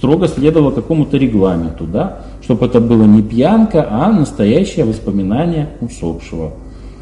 строго 0.05 0.29
следовала 0.29 0.71
какому-то 0.71 1.17
регламенту, 1.17 1.87
да? 1.87 2.19
чтобы 2.43 2.67
это 2.67 2.79
было 2.79 3.05
не 3.05 3.23
пьянка, 3.23 3.89
а 3.91 4.13
настоящее 4.13 4.85
воспоминание 4.85 5.71
усопшего. 5.81 6.53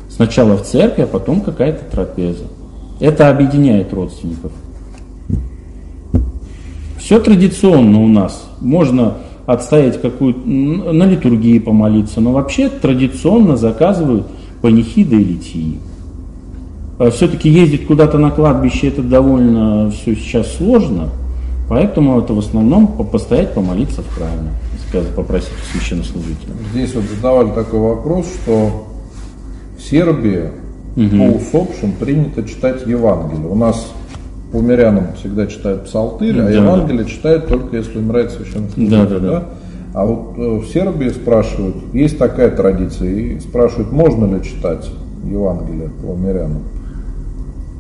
Сначала 0.09 0.57
в 0.57 0.63
церкви, 0.63 1.03
а 1.03 1.07
потом 1.09 1.41
какая-то 1.41 1.85
трапеза. 1.91 2.45
Это 3.01 3.29
объединяет 3.29 3.93
родственников. 3.93 4.53
Все 6.97 7.19
традиционно 7.19 8.05
у 8.05 8.07
нас. 8.07 8.49
Можно 8.61 9.15
отстоять 9.47 10.01
какую 10.01 10.37
на 10.47 11.03
литургии 11.03 11.59
помолиться, 11.59 12.21
но 12.21 12.31
вообще 12.31 12.69
традиционно 12.69 13.57
заказывают 13.57 14.29
панихиды 14.61 15.17
и 15.17 15.25
литии. 15.25 15.79
А 17.01 17.11
все-таки 17.11 17.49
ездить 17.49 17.85
куда-то 17.85 18.19
на 18.19 18.31
кладбище 18.31 18.87
это 18.87 19.03
довольно 19.03 19.91
все 19.91 20.15
сейчас 20.15 20.55
сложно, 20.55 21.09
поэтому 21.69 22.21
это 22.21 22.35
в 22.35 22.39
основном 22.39 22.89
постоять, 22.89 23.55
помолиться 23.55 24.03
в 24.03 24.15
храме, 24.15 24.51
попросить 25.17 25.53
священнослужителя. 25.73 26.53
Здесь 26.73 26.95
вот 26.95 27.05
задавали 27.05 27.51
такой 27.51 27.81
вопрос, 27.81 28.27
что 28.27 28.87
в 29.79 29.83
Сербии 29.83 30.51
угу. 30.97 31.09
по 31.09 31.37
усопшим 31.37 31.93
принято 31.93 32.43
читать 32.45 32.87
Евангелие. 32.87 33.47
У 33.47 33.55
нас 33.55 33.93
по 34.53 34.59
мирянам 34.59 35.15
всегда 35.19 35.47
читают 35.47 35.85
псалтырь, 35.85 36.39
а 36.41 36.45
да, 36.45 36.51
Евангелие 36.51 37.05
да. 37.05 37.11
читают 37.11 37.49
только 37.49 37.77
если 37.77 37.99
умирает 37.99 38.33
священнослужитель. 38.33 38.91
Да, 38.91 39.07
да, 39.07 39.19
да. 39.19 39.49
А 39.95 40.07
вот 40.07 40.39
э, 40.39 40.59
в 40.59 40.67
Сербии 40.67 41.09
спрашивают, 41.09 41.77
есть 41.93 42.19
такая 42.19 42.51
традиция, 42.51 43.11
и 43.11 43.41
спрашивают, 43.41 43.93
можно 43.93 44.35
ли 44.35 44.43
читать 44.43 44.91
Евангелие 45.25 45.91
по 46.03 46.15
мирянам. 46.15 46.63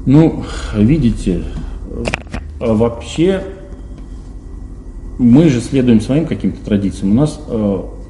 Ну, 0.04 0.42
видите, 0.76 1.42
э, 2.60 2.72
вообще 2.72 3.42
мы 5.18 5.48
же 5.48 5.60
следуем 5.60 6.00
своим 6.00 6.26
каким-то 6.26 6.64
традициям. 6.64 7.12
У 7.12 7.14
нас 7.14 7.40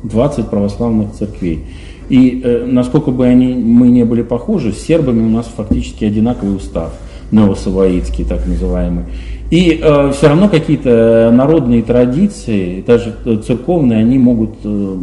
20 0.03 0.39
э, 0.39 0.43
православных 0.49 1.13
церквей. 1.13 1.65
И 2.09 2.65
насколько 2.67 3.11
бы 3.11 3.27
они, 3.27 3.55
мы 3.55 3.89
не 3.89 4.05
были 4.05 4.23
похожи, 4.23 4.73
с 4.73 4.79
сербами 4.79 5.23
у 5.23 5.31
нас 5.31 5.51
фактически 5.55 6.05
одинаковый 6.05 6.57
устав– 6.57 6.93
новосавоитский 7.33 8.25
так 8.25 8.47
называемый. 8.47 9.05
И 9.51 9.81
э, 9.83 10.13
все 10.13 10.29
равно 10.29 10.49
какие-то 10.49 11.31
народные 11.33 11.83
традиции, 11.83 12.83
даже 12.87 13.15
церковные, 13.45 13.99
они 13.99 14.19
могут 14.19 14.55
э, 14.65 14.99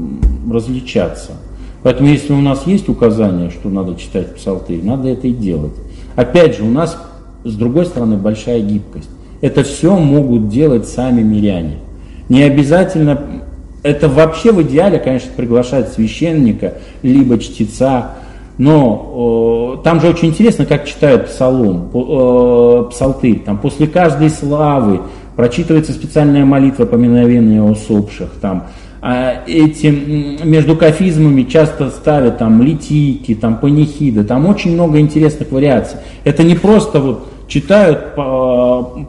различаться. 0.52 1.34
Поэтому 1.84 2.10
если 2.10 2.34
у 2.34 2.41
нас 2.41 2.66
есть 2.66 2.89
указание, 2.89 3.52
что 3.52 3.70
надо 3.70 3.95
читать 3.95 4.36
псалтырь, 4.36 4.84
надо 4.84 5.10
это 5.10 5.28
и 5.28 5.34
делать. 5.34 5.74
Опять 6.16 6.58
же, 6.58 6.64
у 6.64 6.72
нас 6.72 6.97
с 7.43 7.54
другой 7.56 7.86
стороны 7.86 8.18
большая 8.18 8.62
гибкость. 8.62 9.10
Это 9.41 9.64
все 9.64 9.95
могут 9.97 10.50
делать 10.50 10.88
сами 10.88 11.22
миряне. 11.22 11.78
Не 12.30 12.43
обязательно, 12.43 13.19
это 13.84 14.07
вообще 14.07 14.51
в 14.51 14.61
идеале, 14.61 14.99
конечно, 14.99 15.32
приглашать 15.36 15.91
священника, 15.91 16.75
либо 17.01 17.39
чтеца, 17.39 18.11
но 18.59 19.77
э, 19.80 19.84
там 19.84 20.01
же 20.01 20.09
очень 20.09 20.30
интересно, 20.30 20.65
как 20.65 20.86
читают 20.86 21.27
псалом, 21.27 21.89
э, 21.93 22.86
псалтырь. 22.91 23.39
Там 23.39 23.57
после 23.57 23.88
каждой 23.88 24.30
славы 24.30 25.01
прочитывается 25.36 25.93
специальная 25.93 26.43
молитва 26.43 26.86
поминовения 26.86 27.63
усопших. 27.63 28.32
Там, 28.41 28.65
а 29.01 29.43
эти, 29.47 29.88
между 30.43 30.75
кафизмами 30.75 31.43
часто 31.43 31.89
ставят 31.89 32.38
там 32.38 32.61
литики, 32.61 33.34
там 33.34 33.57
панихиды, 33.57 34.25
там 34.25 34.45
очень 34.45 34.73
много 34.73 34.99
интересных 34.99 35.51
вариаций. 35.53 35.97
Это 36.25 36.43
не 36.43 36.55
просто 36.55 36.99
вот 36.99 37.27
читают 37.47 38.13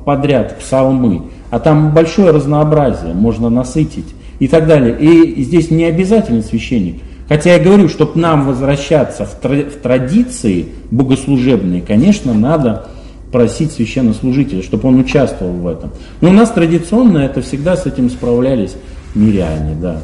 подряд 0.05 0.59
псалмы, 0.61 1.23
а 1.51 1.59
там 1.59 1.93
большое 1.93 2.31
разнообразие, 2.31 3.15
можно 3.15 3.51
насытить 3.51 4.07
и 4.39 4.49
так 4.49 4.67
далее. 4.67 4.97
И 4.99 5.43
здесь 5.43 5.71
не 5.71 5.85
обязательно 5.85 6.43
священник. 6.43 7.03
Хотя 7.29 7.55
я 7.55 7.63
говорю, 7.63 7.89
чтобы 7.89 8.19
нам 8.21 8.47
возвращаться 8.47 9.25
в, 9.25 9.45
в 9.45 9.81
традиции 9.83 10.67
богослужебные, 10.91 11.81
конечно, 11.81 12.35
надо 12.35 12.89
просить 13.31 13.71
священнослужителя, 13.73 14.63
чтобы 14.63 14.89
он 14.89 14.99
участвовал 14.99 15.53
в 15.53 15.67
этом. 15.69 15.91
Но 16.21 16.31
у 16.31 16.33
нас 16.33 16.51
традиционно 16.51 17.19
это 17.19 17.41
всегда 17.43 17.77
с 17.77 17.87
этим 17.87 18.11
справлялись 18.11 18.75
миряне, 19.15 19.77
да. 19.81 20.01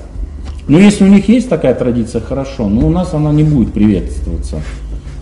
Но 0.68 0.78
если 0.78 1.04
у 1.04 1.08
них 1.08 1.28
есть 1.28 1.48
такая 1.48 1.74
традиция, 1.74 2.20
хорошо, 2.20 2.68
но 2.68 2.86
у 2.86 2.90
нас 2.90 3.14
она 3.14 3.32
не 3.32 3.44
будет 3.44 3.72
приветствоваться. 3.72 4.60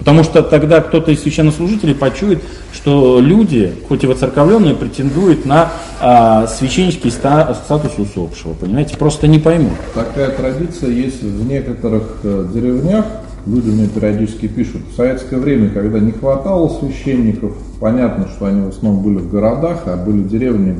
Потому 0.04 0.22
что 0.22 0.42
тогда 0.42 0.82
кто-то 0.82 1.12
из 1.12 1.22
священнослужителей 1.22 1.94
почует, 1.94 2.42
что 2.74 3.20
люди, 3.20 3.72
хоть 3.88 4.04
и 4.04 4.06
воцерковленные, 4.06 4.74
претендуют 4.74 5.46
на 5.46 5.72
а, 5.98 6.46
священнический 6.46 7.10
ста- 7.10 7.54
статус 7.54 7.92
усопшего. 7.96 8.52
Понимаете, 8.52 8.98
просто 8.98 9.26
не 9.28 9.38
поймут. 9.38 9.72
Такая 9.94 10.28
традиция 10.28 10.90
есть 10.90 11.22
в 11.22 11.48
некоторых 11.48 12.18
э, 12.22 12.46
деревнях, 12.52 13.06
люди 13.46 13.70
мне 13.70 13.88
периодически 13.88 14.46
пишут, 14.46 14.82
в 14.92 14.94
советское 14.94 15.38
время, 15.38 15.70
когда 15.70 16.00
не 16.00 16.12
хватало 16.12 16.68
священников, 16.68 17.54
понятно, 17.80 18.28
что 18.28 18.44
они 18.44 18.60
в 18.60 18.68
основном 18.68 19.02
были 19.02 19.16
в 19.16 19.30
городах, 19.30 19.84
а 19.86 19.96
были 19.96 20.22
деревни 20.22 20.76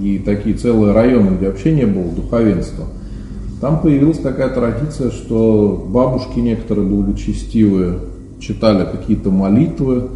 и 0.00 0.18
такие 0.18 0.56
целые 0.56 0.92
районы, 0.92 1.36
где 1.36 1.46
вообще 1.46 1.70
не 1.70 1.84
было 1.84 2.10
духовенства. 2.10 2.86
Там 3.60 3.80
появилась 3.80 4.18
такая 4.18 4.48
традиция, 4.48 5.12
что 5.12 5.86
бабушки 5.88 6.40
некоторые 6.40 6.88
благочестивые 6.88 8.00
читали 8.42 8.84
какие-то 8.90 9.30
молитвы, 9.30 10.08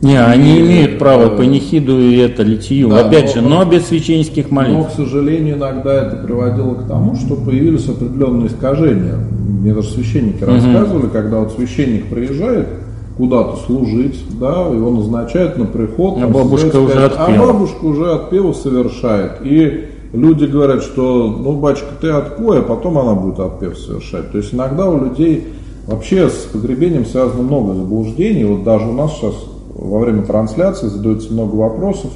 не, 0.00 0.16
они 0.16 0.60
имеют 0.60 0.98
право 0.98 1.34
э, 1.34 1.36
панихиду 1.36 1.98
и 1.98 2.16
это 2.18 2.44
литию, 2.44 2.88
да, 2.88 3.06
опять 3.06 3.34
но, 3.34 3.42
же, 3.42 3.48
но 3.48 3.64
без 3.64 3.86
священнических 3.86 4.50
молитв. 4.52 4.78
Но, 4.78 4.84
к 4.84 4.90
сожалению, 4.92 5.56
иногда 5.56 5.92
это 6.06 6.16
приводило 6.16 6.74
к 6.74 6.86
тому, 6.86 7.16
что 7.16 7.34
появились 7.34 7.88
определенные 7.88 8.46
искажения. 8.46 9.16
Мне 9.16 9.74
даже 9.74 9.88
священники 9.88 10.44
угу. 10.44 10.52
рассказывали, 10.52 11.08
когда 11.08 11.40
вот 11.40 11.52
священник 11.52 12.06
приезжает 12.06 12.68
куда-то 13.16 13.56
служить, 13.66 14.20
да, 14.38 14.66
его 14.68 14.92
назначают 14.92 15.58
на 15.58 15.64
приход. 15.64 16.18
А 16.22 16.28
бабушка 16.28 16.68
сказать, 16.68 16.88
уже 16.88 17.04
отпела. 17.04 17.26
А 17.26 17.52
бабушка 17.52 17.84
уже 17.84 18.12
отпела 18.12 18.52
совершает. 18.52 19.32
И 19.42 19.86
люди 20.12 20.44
говорят, 20.44 20.84
что, 20.84 21.26
ну, 21.26 21.56
батюшка, 21.56 21.88
ты 22.00 22.10
отпой, 22.10 22.60
а 22.60 22.62
потом 22.62 22.98
она 22.98 23.14
будет 23.14 23.40
отпев 23.40 23.76
совершать. 23.76 24.30
То 24.30 24.38
есть 24.38 24.54
иногда 24.54 24.86
у 24.86 25.04
людей 25.04 25.48
вообще 25.88 26.28
с 26.28 26.44
погребением 26.52 27.06
связано 27.06 27.42
много 27.42 27.74
заблуждений. 27.74 28.44
Вот 28.44 28.62
даже 28.62 28.86
у 28.86 28.92
нас 28.92 29.14
сейчас 29.14 29.34
во 29.74 29.98
время 29.98 30.22
трансляции 30.22 30.86
задается 30.86 31.32
много 31.32 31.56
вопросов. 31.56 32.10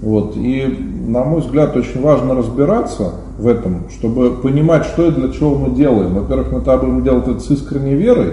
Вот. 0.00 0.36
И, 0.36 0.64
на 1.06 1.22
мой 1.24 1.42
взгляд, 1.42 1.76
очень 1.76 2.00
важно 2.00 2.34
разбираться 2.34 3.12
в 3.38 3.46
этом, 3.46 3.84
чтобы 3.90 4.30
понимать, 4.30 4.86
что 4.86 5.06
и 5.06 5.10
для 5.10 5.30
чего 5.30 5.54
мы 5.54 5.74
делаем. 5.74 6.14
Во-первых, 6.14 6.52
мы 6.52 6.60
тогда 6.60 6.78
будем 6.78 7.04
делать 7.04 7.28
это 7.28 7.40
с 7.40 7.50
искренней 7.50 7.94
верой, 7.94 8.32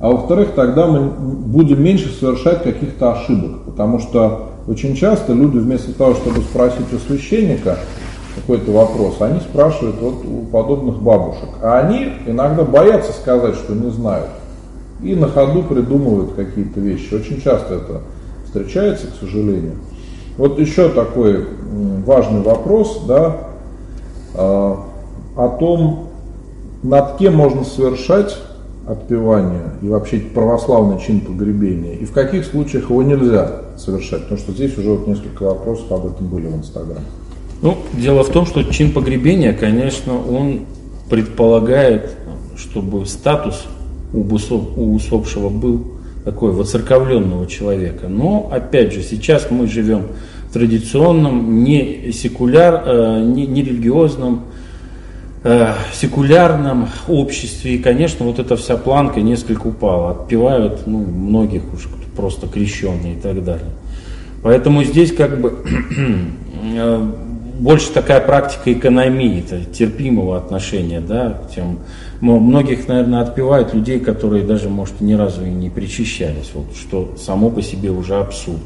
а 0.00 0.10
во-вторых, 0.10 0.52
тогда 0.56 0.86
мы 0.86 1.10
будем 1.10 1.82
меньше 1.82 2.08
совершать 2.08 2.62
каких-то 2.62 3.12
ошибок. 3.12 3.64
Потому 3.66 3.98
что 3.98 4.46
очень 4.66 4.96
часто 4.96 5.34
люди 5.34 5.58
вместо 5.58 5.92
того, 5.92 6.14
чтобы 6.14 6.40
спросить 6.40 6.92
у 6.92 6.98
священника 6.98 7.78
какой-то 8.34 8.72
вопрос, 8.72 9.20
они 9.20 9.40
спрашивают 9.40 9.96
вот 10.00 10.24
у 10.24 10.46
подобных 10.46 11.00
бабушек. 11.00 11.48
А 11.62 11.80
они 11.80 12.12
иногда 12.26 12.64
боятся 12.64 13.12
сказать, 13.12 13.54
что 13.54 13.74
не 13.74 13.90
знают 13.90 14.28
и 15.02 15.14
на 15.14 15.28
ходу 15.28 15.62
придумывают 15.62 16.32
какие-то 16.34 16.80
вещи. 16.80 17.14
Очень 17.14 17.40
часто 17.40 17.74
это 17.74 18.00
встречается, 18.44 19.06
к 19.06 19.14
сожалению. 19.20 19.76
Вот 20.36 20.58
еще 20.58 20.88
такой 20.90 21.46
важный 22.06 22.42
вопрос, 22.42 23.02
да, 23.06 23.36
а, 24.34 24.84
о 25.36 25.48
том, 25.58 26.08
над 26.82 27.16
кем 27.18 27.36
можно 27.36 27.64
совершать 27.64 28.38
отпевание 28.86 29.74
и 29.82 29.88
вообще 29.88 30.18
православный 30.18 30.98
чин 30.98 31.20
погребения, 31.20 31.94
и 31.94 32.04
в 32.04 32.12
каких 32.12 32.44
случаях 32.44 32.90
его 32.90 33.02
нельзя 33.02 33.62
совершать, 33.76 34.22
потому 34.22 34.40
что 34.40 34.52
здесь 34.52 34.76
уже 34.78 34.90
вот 34.90 35.06
несколько 35.06 35.44
вопросов 35.44 35.92
об 35.92 36.06
этом 36.06 36.26
были 36.26 36.46
в 36.46 36.56
Инстаграме. 36.56 37.04
Ну, 37.62 37.76
дело 37.92 38.24
в 38.24 38.30
том, 38.30 38.46
что 38.46 38.62
чин 38.64 38.92
погребения, 38.92 39.52
конечно, 39.52 40.14
он 40.14 40.60
предполагает, 41.10 42.16
чтобы 42.56 43.04
статус 43.04 43.66
у, 44.12 44.94
усопшего 44.94 45.50
был 45.50 46.00
такой 46.24 46.52
воцерковленного 46.52 47.46
человека. 47.46 48.08
Но, 48.08 48.48
опять 48.52 48.92
же, 48.92 49.02
сейчас 49.02 49.50
мы 49.50 49.66
живем 49.66 50.04
в 50.48 50.52
традиционном, 50.52 51.62
не 51.62 52.12
секуляр, 52.12 52.82
э, 52.86 53.24
не, 53.24 53.46
не 53.46 53.62
религиозном, 53.62 54.44
э, 55.44 55.74
секулярном 55.92 56.88
обществе. 57.08 57.74
И, 57.74 57.78
конечно, 57.78 58.24
вот 58.24 58.38
эта 58.38 58.56
вся 58.56 58.76
планка 58.76 59.20
несколько 59.20 59.66
упала. 59.66 60.12
Отпевают 60.12 60.86
ну, 60.86 60.98
многих 60.98 61.62
уж 61.72 61.88
просто 62.16 62.46
крещенные 62.46 63.14
и 63.14 63.20
так 63.20 63.44
далее. 63.44 63.70
Поэтому 64.42 64.84
здесь 64.84 65.12
как 65.12 65.40
бы 65.40 65.58
э, 66.74 67.12
больше 67.60 67.92
такая 67.92 68.20
практика 68.20 68.72
экономии, 68.72 69.44
терпимого 69.72 70.36
отношения 70.36 71.00
да, 71.00 71.42
тем. 71.54 71.80
Многих, 72.20 72.86
наверное, 72.88 73.22
отпевают 73.22 73.72
людей, 73.72 73.98
которые 73.98 74.44
даже, 74.44 74.68
может, 74.68 75.00
ни 75.00 75.14
разу 75.14 75.44
и 75.44 75.50
не 75.50 75.70
причащались, 75.70 76.50
вот, 76.52 76.66
что 76.76 77.14
само 77.18 77.48
по 77.50 77.62
себе 77.62 77.90
уже 77.90 78.16
абсурд. 78.16 78.60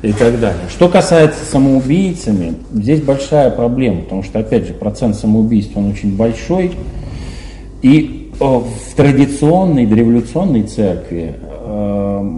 И 0.00 0.12
так 0.12 0.38
далее. 0.38 0.62
Что 0.70 0.88
касается 0.88 1.44
самоубийцами, 1.44 2.54
здесь 2.72 3.02
большая 3.02 3.50
проблема, 3.50 4.02
потому 4.02 4.22
что, 4.22 4.38
опять 4.38 4.68
же, 4.68 4.72
процент 4.72 5.16
самоубийств, 5.16 5.76
он 5.76 5.90
очень 5.90 6.16
большой, 6.16 6.72
и 7.82 8.30
э, 8.38 8.44
в 8.44 8.94
традиционной 8.96 9.86
дореволюционной 9.86 10.62
церкви 10.62 11.34
э, 11.40 12.30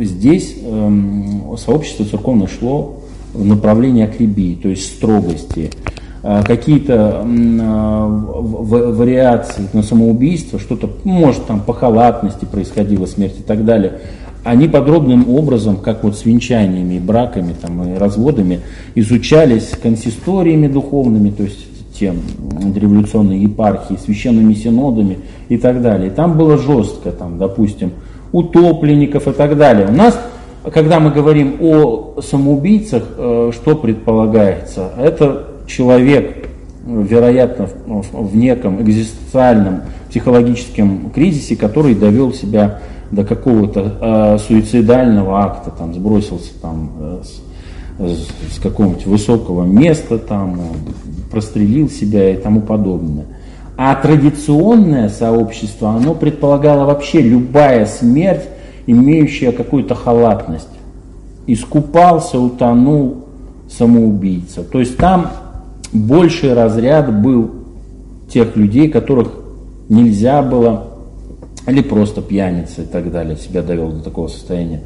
здесь 0.00 0.56
э, 0.60 0.90
сообщество 1.56 2.04
церковное 2.04 2.48
шло 2.48 2.97
направлении 3.44 4.04
акрибии, 4.04 4.58
то 4.60 4.68
есть 4.68 4.96
строгости. 4.96 5.70
Э, 6.22 6.42
какие-то 6.44 7.24
э, 7.24 8.06
вариации 8.92 9.68
на 9.72 9.82
самоубийство, 9.82 10.58
что-то, 10.58 10.90
может, 11.04 11.46
там 11.46 11.60
по 11.60 11.72
халатности 11.72 12.44
происходила 12.44 13.06
смерть 13.06 13.36
и 13.38 13.42
так 13.42 13.64
далее, 13.64 14.00
они 14.44 14.68
подробным 14.68 15.28
образом, 15.30 15.76
как 15.76 16.04
вот 16.04 16.16
с 16.16 16.24
венчаниями, 16.24 16.98
браками 16.98 17.54
там, 17.60 17.94
и 17.94 17.98
разводами, 17.98 18.60
изучались 18.94 19.70
консисториями 19.82 20.68
духовными, 20.68 21.30
то 21.30 21.42
есть 21.42 21.66
тем 21.98 22.16
революционной 22.74 23.40
епархии, 23.40 23.96
священными 24.02 24.54
синодами 24.54 25.18
и 25.48 25.56
так 25.58 25.82
далее. 25.82 26.08
И 26.08 26.10
там 26.10 26.38
было 26.38 26.56
жестко, 26.56 27.10
там, 27.10 27.38
допустим, 27.38 27.92
утопленников 28.32 29.26
и 29.26 29.32
так 29.32 29.56
далее. 29.56 29.88
У 29.88 29.92
нас, 29.92 30.18
когда 30.72 31.00
мы 31.00 31.10
говорим 31.10 31.56
о 31.60 32.20
самоубийцах, 32.20 33.02
э, 33.16 33.50
что 33.54 33.76
предполагается? 33.76 34.90
Это 34.98 35.46
человек, 35.66 36.48
вероятно, 36.86 37.68
в 37.86 38.36
неком 38.36 38.82
экзистенциальном 38.82 39.82
психологическом 40.08 41.10
кризисе, 41.10 41.56
который 41.56 41.94
довел 41.94 42.32
себя 42.32 42.80
до 43.10 43.24
какого-то 43.24 43.96
э, 44.00 44.38
суицидального 44.38 45.40
акта, 45.40 45.70
там, 45.70 45.94
сбросился 45.94 46.50
там, 46.60 46.90
э, 46.98 47.22
с, 47.98 48.56
с 48.56 48.58
какого-нибудь 48.60 49.06
высокого 49.06 49.64
места, 49.64 50.18
там, 50.18 50.54
э, 50.54 51.30
прострелил 51.30 51.88
себя 51.88 52.30
и 52.30 52.36
тому 52.36 52.60
подобное. 52.60 53.26
А 53.76 53.94
традиционное 53.94 55.08
сообщество, 55.08 55.90
оно 55.90 56.14
предполагало 56.14 56.84
вообще 56.84 57.20
любая 57.20 57.86
смерть, 57.86 58.48
имеющая 58.88 59.52
какую-то 59.52 59.94
халатность. 59.94 60.68
Искупался, 61.46 62.40
утонул 62.40 63.26
самоубийца. 63.68 64.64
То 64.64 64.80
есть 64.80 64.96
там 64.96 65.30
больший 65.92 66.54
разряд 66.54 67.22
был 67.22 67.50
тех 68.30 68.56
людей, 68.56 68.88
которых 68.88 69.28
нельзя 69.90 70.42
было, 70.42 70.88
или 71.66 71.82
просто 71.82 72.22
пьяницы 72.22 72.82
и 72.82 72.86
так 72.86 73.12
далее, 73.12 73.36
себя 73.36 73.62
довел 73.62 73.92
до 73.92 74.02
такого 74.02 74.28
состояния, 74.28 74.80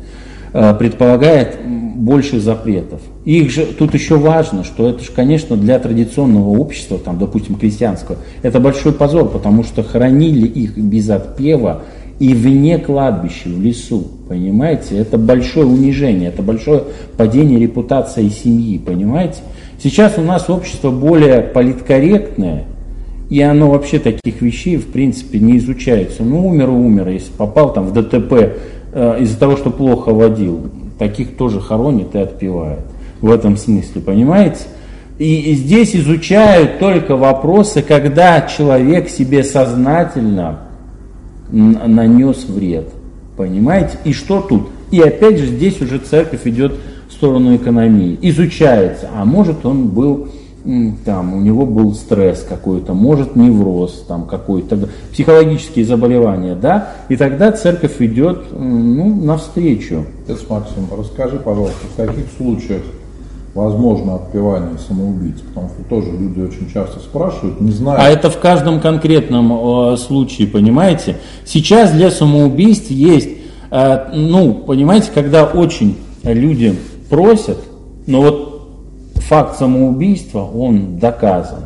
э, 0.52 0.74
предполагает 0.74 1.58
больше 1.94 2.40
запретов. 2.40 3.00
Их 3.24 3.52
же 3.52 3.66
тут 3.66 3.94
еще 3.94 4.16
важно, 4.16 4.64
что 4.64 4.88
это 4.88 5.04
же, 5.04 5.12
конечно, 5.12 5.56
для 5.56 5.78
традиционного 5.78 6.58
общества, 6.58 6.98
там, 6.98 7.20
допустим, 7.20 7.54
крестьянского, 7.54 8.16
это 8.42 8.58
большой 8.58 8.92
позор, 8.92 9.28
потому 9.28 9.62
что 9.62 9.84
хоронили 9.84 10.46
их 10.46 10.76
без 10.76 11.08
отпева 11.08 11.82
и 12.18 12.34
вне 12.34 12.78
кладбища, 12.78 13.48
в 13.48 13.60
лесу, 13.60 14.06
понимаете? 14.28 14.98
Это 14.98 15.18
большое 15.18 15.66
унижение, 15.66 16.28
это 16.28 16.42
большое 16.42 16.84
падение 17.16 17.58
репутации 17.58 18.28
семьи, 18.28 18.78
понимаете? 18.78 19.40
Сейчас 19.82 20.18
у 20.18 20.22
нас 20.22 20.48
общество 20.48 20.90
более 20.90 21.40
политкорректное, 21.40 22.64
и 23.28 23.40
оно 23.40 23.70
вообще 23.70 23.98
таких 23.98 24.42
вещей, 24.42 24.76
в 24.76 24.86
принципе, 24.86 25.38
не 25.38 25.56
изучается. 25.58 26.22
Ну, 26.22 26.46
умер 26.46 26.70
умер, 26.70 27.08
если 27.08 27.32
попал 27.32 27.72
там 27.72 27.86
в 27.86 27.92
ДТП 27.92 28.32
э, 28.92 29.16
из-за 29.20 29.38
того, 29.38 29.56
что 29.56 29.70
плохо 29.70 30.12
водил, 30.12 30.68
таких 30.98 31.36
тоже 31.36 31.60
хоронят 31.60 32.14
и 32.14 32.18
отпевают. 32.18 32.80
В 33.20 33.30
этом 33.30 33.56
смысле, 33.56 34.02
понимаете? 34.02 34.60
И, 35.18 35.52
и 35.52 35.54
здесь 35.54 35.94
изучают 35.96 36.78
только 36.78 37.16
вопросы, 37.16 37.82
когда 37.82 38.42
человек 38.42 39.08
себе 39.08 39.44
сознательно 39.44 40.60
нанес 41.52 42.44
вред. 42.48 42.88
Понимаете? 43.36 43.98
И 44.04 44.12
что 44.12 44.40
тут? 44.40 44.68
И 44.90 45.00
опять 45.00 45.38
же 45.38 45.46
здесь 45.46 45.80
уже 45.80 45.98
церковь 45.98 46.46
идет 46.46 46.74
сторону 47.22 47.54
экономии. 47.54 48.18
Изучается, 48.20 49.08
а 49.14 49.24
может 49.24 49.64
он 49.64 49.88
был 49.88 50.28
там, 51.04 51.34
у 51.34 51.40
него 51.40 51.66
был 51.66 51.94
стресс 51.94 52.44
какой-то, 52.48 52.94
может 52.94 53.36
невроз 53.36 54.04
там 54.06 54.26
какой-то, 54.26 54.88
психологические 55.12 55.84
заболевания, 55.84 56.54
да, 56.54 56.94
и 57.08 57.16
тогда 57.16 57.50
церковь 57.52 58.00
идет, 58.00 58.46
ну, 58.52 59.14
навстречу. 59.24 60.04
Отец 60.26 60.40
Максим, 60.48 60.86
расскажи, 60.96 61.38
пожалуйста, 61.38 61.86
в 61.92 61.96
каких 61.96 62.24
случаях 62.36 62.82
возможно 63.54 64.16
отпевание 64.16 64.78
самоубийц? 64.78 65.40
Потому 65.40 65.68
что 65.68 65.82
тоже 65.88 66.10
люди 66.10 66.40
очень 66.40 66.70
часто 66.72 67.00
спрашивают, 67.00 67.60
не 67.60 67.72
знаю. 67.72 67.98
А 68.00 68.08
это 68.08 68.30
в 68.30 68.38
каждом 68.38 68.80
конкретном 68.80 69.92
э, 69.92 69.96
случае, 69.96 70.48
понимаете? 70.48 71.16
Сейчас 71.44 71.92
для 71.92 72.10
самоубийств 72.10 72.90
есть, 72.90 73.30
э, 73.70 74.10
ну, 74.14 74.54
понимаете, 74.54 75.10
когда 75.14 75.44
очень 75.44 75.96
люди 76.22 76.74
просят, 77.10 77.58
но 78.06 78.22
вот 78.22 78.52
факт 79.16 79.58
самоубийства, 79.58 80.40
он 80.42 80.98
доказан, 80.98 81.64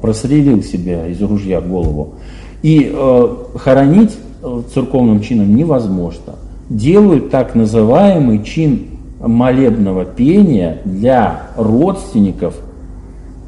прострелил 0.00 0.62
себя 0.62 1.06
из 1.06 1.20
ружья 1.22 1.60
голову. 1.60 2.14
И 2.62 2.90
э, 2.92 3.28
хоронить 3.56 4.16
э, 4.42 4.62
церковным 4.74 5.20
чином 5.20 5.54
невозможно. 5.54 6.34
Делают 6.68 7.30
так 7.30 7.54
называемый 7.54 8.42
чин 8.42 8.97
молебного 9.20 10.04
пения 10.04 10.78
для 10.84 11.48
родственников 11.56 12.54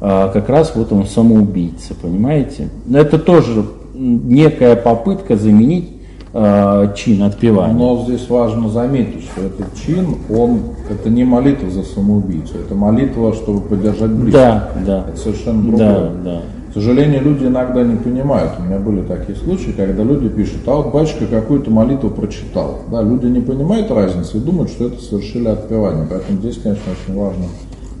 э, 0.01 0.29
как 0.33 0.49
раз 0.49 0.73
вот 0.75 0.91
он 0.91 1.05
самоубийца, 1.05 1.93
понимаете? 1.95 2.69
Это 2.93 3.17
тоже 3.17 3.65
некая 3.93 4.75
попытка 4.75 5.35
заменить 5.35 5.89
э, 6.33 6.93
чин 6.95 7.23
отпевания. 7.23 7.73
Но 7.73 8.03
здесь 8.03 8.29
важно 8.29 8.69
заметить, 8.69 9.23
что 9.23 9.41
этот 9.41 9.73
чин, 9.75 10.15
он, 10.29 10.59
это 10.89 11.09
не 11.09 11.23
молитва 11.23 11.69
за 11.69 11.83
самоубийцу, 11.83 12.57
это 12.65 12.75
молитва, 12.75 13.33
чтобы 13.33 13.61
поддержать 13.61 14.11
близких. 14.11 14.33
Да, 14.33 14.69
да. 14.85 15.05
Это 15.07 15.17
совершенно 15.17 15.63
другое. 15.63 15.87
Да, 15.87 16.11
да. 16.23 16.41
К 16.71 16.75
сожалению, 16.75 17.21
люди 17.21 17.45
иногда 17.45 17.83
не 17.83 17.97
понимают. 17.97 18.53
У 18.57 18.63
меня 18.63 18.79
были 18.79 19.01
такие 19.01 19.37
случаи, 19.37 19.71
когда 19.75 20.03
люди 20.03 20.29
пишут, 20.29 20.61
а 20.67 20.77
вот 20.77 20.93
батюшка 20.93 21.25
какую-то 21.25 21.69
молитву 21.69 22.09
прочитал. 22.09 22.79
Да, 22.89 23.01
люди 23.01 23.25
не 23.25 23.41
понимают 23.41 23.91
разницы 23.91 24.37
и 24.37 24.39
думают, 24.39 24.69
что 24.71 24.87
это 24.87 25.01
совершили 25.01 25.49
отпевание. 25.49 26.07
Поэтому 26.09 26.39
здесь, 26.39 26.57
конечно, 26.63 26.83
очень 26.93 27.19
важно 27.19 27.43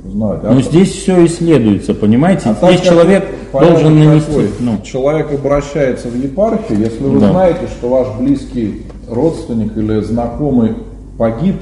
узнавать. 0.07 0.39
А 0.45 0.53
Но 0.53 0.61
здесь 0.61 0.89
все 0.91 1.25
исследуется, 1.25 1.93
понимаете? 1.93 2.43
а 2.49 2.53
здесь 2.53 2.79
так 2.79 2.81
человек 2.89 3.25
должен 3.51 3.99
нанести. 3.99 4.47
ну, 4.61 4.77
Человек 4.83 5.33
обращается 5.33 6.07
в 6.07 6.15
епархию, 6.15 6.79
если 6.79 7.03
вы 7.03 7.19
Да. 7.19 7.31
знаете, 7.31 7.67
что 7.77 7.89
ваш 7.89 8.07
близкий 8.19 8.83
родственник 9.09 9.75
или 9.75 9.99
знакомый 9.99 10.75
погиб 11.17 11.57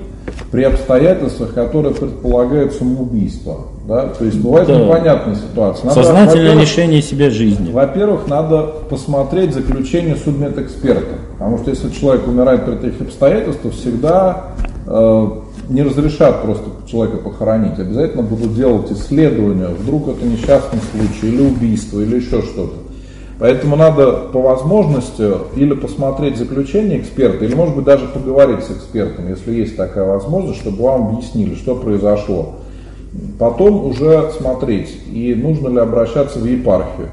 при 0.52 0.62
обстоятельствах, 0.62 1.56
которые 1.56 1.96
предполагают 1.96 2.74
самоубийство. 2.74 3.62
Да? 3.88 4.08
То 4.08 4.26
есть 4.26 4.40
бывает 4.40 4.68
Да. 4.68 4.80
непонятная 4.80 5.36
ситуация. 5.36 5.88
Надо, 5.88 6.04
сознательное 6.04 6.56
лишение 6.56 7.02
себя 7.02 7.30
жизни. 7.30 7.72
Во-первых, 7.72 8.28
надо 8.28 8.74
посмотреть 8.90 9.54
заключение 9.54 10.16
судмедэксперта. 10.16 11.16
Потому 11.38 11.58
что 11.58 11.72
если 11.72 11.90
человек 11.90 12.28
умирает 12.28 12.66
при 12.66 12.76
таких 12.76 13.02
обстоятельствах, 13.02 13.74
всегда 13.74 14.44
э, 14.86 15.28
не 15.70 15.84
разрешат 15.84 16.42
просто 16.42 16.66
человека 16.88 17.18
похоронить. 17.18 17.80
Обязательно 17.80 18.24
будут 18.24 18.56
делать 18.56 18.92
исследования. 18.92 19.68
Вдруг 19.68 20.10
это 20.10 20.26
несчастный 20.26 20.80
случай, 20.92 21.34
или 21.34 21.42
убийство, 21.42 22.00
или 22.00 22.18
еще 22.18 22.42
что-то. 22.42 22.74
Поэтому 23.40 23.78
надо 23.78 24.12
по 24.34 24.42
возможности 24.42 25.32
или 25.56 25.74
посмотреть 25.74 26.38
заключение 26.38 27.00
эксперта, 27.00 27.46
или 27.46 27.56
может 27.56 27.74
быть 27.74 27.86
даже 27.86 28.06
поговорить 28.08 28.66
с 28.66 28.72
экспертом, 28.72 29.30
если 29.30 29.54
есть 29.54 29.78
такая 29.78 30.04
возможность, 30.04 30.60
чтобы 30.60 30.84
вам 30.84 31.08
объяснили, 31.08 31.56
что 31.56 31.76
произошло. 31.76 32.56
Потом 33.38 33.86
уже 33.86 34.32
смотреть, 34.38 34.96
и 35.12 35.34
нужно 35.34 35.70
ли 35.70 35.80
обращаться 35.80 36.40
в 36.40 36.46
епархию. 36.46 37.10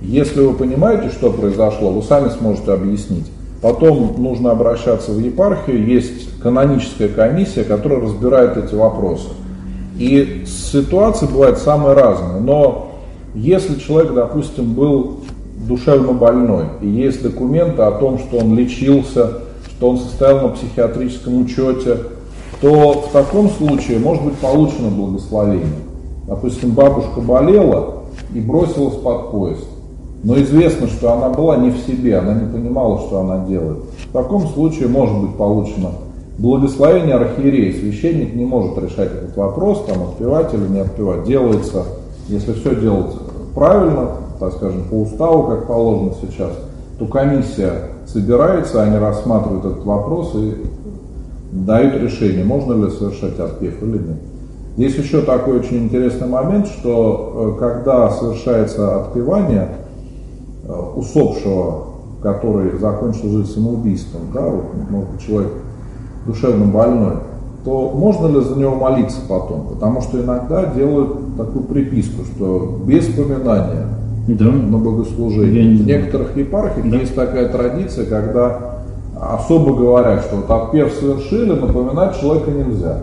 Если 0.00 0.40
вы 0.40 0.54
понимаете, 0.54 1.10
что 1.10 1.30
произошло, 1.30 1.90
вы 1.90 2.02
сами 2.02 2.28
сможете 2.28 2.72
объяснить. 2.72 3.26
Потом 3.60 4.14
нужно 4.18 4.52
обращаться 4.52 5.10
в 5.12 5.18
епархию, 5.18 5.84
есть 5.84 6.40
каноническая 6.40 7.08
комиссия, 7.08 7.64
которая 7.64 8.00
разбирает 8.00 8.56
эти 8.56 8.74
вопросы. 8.74 9.28
И 9.98 10.44
ситуации 10.46 11.26
бывают 11.26 11.58
самые 11.58 11.94
разные, 11.94 12.40
но 12.40 12.92
если 13.34 13.78
человек, 13.78 14.14
допустим, 14.14 14.72
был 14.72 15.20
душевно 15.68 16.12
больной, 16.12 16.64
и 16.80 16.88
есть 16.88 17.22
документы 17.22 17.82
о 17.82 17.92
том, 17.92 18.18
что 18.18 18.38
он 18.38 18.56
лечился, 18.56 19.40
что 19.68 19.90
он 19.90 19.98
состоял 19.98 20.40
на 20.40 20.48
психиатрическом 20.48 21.42
учете, 21.42 21.98
то 22.60 23.04
в 23.08 23.12
таком 23.12 23.48
случае 23.50 23.98
может 23.98 24.24
быть 24.24 24.36
получено 24.36 24.88
благословение. 24.90 25.80
Допустим, 26.26 26.72
бабушка 26.72 27.20
болела 27.20 28.02
и 28.34 28.40
бросилась 28.40 28.96
под 28.96 29.30
поезд. 29.30 29.66
Но 30.22 30.38
известно, 30.42 30.86
что 30.86 31.12
она 31.14 31.30
была 31.30 31.56
не 31.56 31.70
в 31.70 31.78
себе, 31.78 32.18
она 32.18 32.34
не 32.34 32.52
понимала, 32.52 33.00
что 33.00 33.20
она 33.20 33.46
делает. 33.46 33.78
В 34.08 34.12
таком 34.12 34.46
случае 34.48 34.88
может 34.88 35.16
быть 35.16 35.34
получено 35.36 35.90
благословение 36.36 37.14
архиерея. 37.14 37.72
Священник 37.72 38.34
не 38.34 38.44
может 38.44 38.76
решать 38.78 39.10
этот 39.12 39.36
вопрос, 39.36 39.84
там 39.86 40.02
отпевать 40.02 40.52
или 40.52 40.66
не 40.68 40.80
отпевать. 40.80 41.24
Делается, 41.24 41.84
если 42.28 42.52
все 42.52 42.74
делать 42.76 43.14
правильно, 43.54 44.10
так 44.38 44.52
скажем, 44.52 44.84
по 44.84 44.94
уставу, 44.94 45.44
как 45.44 45.66
положено 45.66 46.12
сейчас, 46.20 46.52
то 46.98 47.06
комиссия 47.06 47.90
собирается, 48.06 48.82
они 48.82 48.98
рассматривают 48.98 49.64
этот 49.64 49.84
вопрос 49.84 50.34
и 50.34 50.56
дают 51.52 51.94
решение, 52.00 52.44
можно 52.44 52.84
ли 52.84 52.90
совершать 52.90 53.38
отпев 53.38 53.82
или 53.82 53.98
нет. 53.98 54.16
Здесь 54.76 54.94
еще 54.96 55.22
такой 55.22 55.58
очень 55.58 55.84
интересный 55.84 56.28
момент, 56.28 56.66
что 56.68 57.54
э, 57.56 57.60
когда 57.60 58.08
совершается 58.10 59.02
отпевание 59.02 59.68
э, 60.64 60.72
усопшего, 60.96 61.86
который 62.22 62.78
закончил 62.78 63.30
жизнь 63.30 63.52
самоубийством, 63.52 64.22
да, 64.32 64.42
вот, 64.42 64.64
может 64.88 65.10
быть, 65.10 65.20
человек 65.26 65.52
душевно 66.26 66.66
больной, 66.66 67.14
то 67.64 67.90
можно 67.94 68.28
ли 68.38 68.42
за 68.44 68.56
него 68.56 68.74
молиться 68.76 69.18
потом? 69.28 69.66
Потому 69.70 70.00
что 70.00 70.20
иногда 70.20 70.66
делают 70.66 71.36
такую 71.36 71.64
приписку, 71.64 72.24
что 72.24 72.78
без 72.86 73.06
поминания 73.06 73.86
Да. 74.28 74.44
на 74.46 74.78
богослужение. 74.78 75.62
Я 75.64 75.70
не 75.70 75.76
В 75.82 75.86
некоторых 75.86 76.36
епархиях 76.36 76.88
Да. 76.90 76.96
есть 76.96 77.14
такая 77.14 77.48
традиция, 77.48 78.06
когда 78.06 78.69
особо 79.20 79.74
говорят, 79.74 80.24
что 80.24 80.36
вот 80.36 80.50
отпев 80.50 80.92
совершили, 80.92 81.52
напоминать 81.52 82.18
человека 82.18 82.50
нельзя. 82.50 83.00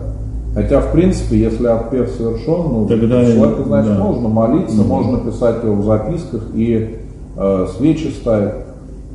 Хотя, 0.54 0.80
в 0.80 0.90
принципе, 0.90 1.38
если 1.38 1.66
отпев 1.66 2.10
совершен, 2.10 2.72
ну, 2.72 2.86
Тогда 2.88 3.24
человеку, 3.24 3.62
значит, 3.64 3.96
да. 3.96 4.02
можно 4.02 4.28
молиться, 4.28 4.82
можно 4.82 5.18
писать 5.18 5.62
его 5.62 5.74
в 5.76 5.84
записках 5.84 6.42
и 6.54 6.98
э, 7.36 7.66
свечи 7.76 8.08
ставить. 8.08 8.54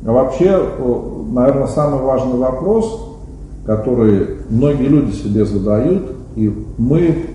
А 0.06 0.12
вообще, 0.12 0.58
э, 0.58 1.00
наверное, 1.30 1.66
самый 1.66 2.00
важный 2.00 2.38
вопрос, 2.38 3.16
который 3.66 4.38
многие 4.48 4.86
люди 4.86 5.12
себе 5.12 5.44
задают, 5.44 6.12
и 6.36 6.52
мы 6.78 7.26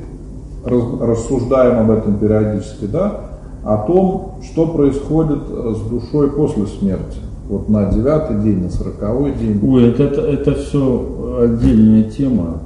рассуждаем 0.66 1.80
об 1.80 1.92
этом 1.92 2.16
периодически, 2.16 2.86
да, 2.86 3.22
о 3.64 3.78
том, 3.78 4.40
что 4.44 4.68
происходит 4.68 5.44
э, 5.50 5.74
с 5.76 5.90
душой 5.90 6.32
после 6.32 6.66
смерти. 6.66 7.18
Вот 7.50 7.68
на 7.68 7.92
девятый 7.92 8.40
день, 8.44 8.62
на 8.62 8.70
сороковой 8.70 9.34
день. 9.34 9.60
Ой, 9.64 9.90
это, 9.90 10.04
это, 10.04 10.22
это 10.22 10.54
все 10.54 11.40
отдельная 11.42 12.04
тема. 12.04 12.60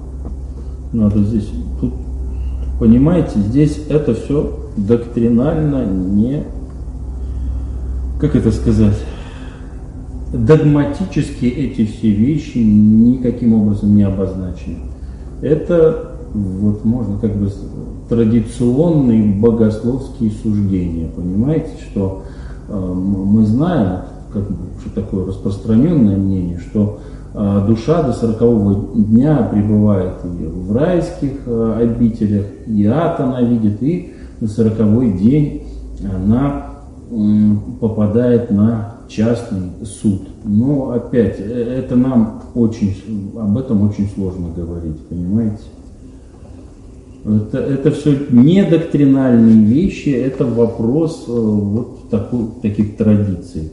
Надо 0.91 1.23
здесь, 1.23 1.49
тут, 1.79 1.93
понимаете, 2.81 3.39
здесь 3.39 3.81
это 3.87 4.13
все 4.13 4.59
доктринально 4.75 5.85
не, 5.85 6.43
как 8.19 8.35
это 8.35 8.51
сказать, 8.51 8.97
догматически 10.33 11.45
эти 11.45 11.85
все 11.85 12.11
вещи 12.11 12.57
никаким 12.57 13.53
образом 13.53 13.95
не 13.95 14.03
обозначены. 14.03 14.79
Это 15.41 16.17
вот 16.33 16.83
можно 16.83 17.17
как 17.19 17.33
бы 17.37 17.49
традиционные 18.09 19.33
богословские 19.33 20.31
суждения, 20.31 21.07
понимаете, 21.07 21.71
что 21.89 22.23
э, 22.67 22.75
мы 22.75 23.45
знаем, 23.45 24.01
как 24.33 24.43
бы, 24.49 24.55
такое 24.95 25.27
распространенное 25.27 26.17
мнение, 26.17 26.59
что 26.59 26.99
э, 27.33 27.65
душа 27.67 28.03
до 28.03 28.13
сорокового 28.13 28.95
дня 28.95 29.49
пребывает 29.51 30.13
и 30.25 30.45
в 30.45 30.75
райских 30.75 31.41
э, 31.45 31.77
обителях, 31.81 32.45
и 32.67 32.85
ад 32.85 33.19
она 33.19 33.41
видит, 33.41 33.81
и 33.81 34.13
на 34.39 34.47
сороковой 34.47 35.13
день 35.13 35.63
она 36.03 36.69
попадает 37.79 38.49
на 38.49 38.93
частный 39.07 39.69
суд. 39.85 40.21
Но 40.43 40.91
опять, 40.91 41.39
э, 41.39 41.79
это 41.79 41.95
нам 41.95 42.43
очень, 42.55 43.31
об 43.39 43.57
этом 43.57 43.87
очень 43.87 44.09
сложно 44.09 44.49
говорить, 44.55 44.99
понимаете? 45.07 45.63
Это, 47.25 47.57
это 47.57 47.91
все 47.91 48.17
не 48.31 48.63
доктринальные 48.63 49.65
вещи, 49.65 50.09
это 50.09 50.45
вопрос 50.45 51.25
э, 51.27 51.31
вот 51.31 52.09
такой, 52.09 52.47
таких 52.61 52.97
традиций, 52.97 53.71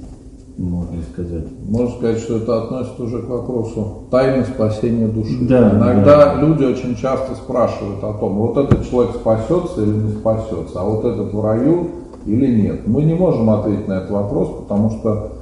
можно 0.60 0.96
сказать. 1.12 1.44
Можно 1.68 1.96
сказать, 1.96 2.18
что 2.18 2.36
это 2.36 2.62
относится 2.62 3.02
уже 3.02 3.22
к 3.22 3.28
вопросу 3.28 4.04
тайны 4.10 4.44
спасения 4.44 5.06
души. 5.06 5.38
Да, 5.42 5.70
Иногда 5.70 6.34
люди 6.34 6.64
очень 6.64 6.96
часто 6.96 7.34
спрашивают 7.34 8.04
о 8.04 8.12
том, 8.12 8.34
вот 8.34 8.56
этот 8.58 8.88
человек 8.88 9.14
спасется 9.14 9.82
или 9.82 9.90
не 9.90 10.10
спасется, 10.12 10.80
а 10.80 10.84
вот 10.84 11.04
этот 11.04 11.32
в 11.32 11.42
раю 11.42 11.88
или 12.26 12.62
нет. 12.62 12.86
Мы 12.86 13.04
не 13.04 13.14
можем 13.14 13.48
ответить 13.48 13.88
на 13.88 13.94
этот 13.94 14.10
вопрос, 14.10 14.48
потому 14.60 14.90
что 14.90 15.32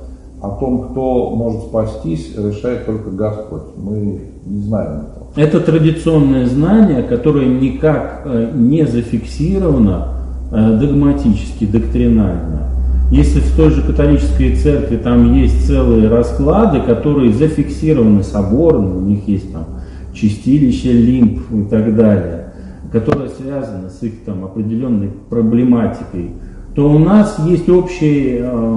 о 0.40 0.50
том, 0.50 0.90
кто 0.90 1.30
может 1.30 1.62
спастись, 1.62 2.36
решает 2.36 2.86
только 2.86 3.10
Господь. 3.10 3.62
Мы 3.76 4.20
не 4.46 4.60
знаем 4.60 5.00
этого. 5.00 5.26
это 5.34 5.58
традиционное 5.58 6.46
знание, 6.46 7.02
которое 7.02 7.46
никак 7.46 8.22
э, 8.24 8.52
не 8.54 8.86
зафиксировано 8.86 10.14
э, 10.52 10.78
догматически, 10.78 11.66
доктринально. 11.66 12.68
Если 13.10 13.40
в 13.40 13.56
той 13.56 13.70
же 13.70 13.82
католической 13.82 14.54
церкви 14.54 14.98
там 14.98 15.32
есть 15.32 15.66
целые 15.66 16.08
расклады, 16.08 16.80
которые 16.80 17.32
зафиксированы 17.32 18.22
соборно, 18.22 18.98
у 18.98 19.00
них 19.00 19.26
есть 19.26 19.50
там 19.50 19.64
чистилище, 20.12 20.92
лимб 20.92 21.40
и 21.50 21.62
так 21.64 21.96
далее, 21.96 22.52
которые 22.92 23.30
связаны 23.30 23.88
с 23.88 24.02
их 24.02 24.24
там 24.26 24.44
определенной 24.44 25.10
проблематикой, 25.30 26.32
то 26.74 26.90
у 26.90 26.98
нас 26.98 27.38
есть 27.46 27.68
общее 27.70 28.40
э, 28.40 28.74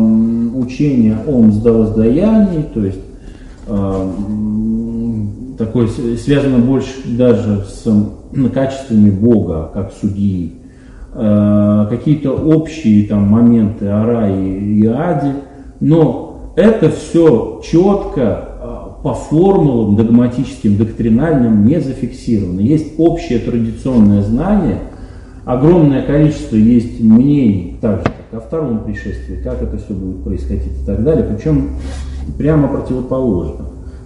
учение 0.55 1.17
о 1.27 1.41
мздовоздаянии, 1.41 2.63
то 2.73 2.85
есть 2.85 3.01
э, 3.67 4.07
такое 5.57 5.87
связано 5.87 6.59
больше 6.59 6.93
даже 7.05 7.65
с 7.65 7.85
качествами 8.53 9.09
Бога, 9.09 9.71
как 9.73 9.91
судьи, 9.91 10.60
какие-то 11.13 12.31
общие 12.31 13.07
там 13.07 13.27
моменты 13.27 13.87
о 13.87 14.05
рае 14.05 14.59
и 14.59 14.85
аде, 14.85 15.33
но 15.79 16.53
это 16.55 16.89
все 16.89 17.61
четко 17.63 18.21
э, 18.21 19.03
по 19.03 19.13
формулам 19.13 19.95
догматическим, 19.95 20.77
доктринальным 20.77 21.65
не 21.65 21.81
зафиксировано. 21.81 22.61
Есть 22.61 22.93
общее 22.97 23.39
традиционное 23.39 24.21
знание– 24.21 24.79
огромное 25.45 26.03
количество 26.03 26.55
есть 26.55 26.99
мнений, 26.99 27.77
так 27.81 27.99
же, 27.99 28.03
как 28.03 28.41
о 28.41 28.45
втором 28.45 28.83
пришествии, 28.83 29.41
как 29.43 29.61
это 29.61 29.77
все 29.77 29.93
будет 29.93 30.23
происходить 30.23 30.81
и 30.81 30.85
так 30.85 31.03
далее, 31.03 31.25
причем 31.25 31.71
прямо 32.37 32.67
противоположно. 32.67 33.65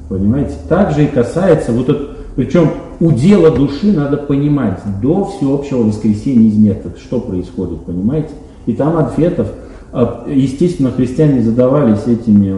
Понимаете? 0.09 0.53
Также 0.69 1.05
и 1.05 1.07
касается 1.07 1.71
вот 1.71 1.89
это, 1.89 2.15
причем 2.35 2.69
у 2.99 3.11
дела 3.11 3.51
души 3.51 3.91
надо 3.91 4.17
понимать 4.17 4.79
до 5.01 5.25
всеобщего 5.25 5.83
воскресения 5.83 6.47
из 6.47 6.57
мертвых, 6.57 6.97
что 6.97 7.19
происходит, 7.19 7.81
понимаете? 7.81 8.29
И 8.65 8.73
там 8.73 8.97
ответов, 8.97 9.47
а, 9.91 10.25
естественно, 10.27 10.91
христиане 10.91 11.41
задавались 11.41 12.05
этими 12.07 12.55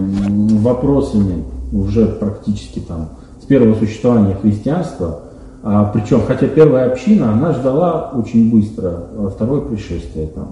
вопросами 0.60 1.44
уже 1.72 2.06
практически 2.06 2.80
там 2.80 3.10
с 3.42 3.46
первого 3.46 3.76
существования 3.76 4.36
христианства, 4.42 5.22
а, 5.64 5.92
причем, 5.94 6.22
хотя 6.26 6.48
первая 6.48 6.92
община, 6.92 7.34
она 7.34 7.54
ждала 7.54 8.12
очень 8.16 8.50
быстро 8.50 9.04
а, 9.18 9.30
второе 9.30 9.62
пришествие 9.62 10.28
там. 10.28 10.52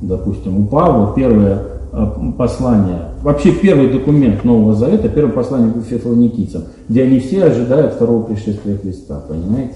Допустим, 0.00 0.60
у 0.60 0.66
Павла 0.66 1.12
первое 1.14 1.73
послание, 2.36 3.10
вообще 3.22 3.52
первый 3.52 3.90
документ 3.90 4.44
Нового 4.44 4.74
Завета, 4.74 5.08
первое 5.08 5.32
послание 5.32 5.72
к 5.72 5.84
Фессалоникийцам, 5.84 6.64
где 6.88 7.02
они 7.04 7.20
все 7.20 7.44
ожидают 7.44 7.94
второго 7.94 8.22
пришествия 8.24 8.76
Христа, 8.76 9.22
понимаете? 9.28 9.74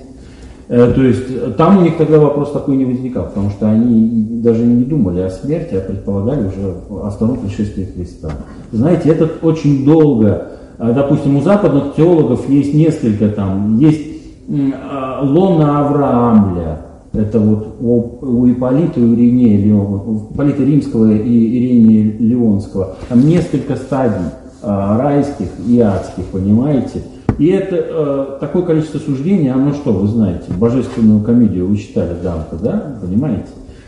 Э, 0.69 0.93
то 0.95 1.03
есть 1.03 1.57
там 1.57 1.79
у 1.79 1.83
них 1.83 1.97
тогда 1.97 2.19
вопрос 2.19 2.53
такой 2.53 2.77
не 2.77 2.85
возникал, 2.85 3.25
потому 3.25 3.51
что 3.51 3.71
они 3.71 4.27
даже 4.43 4.65
не 4.65 4.85
думали 4.85 5.21
о 5.21 5.31
смерти, 5.31 5.75
а 5.75 5.81
предполагали 5.81 6.47
уже 6.47 6.75
о 6.91 7.11
втором 7.11 7.39
пришествии 7.39 7.89
Христа. 7.95 8.31
Знаете, 8.73 9.11
это 9.11 9.31
очень 9.43 9.85
долго, 9.85 10.49
допустим, 10.79 11.37
у 11.37 11.41
западных 11.41 11.95
теологов 11.97 12.49
есть 12.49 12.75
несколько 12.75 13.29
там, 13.29 13.79
есть 13.79 14.09
а, 14.51 15.21
Лона 15.23 15.87
Авраамля, 15.87 16.81
это 17.19 17.41
вот 17.41 17.77
у, 17.81 18.19
у 18.23 18.51
Ипполита 18.51 19.01
и 19.01 19.03
у 19.03 19.15
Иринея 19.15 19.65
Леон, 19.65 20.29
Ипполита 20.33 20.63
Римского 20.63 21.13
и 21.13 21.59
Иринея 21.59 22.17
Леонского, 22.19 22.97
там 23.09 23.27
несколько 23.27 23.77
стадий 23.77 24.27
а, 24.63 24.99
райских 24.99 25.49
и 25.67 25.81
адских, 25.81 26.25
понимаете? 26.27 27.03
И 27.39 27.47
это 27.47 27.77
э, 27.77 28.39
такое 28.41 28.63
количество 28.63 28.99
суждений, 28.99 29.49
оно 29.49 29.73
что, 29.73 29.93
вы 29.93 30.09
знаете, 30.09 30.51
божественную 30.59 31.23
комедию 31.23 31.69
вы 31.69 31.77
читали 31.77 32.17
Данте, 32.21 32.57
да, 32.61 32.99
понимаете? 33.01 33.47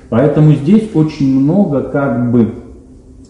Поэтому 0.09 0.53
здесь 0.53 0.89
очень 0.95 1.41
много 1.41 1.83
как 1.83 2.31
бы 2.31 2.55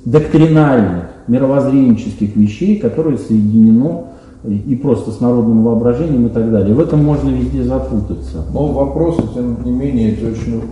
доктринальных, 0.05 1.05
мировоззренческих 1.27 2.37
вещей, 2.37 2.79
которые 2.79 3.17
соединено 3.17 4.09
и 4.45 4.75
просто 4.77 5.11
с 5.11 5.21
народным 5.21 5.63
воображением 5.65 6.27
и 6.27 6.31
так 6.31 6.51
далее. 6.51 6.75
В 6.75 6.81
этом 6.81 7.05
можно 7.05 7.29
везде 7.29 7.63
запутаться. 7.63 8.45
Но 8.53 8.69
вопросы, 8.69 9.23
тем 9.35 9.63
не 9.65 9.71
менее, 9.71 10.13
эти 10.13 10.25
очень 10.25 10.63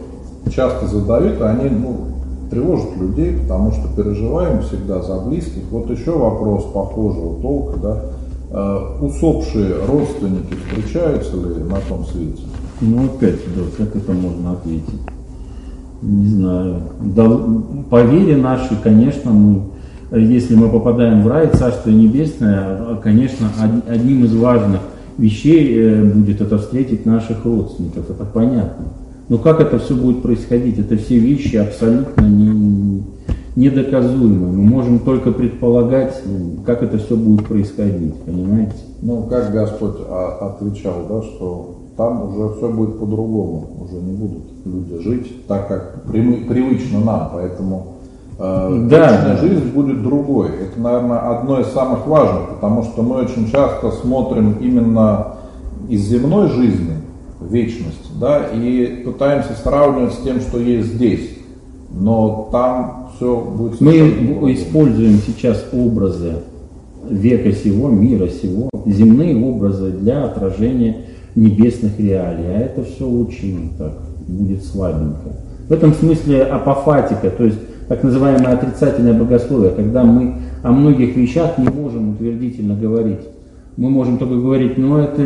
часто 0.51 0.87
задают, 0.87 1.41
они 1.43 1.69
ну, 1.69 1.97
тревожат 2.51 2.97
людей, 2.97 3.37
потому 3.43 3.73
что 3.73 3.89
переживаем 3.95 4.63
всегда 4.63 5.03
за 5.03 5.21
близких. 5.21 5.63
Вот 5.71 5.91
еще 5.91 6.13
вопрос 6.13 6.65
похожего 6.73 7.41
толка, 7.43 7.79
да, 7.79 8.01
э, 8.51 9.05
усопшие 9.05 9.75
родственники 9.87 10.55
встречаются 10.55 11.37
ли 11.37 11.63
на 11.65 11.79
том 11.89 12.07
свете? 12.07 12.43
Ну 12.81 13.05
опять, 13.05 13.41
да, 13.55 13.63
как 13.77 13.97
это 13.97 14.13
можно 14.13 14.53
ответить? 14.53 15.01
Не 16.01 16.27
знаю. 16.29 16.77
Да, 17.01 17.39
по 17.91 18.03
вере 18.03 18.37
нашей, 18.37 18.77
конечно, 18.83 19.31
мы 19.33 19.63
если 20.11 20.55
мы 20.55 20.69
попадаем 20.69 21.23
в 21.23 21.29
рай, 21.29 21.49
Царство 21.49 21.91
Небесное, 21.91 22.97
конечно, 23.03 23.49
одним 23.89 24.25
из 24.25 24.35
важных 24.35 24.81
вещей 25.19 25.79
э, 25.79 26.05
будет 26.05 26.41
это 26.41 26.59
встретить 26.59 27.05
наших 27.05 27.45
родственников, 27.45 28.11
это 28.11 28.25
понятно. 28.25 28.87
Но 29.29 29.37
как 29.37 29.61
это 29.61 29.79
все 29.79 29.95
будет 29.95 30.23
происходить? 30.23 30.79
Это 30.79 30.97
все 30.97 31.19
вещи 31.19 31.57
абсолютно 31.57 32.23
не, 32.23 33.03
недоказуемы. 33.57 34.47
Мы 34.47 34.63
можем 34.63 35.01
только 35.01 35.33
предполагать, 35.33 36.23
как 36.65 36.83
это 36.83 36.97
все 36.97 37.15
будет 37.15 37.47
происходить, 37.47 38.15
понимаете? 38.25 38.77
Ну, 39.03 39.25
как 39.25 39.53
Господь 39.53 39.97
отвечал, 40.41 41.07
да, 41.09 41.23
что 41.23 41.79
там 41.99 42.35
уже 42.35 42.57
все 42.57 42.69
будет 42.71 42.99
по-другому, 42.99 43.69
уже 43.83 43.97
не 43.97 44.13
будут 44.13 44.45
люди 44.65 45.03
жить 45.03 45.47
так, 45.47 45.69
как 45.69 46.05
привычно 46.05 47.01
нам, 47.01 47.31
поэтому 47.35 47.98
Э, 48.39 48.87
да. 48.89 49.37
жизнь 49.37 49.71
будет 49.73 50.03
другой. 50.03 50.49
Это, 50.49 50.81
наверное, 50.81 51.19
одно 51.19 51.61
из 51.61 51.67
самых 51.69 52.07
важных, 52.07 52.51
потому 52.51 52.85
что 52.85 53.03
мы 53.03 53.17
очень 53.17 53.51
часто 53.51 53.91
смотрим 53.91 54.57
именно 54.61 55.35
из 55.89 56.03
земной 56.03 56.49
жизни 56.49 56.95
вечность, 57.41 58.19
да, 58.21 58.47
и 58.47 59.03
пытаемся 59.05 59.55
сравнивать 59.55 60.15
с 60.15 60.19
тем, 60.19 60.41
что 60.41 60.59
есть 60.61 60.95
здесь. 60.95 61.31
Но 61.91 62.49
там 62.53 63.11
все 63.17 63.41
будет 63.41 63.81
Мы 63.81 64.13
другое. 64.13 64.55
используем 64.55 65.19
сейчас 65.27 65.65
образы 65.73 66.35
века 67.09 67.53
сего, 67.53 67.89
мира 67.89 68.29
сего, 68.29 68.71
земные 68.87 69.37
образы 69.43 69.91
для 69.91 70.25
отражения 70.25 71.07
небесных 71.35 71.99
реалий. 71.99 72.45
А 72.47 72.61
это 72.61 72.85
все 72.85 73.09
очень 73.09 73.73
так 73.79 73.95
будет 74.29 74.65
слабенько. 74.65 75.33
В 75.69 75.73
этом 75.73 75.93
смысле 75.95 76.45
апофатика, 76.45 77.31
то 77.31 77.45
есть 77.45 77.59
так 77.89 78.05
называемое 78.05 78.53
отрицательное 78.53 79.15
богословие, 79.15 79.71
когда 79.71 80.05
мы 80.05 80.37
о 80.63 80.73
многих 80.73 81.17
вещах 81.17 81.59
не 81.59 81.69
можем 81.69 82.11
утвердительно 82.11 82.75
говорить. 82.75 83.21
Мы 83.77 83.91
можем 83.91 84.19
только 84.19 84.35
говорить, 84.35 84.77
ну 84.77 84.99
это 84.99 85.23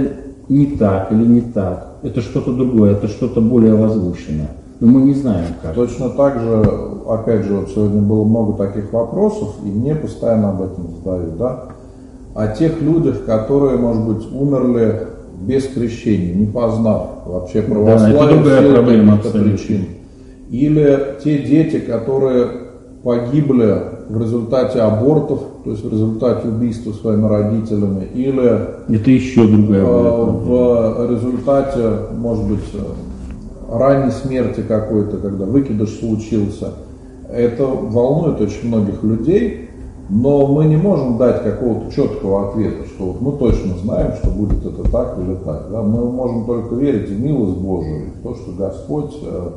не 0.49 0.67
так 0.67 1.11
или 1.11 1.25
не 1.25 1.41
так, 1.41 1.97
это 2.03 2.21
что-то 2.21 2.53
другое, 2.53 2.93
это 2.93 3.09
что-то 3.09 3.41
более 3.41 3.75
возвышенное. 3.75 4.49
Но 4.81 4.89
мы 4.89 5.03
не 5.03 5.15
знаем 5.15 5.47
как. 5.63 5.75
Точно 5.75 6.11
так 6.11 6.41
же, 6.41 6.63
опять 7.09 7.45
же, 7.45 7.55
вот 7.55 7.71
сегодня 7.71 8.03
было 8.03 8.25
много 8.25 8.67
таких 8.67 8.93
вопросов, 8.93 9.57
и 9.65 9.69
мне 9.69 9.95
постоянно 9.95 10.51
об 10.51 10.63
этом 10.63 10.89
задают, 10.97 11.39
да, 11.39 11.65
о 12.35 12.49
тех 12.49 12.81
людях, 12.81 13.25
которые, 13.25 13.79
может 13.79 14.05
быть, 14.05 14.27
умерли 14.33 15.07
без 15.41 15.67
крещения, 15.67 16.35
не 16.35 16.47
познав 16.47 17.27
вообще 17.27 17.63
православие, 17.63 18.19
да, 18.19 18.25
это 18.25 18.35
другая 18.35 18.73
проблема 18.73 19.17
причин. 19.19 19.87
Или 20.53 21.17
те 21.25 21.39
дети, 21.39 21.81
которые 21.81 22.47
погибли 23.03 23.75
в 24.09 24.21
результате 24.21 24.81
абортов, 24.81 25.41
то 25.65 25.71
есть 25.71 25.83
в 25.83 25.91
результате 25.91 26.49
убийства 26.49 26.93
своими 26.93 27.27
родителями, 27.27 28.07
или 28.15 28.95
это 28.95 29.11
еще 29.11 29.47
другая 29.47 29.83
э, 29.83 30.25
в 30.25 31.11
результате, 31.11 31.91
может 32.19 32.45
быть, 32.45 32.61
ранней 33.71 34.13
смерти 34.13 34.61
какой-то, 34.61 35.17
когда 35.17 35.47
выкидыш 35.47 35.99
случился. 35.99 36.73
Это 37.33 37.65
волнует 37.65 38.39
очень 38.43 38.69
многих 38.69 39.03
людей, 39.03 39.71
но 40.11 40.47
мы 40.47 40.67
не 40.67 40.77
можем 40.77 41.17
дать 41.17 41.43
какого-то 41.43 41.91
четкого 41.91 42.51
ответа, 42.51 42.87
что 42.95 43.05
вот 43.07 43.23
мы 43.23 43.39
точно 43.39 43.79
знаем, 43.79 44.13
что 44.21 44.29
будет 44.29 44.67
это 44.67 44.87
так 44.91 45.17
или 45.19 45.35
так. 45.37 45.69
Да? 45.71 45.81
Мы 45.81 46.13
можем 46.13 46.45
только 46.45 46.75
верить 46.75 47.09
в 47.09 47.19
милость 47.19 47.57
Божию, 47.57 48.11
в 48.21 48.23
то, 48.23 48.35
что 48.35 48.53
Господь 48.53 49.15
э, 49.23 49.51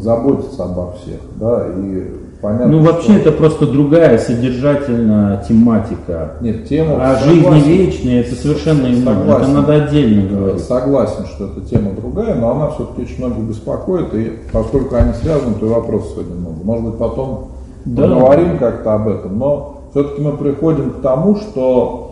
заботиться 0.00 0.64
обо 0.64 0.92
всех, 0.92 1.20
да, 1.36 1.66
и 1.76 2.04
понятно. 2.40 2.68
Ну, 2.68 2.82
вообще 2.82 3.12
что... 3.12 3.20
это 3.20 3.32
просто 3.32 3.66
другая 3.66 4.18
содержательная 4.18 5.42
тематика. 5.48 6.32
Нет, 6.40 6.68
тема... 6.68 6.96
А 7.00 7.16
жизни 7.16 7.60
вечные 7.60 8.20
это 8.20 8.34
совершенно 8.34 8.86
иное, 8.86 9.36
это 9.36 9.48
надо 9.48 9.74
отдельно 9.74 10.28
говорить. 10.28 10.62
Согласен, 10.62 11.26
что 11.26 11.46
эта 11.46 11.60
тема 11.62 11.92
другая, 11.92 12.34
но 12.34 12.52
она 12.52 12.70
все-таки 12.70 13.02
очень 13.02 13.18
многих 13.18 13.44
беспокоит, 13.44 14.14
и 14.14 14.38
поскольку 14.52 14.94
они 14.96 15.12
связаны, 15.14 15.54
то 15.54 15.66
и 15.66 15.68
вопросов 15.68 16.10
сегодня 16.12 16.34
много. 16.34 16.56
Может 16.64 16.84
быть, 16.84 16.98
потом 16.98 17.48
да. 17.84 18.02
поговорим 18.02 18.58
как-то 18.58 18.94
об 18.94 19.08
этом, 19.08 19.38
но 19.38 19.82
все-таки 19.90 20.20
мы 20.20 20.32
приходим 20.32 20.90
к 20.90 21.00
тому, 21.00 21.36
что 21.36 22.07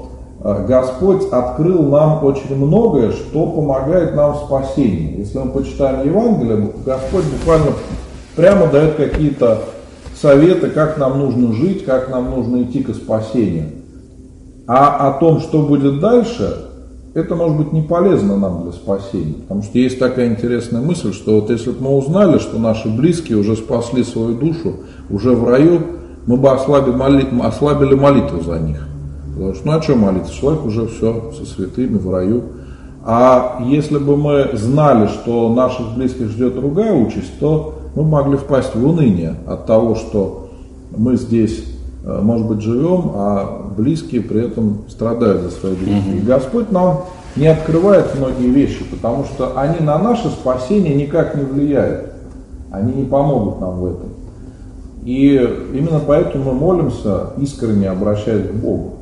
Господь 0.54 1.24
открыл 1.32 1.82
нам 1.82 2.24
очень 2.24 2.54
многое, 2.54 3.10
что 3.10 3.46
помогает 3.46 4.14
нам 4.14 4.34
в 4.34 4.44
спасении. 4.44 5.18
Если 5.18 5.38
мы 5.38 5.50
почитаем 5.50 6.06
Евангелие, 6.06 6.70
Господь 6.84 7.24
буквально 7.24 7.72
прямо 8.36 8.68
дает 8.68 8.94
какие-то 8.94 9.58
советы, 10.14 10.70
как 10.70 10.98
нам 10.98 11.18
нужно 11.18 11.52
жить, 11.52 11.84
как 11.84 12.10
нам 12.10 12.30
нужно 12.30 12.62
идти 12.62 12.80
к 12.84 12.94
спасению. 12.94 13.70
А 14.68 15.08
о 15.08 15.18
том, 15.18 15.40
что 15.40 15.62
будет 15.62 15.98
дальше, 15.98 16.68
это 17.14 17.34
может 17.34 17.56
быть 17.56 17.72
не 17.72 17.82
полезно 17.82 18.36
нам 18.36 18.62
для 18.62 18.72
спасения. 18.72 19.34
Потому 19.34 19.64
что 19.64 19.78
есть 19.78 19.98
такая 19.98 20.28
интересная 20.28 20.80
мысль, 20.80 21.12
что 21.12 21.40
вот 21.40 21.50
если 21.50 21.70
бы 21.70 21.82
мы 21.82 21.96
узнали, 21.96 22.38
что 22.38 22.60
наши 22.60 22.88
близкие 22.88 23.38
уже 23.38 23.56
спасли 23.56 24.04
свою 24.04 24.36
душу, 24.36 24.74
уже 25.10 25.34
в 25.34 25.48
раю, 25.48 25.80
мы 26.26 26.36
бы 26.36 26.50
ослабили, 26.50 26.94
моли, 26.94 27.26
ослабили 27.42 27.94
молитву 27.94 28.42
за 28.44 28.60
них. 28.60 28.86
Потому 29.36 29.54
что, 29.54 29.66
ну 29.66 29.72
а 29.72 29.82
что 29.82 29.96
молиться? 29.96 30.32
Человек 30.32 30.64
уже 30.64 30.86
все 30.86 31.30
со 31.36 31.44
святыми 31.44 31.98
в 31.98 32.10
раю. 32.10 32.42
А 33.04 33.62
если 33.66 33.98
бы 33.98 34.16
мы 34.16 34.50
знали, 34.54 35.08
что 35.08 35.52
наших 35.52 35.94
близких 35.94 36.30
ждет 36.30 36.54
другая 36.54 36.94
участь, 36.94 37.38
то 37.38 37.74
мы 37.94 38.02
могли 38.02 38.38
впасть 38.38 38.74
в 38.74 38.84
уныние 38.84 39.34
от 39.46 39.66
того, 39.66 39.94
что 39.94 40.48
мы 40.96 41.16
здесь, 41.16 41.66
э, 42.04 42.20
может 42.22 42.46
быть, 42.46 42.62
живем, 42.62 43.12
а 43.14 43.72
близкие 43.76 44.22
при 44.22 44.46
этом 44.46 44.84
страдают 44.88 45.42
за 45.42 45.50
свои 45.50 45.74
грехи. 45.74 46.16
И 46.16 46.20
Господь 46.20 46.72
нам 46.72 47.02
не 47.36 47.46
открывает 47.46 48.18
многие 48.18 48.48
вещи, 48.48 48.84
потому 48.90 49.24
что 49.24 49.52
они 49.58 49.80
на 49.80 49.98
наше 49.98 50.28
спасение 50.30 50.94
никак 50.94 51.36
не 51.36 51.44
влияют. 51.44 52.12
Они 52.70 52.92
не 52.94 53.04
помогут 53.04 53.60
нам 53.60 53.80
в 53.80 53.84
этом. 53.84 54.08
И 55.04 55.34
именно 55.74 56.00
поэтому 56.04 56.52
мы 56.52 56.54
молимся, 56.54 57.30
искренне 57.38 57.90
обращаясь 57.90 58.48
к 58.48 58.54
Богу. 58.54 58.95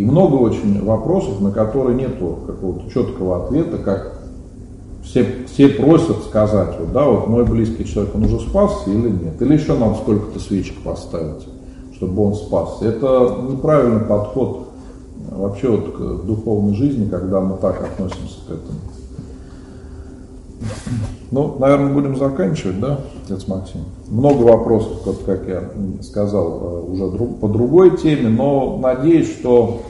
И 0.00 0.02
много 0.02 0.36
очень 0.36 0.82
вопросов, 0.82 1.42
на 1.42 1.50
которые 1.50 1.94
нет 1.94 2.14
какого-то 2.14 2.90
четкого 2.90 3.44
ответа, 3.44 3.76
как 3.76 4.14
все, 5.04 5.44
все 5.46 5.68
просят 5.68 6.24
сказать, 6.24 6.74
вот, 6.80 6.92
да, 6.92 7.04
вот 7.04 7.28
мой 7.28 7.44
близкий 7.44 7.84
человек, 7.84 8.14
он 8.14 8.24
уже 8.24 8.40
спасся 8.40 8.88
или 8.88 9.10
нет, 9.10 9.42
или 9.42 9.52
еще 9.52 9.76
нам 9.76 9.94
сколько-то 9.96 10.40
свечек 10.40 10.82
поставить, 10.82 11.46
чтобы 11.96 12.28
он 12.28 12.34
спасся. 12.34 12.86
Это 12.86 13.44
неправильный 13.46 14.00
подход 14.00 14.68
вообще 15.32 15.68
вот 15.68 15.94
к 15.94 16.24
духовной 16.24 16.76
жизни, 16.76 17.06
когда 17.06 17.42
мы 17.42 17.58
так 17.58 17.84
относимся 17.84 18.38
к 18.48 18.52
этому. 18.52 18.78
Ну, 21.30 21.56
наверное, 21.58 21.92
будем 21.92 22.16
заканчивать, 22.16 22.80
да, 22.80 23.00
отец 23.26 23.46
Максим? 23.46 23.82
Много 24.08 24.44
вопросов, 24.44 25.02
как 25.26 25.46
я 25.46 25.62
сказал, 26.02 26.86
э, 26.88 26.90
уже 26.90 27.06
по 27.06 27.48
другой 27.48 27.98
теме, 27.98 28.30
но 28.30 28.78
надеюсь, 28.78 29.30
что 29.30 29.82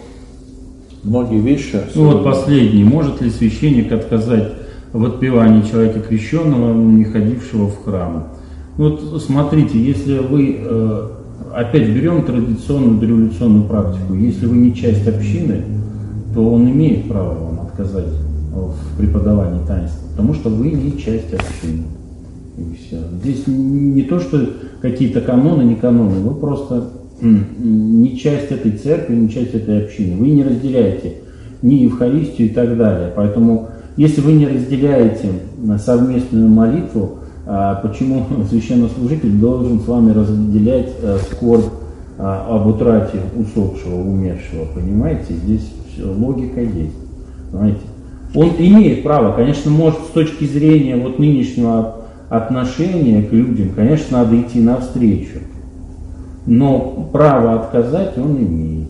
многие 1.03 1.41
вещи... 1.41 1.81
Ну 1.95 2.11
вот 2.11 2.25
последний. 2.25 2.85
Может 2.85 3.21
ли 3.21 3.31
священник 3.31 3.93
отказать 3.93 4.53
в 4.93 5.05
отпевании 5.05 5.63
человека 5.63 6.01
крещенного, 6.01 6.75
не 6.75 7.05
ходившего 7.05 7.69
в 7.69 7.85
храм? 7.85 8.29
Вот 8.77 9.23
смотрите, 9.23 9.83
если 9.83 10.19
вы, 10.19 10.57
э, 10.59 11.09
опять 11.55 11.89
берем 11.89 12.25
традиционную 12.25 12.99
дореволюционную 12.99 13.65
практику, 13.65 14.15
если 14.15 14.47
вы 14.47 14.57
не 14.57 14.75
часть 14.75 15.07
общины, 15.07 15.63
то 16.35 16.53
он 16.53 16.71
имеет 16.71 17.09
право 17.09 17.35
вам 17.35 17.61
отказать 17.61 18.07
в 18.53 18.97
преподавании 18.99 19.65
таинства, 19.67 20.09
потому 20.11 20.35
что 20.35 20.49
вы 20.49 20.71
не 20.71 20.99
часть 20.99 21.33
общины. 21.33 21.85
И 22.57 22.77
все. 22.77 22.99
Здесь 23.23 23.47
не 23.47 24.03
то, 24.03 24.21
что 24.21 24.49
какие-то 24.83 25.21
каноны, 25.21 25.63
не 25.63 25.77
каноны, 25.77 26.21
вы 26.21 26.35
просто 26.35 26.89
не 27.21 28.19
часть 28.19 28.51
этой 28.51 28.73
церкви, 28.73 29.15
не 29.15 29.29
часть 29.29 29.55
этой 29.55 29.85
общины. 29.85 30.17
Вы 30.17 30.31
не 30.31 30.43
разделяете 30.43 31.15
ни 31.63 31.75
Евхаристию 31.75 32.49
и 32.49 32.53
так 32.53 32.77
далее. 32.77 33.13
Поэтому, 33.15 33.69
если 33.97 34.21
вы 34.21 34.33
не 34.33 34.47
разделяете 34.47 35.29
совместную 35.79 36.49
молитву, 36.49 37.19
а 37.47 37.77
почему 37.77 38.27
священнослужитель 38.51 39.33
должен 39.33 39.81
с 39.81 39.87
вами 39.87 40.13
разделять 40.13 40.93
э, 41.03 41.19
скорбь 41.31 41.65
а, 42.19 42.47
об 42.49 42.67
утрате 42.67 43.19
усопшего, 43.37 44.01
умершего, 44.01 44.67
понимаете? 44.75 45.35
Здесь 45.35 45.73
логика 45.99 46.61
есть. 46.61 46.97
Понимаете? 47.51 47.81
Он 48.35 48.51
имеет 48.59 49.03
право, 49.03 49.35
конечно, 49.35 49.71
может 49.71 50.01
с 50.01 50.11
точки 50.11 50.45
зрения 50.45 50.97
вот 50.97 51.19
нынешнего 51.19 51.97
отношения 52.29 53.23
к 53.23 53.33
людям, 53.33 53.71
конечно, 53.75 54.19
надо 54.19 54.41
идти 54.41 54.61
навстречу. 54.61 55.41
Но 56.47 57.09
право 57.13 57.55
отказать 57.55 58.17
он 58.17 58.37
имеет. 58.39 58.89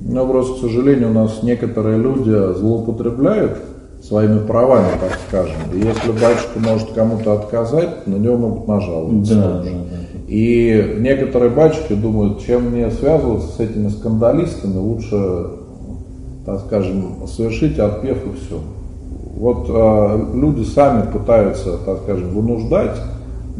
Но 0.00 0.26
просто, 0.26 0.54
к 0.54 0.58
сожалению, 0.60 1.10
у 1.10 1.12
нас 1.12 1.42
некоторые 1.42 1.98
люди 1.98 2.30
злоупотребляют 2.30 3.58
своими 4.02 4.38
правами, 4.38 4.88
так 5.00 5.18
скажем. 5.28 5.56
И 5.74 5.78
если 5.78 6.12
батюшка 6.12 6.58
может 6.58 6.92
кому-то 6.92 7.34
отказать, 7.34 8.06
на 8.06 8.16
него 8.16 8.36
могут 8.36 8.68
нажаловаться. 8.68 9.34
Да, 9.34 9.58
да, 9.58 9.62
да. 9.62 9.96
И 10.26 10.96
некоторые 11.00 11.50
батюшки 11.50 11.92
думают, 11.92 12.40
чем 12.40 12.70
мне 12.70 12.90
связываться 12.90 13.48
с 13.56 13.60
этими 13.60 13.88
скандалистами, 13.88 14.78
лучше 14.78 15.60
так 16.50 16.60
скажем, 16.66 17.26
совершить 17.26 17.78
отпев 17.78 18.18
и 18.26 18.36
все. 18.36 18.60
Вот 19.36 19.66
э, 19.68 20.24
люди 20.34 20.64
сами 20.64 21.10
пытаются, 21.10 21.78
так 21.78 21.98
скажем, 22.04 22.30
вынуждать, 22.30 22.96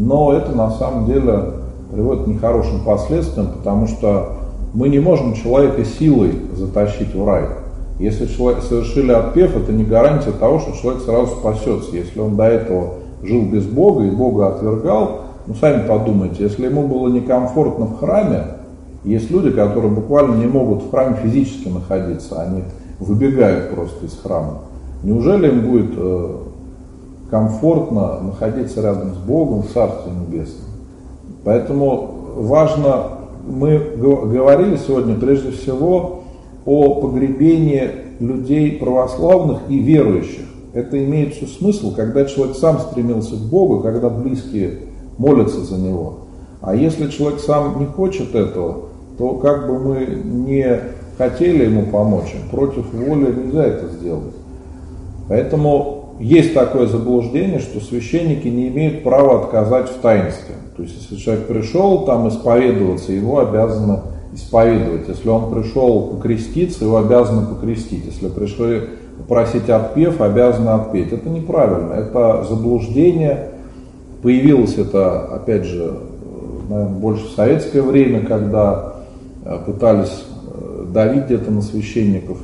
но 0.00 0.32
это 0.32 0.52
на 0.52 0.70
самом 0.70 1.04
деле 1.04 1.44
приводит 1.92 2.24
к 2.24 2.26
нехорошим 2.26 2.80
последствиям, 2.84 3.48
потому 3.48 3.86
что 3.86 4.32
мы 4.72 4.88
не 4.88 4.98
можем 4.98 5.34
человека 5.34 5.84
силой 5.84 6.32
затащить 6.54 7.14
в 7.14 7.24
рай. 7.26 7.44
Если 7.98 8.26
человек 8.26 8.62
совершили 8.62 9.12
отпев, 9.12 9.54
это 9.56 9.72
не 9.72 9.84
гарантия 9.84 10.30
того, 10.30 10.58
что 10.58 10.72
человек 10.72 11.02
сразу 11.02 11.36
спасется. 11.36 11.94
Если 11.94 12.18
он 12.18 12.36
до 12.36 12.44
этого 12.44 12.94
жил 13.22 13.42
без 13.42 13.66
Бога 13.66 14.04
и 14.04 14.10
Бога 14.10 14.48
отвергал, 14.48 15.20
ну 15.46 15.54
сами 15.54 15.86
подумайте, 15.86 16.44
если 16.44 16.66
ему 16.66 16.88
было 16.88 17.08
некомфортно 17.08 17.84
в 17.84 17.98
храме, 17.98 18.44
есть 19.04 19.30
люди, 19.30 19.50
которые 19.50 19.92
буквально 19.92 20.36
не 20.36 20.46
могут 20.46 20.82
в 20.84 20.90
храме 20.90 21.16
физически 21.22 21.68
находиться, 21.68 22.40
они 22.40 22.62
выбегают 22.98 23.74
просто 23.74 24.06
из 24.06 24.18
храма. 24.18 24.60
Неужели 25.02 25.48
им 25.48 25.70
будет 25.70 25.92
э, 25.94 26.36
комфортно 27.30 28.20
находиться 28.20 28.82
рядом 28.82 29.14
с 29.14 29.18
Богом 29.18 29.62
в 29.62 29.70
Царстве 29.70 30.12
Небесном? 30.12 30.66
Поэтому 31.44 32.10
важно, 32.36 33.04
мы 33.46 33.78
говорили 33.78 34.76
сегодня 34.76 35.14
прежде 35.16 35.50
всего 35.52 36.22
о 36.66 37.00
погребении 37.00 37.90
людей 38.20 38.72
православных 38.78 39.60
и 39.68 39.78
верующих. 39.78 40.44
Это 40.72 41.02
имеет 41.02 41.34
все 41.34 41.46
смысл, 41.46 41.94
когда 41.94 42.24
человек 42.26 42.56
сам 42.56 42.78
стремился 42.78 43.34
к 43.34 43.50
Богу, 43.50 43.80
когда 43.80 44.08
близкие 44.08 44.78
молятся 45.18 45.60
за 45.60 45.76
него. 45.76 46.18
А 46.60 46.74
если 46.74 47.08
человек 47.08 47.40
сам 47.40 47.80
не 47.80 47.86
хочет 47.86 48.34
этого, 48.34 48.90
то 49.18 49.34
как 49.34 49.66
бы 49.66 49.78
мы 49.78 50.06
не 50.24 50.80
хотели 51.18 51.64
ему 51.64 51.86
помочь, 51.86 52.34
против 52.50 52.92
воли 52.92 53.32
нельзя 53.32 53.64
это 53.64 53.88
сделать. 53.88 54.34
Поэтому 55.28 55.99
есть 56.20 56.54
такое 56.54 56.86
заблуждение, 56.86 57.58
что 57.58 57.80
священники 57.80 58.46
не 58.48 58.68
имеют 58.68 59.02
права 59.02 59.42
отказать 59.42 59.88
в 59.88 59.94
таинстве. 60.00 60.54
То 60.76 60.82
есть, 60.82 60.96
если 61.00 61.16
человек 61.16 61.46
пришел 61.46 62.04
там 62.04 62.28
исповедоваться, 62.28 63.12
его 63.12 63.40
обязаны 63.40 64.00
исповедовать. 64.32 65.08
Если 65.08 65.28
он 65.28 65.52
пришел 65.52 66.08
покреститься, 66.08 66.84
его 66.84 66.98
обязаны 66.98 67.46
покрестить. 67.46 68.04
Если 68.04 68.28
пришли 68.28 68.82
попросить 69.18 69.68
отпев, 69.68 70.20
обязаны 70.20 70.70
отпеть. 70.70 71.12
Это 71.12 71.28
неправильно, 71.28 71.94
это 71.94 72.44
заблуждение. 72.48 73.48
Появилось 74.22 74.76
это, 74.76 75.34
опять 75.34 75.64
же, 75.64 75.98
наверное, 76.68 76.94
больше 76.94 77.26
в 77.26 77.30
советское 77.30 77.82
время, 77.82 78.24
когда 78.24 78.90
Э, 79.42 79.58
пытались 79.64 80.24
э, 80.46 80.84
давить 80.92 81.24
где-то 81.24 81.50
на 81.50 81.62
священников. 81.62 82.38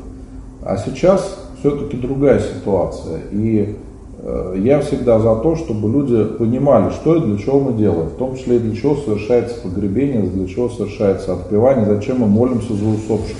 А 0.64 0.78
сейчас 0.78 1.45
все-таки 1.60 1.96
другая 1.96 2.40
ситуация. 2.40 3.20
И 3.30 3.76
э, 4.18 4.54
я 4.58 4.80
всегда 4.80 5.18
за 5.18 5.36
то, 5.36 5.56
чтобы 5.56 5.90
люди 5.90 6.24
понимали, 6.24 6.90
что 6.90 7.16
и 7.16 7.20
для 7.20 7.38
чего 7.38 7.60
мы 7.60 7.72
делаем, 7.72 8.08
в 8.08 8.14
том 8.14 8.36
числе 8.36 8.56
и 8.56 8.60
для 8.60 8.74
чего 8.74 8.96
совершается 8.96 9.60
погребение, 9.62 10.22
для 10.22 10.46
чего 10.46 10.68
совершается 10.68 11.32
отпевание, 11.32 11.86
зачем 11.86 12.20
мы 12.20 12.26
молимся 12.26 12.74
за 12.74 12.86
усопших. 12.86 13.36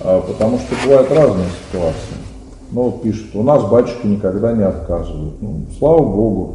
А, 0.00 0.20
потому 0.20 0.58
что 0.58 0.74
бывают 0.84 1.10
разные 1.10 1.48
ситуации. 1.68 2.16
Ну, 2.70 2.82
вот 2.82 3.02
пишут, 3.02 3.34
у 3.34 3.42
нас 3.42 3.64
батюшки 3.64 4.06
никогда 4.06 4.52
не 4.52 4.62
отказывают. 4.62 5.40
Ну, 5.40 5.66
слава 5.78 6.02
Богу. 6.02 6.54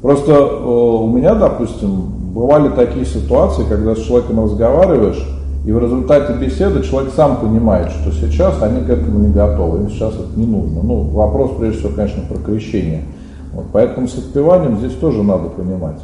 Просто 0.00 0.46
у 0.46 1.08
меня, 1.08 1.34
допустим, 1.34 2.12
бывали 2.34 2.68
такие 2.68 3.06
ситуации, 3.06 3.64
когда 3.66 3.94
с 3.94 4.00
человеком 4.00 4.44
разговариваешь, 4.44 5.24
и 5.64 5.72
в 5.72 5.78
результате 5.78 6.34
беседы 6.34 6.82
человек 6.82 7.12
сам 7.14 7.38
понимает, 7.38 7.90
что 7.90 8.12
сейчас 8.12 8.62
они 8.62 8.84
к 8.84 8.90
этому 8.90 9.18
не 9.18 9.32
готовы, 9.32 9.78
им 9.78 9.90
сейчас 9.90 10.12
это 10.14 10.38
не 10.38 10.46
нужно. 10.46 10.82
Ну, 10.82 11.04
вопрос 11.04 11.52
прежде 11.58 11.78
всего, 11.78 11.92
конечно, 11.96 12.22
про 12.28 12.36
крещение. 12.36 13.04
Вот, 13.52 13.66
поэтому 13.72 14.06
с 14.06 14.18
отпеванием 14.18 14.78
здесь 14.78 14.92
тоже 14.94 15.22
надо 15.22 15.48
понимать. 15.48 15.96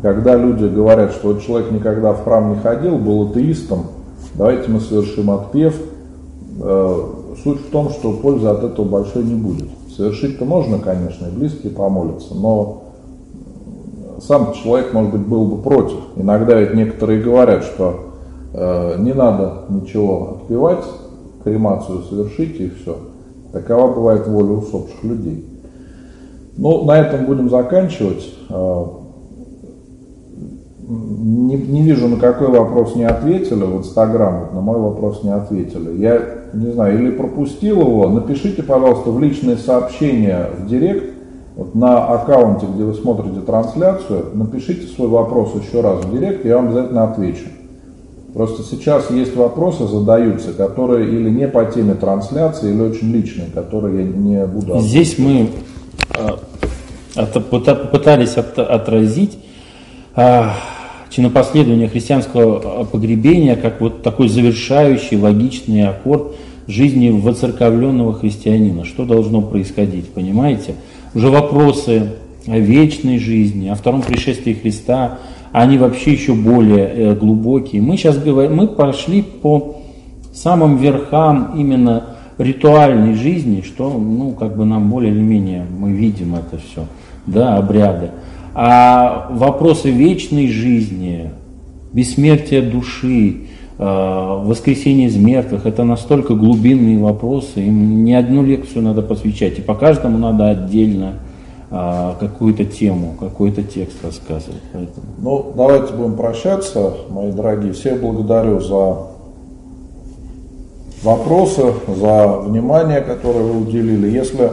Когда 0.00 0.36
люди 0.36 0.66
говорят, 0.66 1.10
что 1.12 1.36
человек 1.38 1.72
никогда 1.72 2.12
в 2.12 2.22
храм 2.22 2.50
не 2.50 2.56
ходил, 2.56 2.98
был 2.98 3.30
атеистом, 3.30 3.86
давайте 4.34 4.70
мы 4.70 4.80
совершим 4.80 5.30
отпев. 5.30 5.74
Э, 6.60 7.02
суть 7.42 7.60
в 7.66 7.70
том, 7.70 7.90
что 7.90 8.12
пользы 8.12 8.46
от 8.46 8.62
этого 8.62 8.86
большой 8.86 9.24
не 9.24 9.34
будет. 9.34 9.68
Совершить-то 9.96 10.44
можно, 10.44 10.78
конечно, 10.78 11.26
и 11.26 11.30
близкие 11.30 11.72
помолятся, 11.72 12.34
но 12.34 12.84
сам 14.20 14.52
человек, 14.52 14.92
может 14.92 15.12
быть, 15.12 15.26
был 15.26 15.46
бы 15.46 15.62
против. 15.62 15.98
Иногда 16.14 16.54
ведь 16.54 16.74
некоторые 16.74 17.20
говорят, 17.20 17.64
что 17.64 18.13
не 18.54 19.12
надо 19.12 19.64
ничего 19.68 20.38
отпевать, 20.40 20.84
кремацию 21.42 22.02
совершите 22.02 22.66
и 22.66 22.70
все. 22.70 22.96
Такова 23.52 23.92
бывает 23.92 24.26
воля 24.26 24.52
усопших 24.52 25.04
людей. 25.04 25.44
Ну, 26.56 26.84
на 26.84 26.98
этом 26.98 27.26
будем 27.26 27.50
заканчивать. 27.50 28.32
Э, 28.48 28.84
не, 30.86 31.56
не 31.56 31.82
вижу, 31.82 32.08
на 32.08 32.16
какой 32.16 32.48
вопрос 32.48 32.94
не 32.94 33.04
ответили 33.04 33.64
в 33.64 33.78
Инстаграм, 33.78 34.40
вот 34.40 34.54
на 34.54 34.60
мой 34.60 34.78
вопрос 34.78 35.22
не 35.22 35.32
ответили. 35.32 35.96
Я 35.98 36.20
не 36.52 36.72
знаю, 36.72 36.98
или 36.98 37.10
пропустил 37.10 37.80
его, 37.80 38.08
напишите, 38.08 38.62
пожалуйста, 38.62 39.10
в 39.10 39.20
личные 39.20 39.56
сообщения 39.56 40.50
в 40.58 40.66
Директ, 40.66 41.14
вот 41.56 41.74
на 41.74 42.06
аккаунте, 42.06 42.66
где 42.72 42.84
вы 42.84 42.94
смотрите 42.94 43.40
трансляцию, 43.40 44.26
напишите 44.34 44.86
свой 44.86 45.08
вопрос 45.08 45.54
еще 45.54 45.80
раз 45.80 46.04
в 46.04 46.12
Директ, 46.12 46.44
я 46.44 46.56
вам 46.56 46.66
обязательно 46.66 47.04
отвечу. 47.04 47.46
Просто 48.34 48.64
сейчас 48.64 49.12
есть 49.12 49.36
вопросы 49.36 49.86
задаются, 49.86 50.52
которые 50.52 51.08
или 51.08 51.30
не 51.30 51.46
по 51.46 51.64
теме 51.66 51.94
трансляции, 51.94 52.72
или 52.72 52.80
очень 52.80 53.12
личные, 53.12 53.46
которые 53.46 54.04
я 54.04 54.12
не 54.12 54.46
буду... 54.46 54.80
Здесь 54.80 55.18
мы 55.18 55.50
э, 57.14 57.26
попытались 57.26 58.36
отразить 58.36 59.38
а, 60.16 60.56
чинопоследование 61.10 61.88
христианского 61.88 62.84
погребения 62.84 63.54
как 63.54 63.80
вот 63.80 64.02
такой 64.02 64.28
завершающий 64.28 65.16
логичный 65.16 65.86
аккорд 65.86 66.34
жизни 66.66 67.10
воцерковленного 67.10 68.14
христианина. 68.14 68.84
Что 68.84 69.04
должно 69.04 69.42
происходить, 69.42 70.08
понимаете? 70.08 70.74
Уже 71.14 71.30
вопросы 71.30 72.14
о 72.48 72.58
вечной 72.58 73.20
жизни, 73.20 73.68
о 73.68 73.76
втором 73.76 74.02
пришествии 74.02 74.54
Христа, 74.54 75.18
они 75.54 75.78
вообще 75.78 76.14
еще 76.14 76.34
более 76.34 76.84
э, 76.84 77.14
глубокие. 77.14 77.80
Мы 77.80 77.96
сейчас 77.96 78.18
говорим, 78.18 78.56
мы 78.56 78.66
пошли 78.66 79.22
по 79.22 79.76
самым 80.32 80.78
верхам 80.78 81.52
именно 81.56 82.06
ритуальной 82.38 83.14
жизни, 83.14 83.62
что, 83.64 83.88
ну, 83.90 84.32
как 84.32 84.56
бы 84.56 84.64
нам 84.64 84.90
более 84.90 85.12
или 85.12 85.20
менее, 85.20 85.64
мы 85.78 85.92
видим 85.92 86.34
это 86.34 86.58
все, 86.60 86.86
да, 87.26 87.56
обряды. 87.56 88.10
А 88.52 89.28
вопросы 89.30 89.92
вечной 89.92 90.48
жизни, 90.48 91.30
бессмертия 91.92 92.60
души, 92.60 93.42
э, 93.78 94.40
воскресение 94.44 95.06
из 95.06 95.14
мертвых, 95.14 95.66
это 95.66 95.84
настолько 95.84 96.34
глубинные 96.34 96.98
вопросы, 96.98 97.64
им 97.64 98.02
не 98.02 98.14
одну 98.14 98.42
лекцию 98.42 98.82
надо 98.82 99.02
посвящать, 99.02 99.60
и 99.60 99.62
по 99.62 99.76
каждому 99.76 100.18
надо 100.18 100.48
отдельно 100.48 101.12
какую-то 101.70 102.64
тему, 102.64 103.14
какой-то 103.18 103.62
текст 103.62 104.04
рассказывать. 104.04 104.62
Поэтому. 104.72 105.06
Ну, 105.18 105.52
давайте 105.56 105.92
будем 105.94 106.16
прощаться, 106.16 106.94
мои 107.10 107.32
дорогие. 107.32 107.72
Всех 107.72 108.00
благодарю 108.00 108.60
за 108.60 108.98
вопросы, 111.02 111.62
за 111.88 112.38
внимание, 112.38 113.00
которое 113.00 113.44
вы 113.44 113.60
уделили. 113.60 114.08
Если 114.10 114.50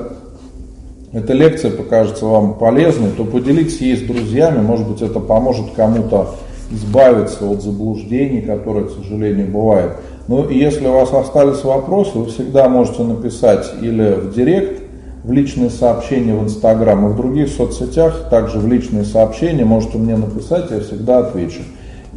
эта 1.13 1.33
лекция 1.33 1.71
покажется 1.71 2.25
вам 2.25 2.55
полезной, 2.55 3.11
то 3.11 3.25
поделитесь 3.25 3.81
ей 3.81 3.97
с 3.97 4.01
друзьями, 4.01 4.61
может 4.61 4.87
быть 4.87 5.01
это 5.01 5.19
поможет 5.19 5.71
кому-то 5.75 6.35
избавиться 6.71 7.45
от 7.45 7.61
заблуждений, 7.61 8.41
которые, 8.41 8.85
к 8.85 8.91
сожалению, 8.91 9.51
бывают. 9.51 9.97
Ну 10.27 10.47
и 10.47 10.57
если 10.57 10.87
у 10.87 10.93
вас 10.93 11.11
остались 11.13 11.63
вопросы, 11.63 12.17
вы 12.17 12.27
всегда 12.27 12.69
можете 12.69 13.03
написать 13.03 13.69
или 13.81 14.13
в 14.13 14.33
директ, 14.33 14.80
в 15.23 15.31
личные 15.31 15.69
сообщения 15.69 16.33
в 16.33 16.43
Инстаграм 16.43 17.07
и 17.07 17.13
в 17.13 17.15
других 17.15 17.49
соцсетях, 17.49 18.29
также 18.29 18.59
в 18.59 18.67
личные 18.67 19.05
сообщения 19.05 19.65
можете 19.65 19.97
мне 19.97 20.17
написать, 20.17 20.71
я 20.71 20.79
всегда 20.79 21.19
отвечу. 21.19 21.61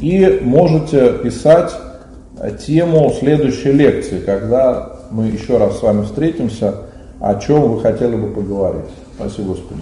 И 0.01 0.41
можете 0.43 1.13
писать 1.23 1.73
тему 2.67 3.13
следующей 3.19 3.73
лекции, 3.73 4.21
когда 4.21 4.99
мы 5.11 5.27
еще 5.27 5.59
раз 5.59 5.79
с 5.79 5.83
вами 5.83 6.05
встретимся 6.05 6.75
о 7.21 7.37
чем 7.37 7.73
вы 7.73 7.81
хотели 7.81 8.17
бы 8.17 8.29
поговорить. 8.29 8.91
Спасибо, 9.17 9.49
Господи. 9.49 9.81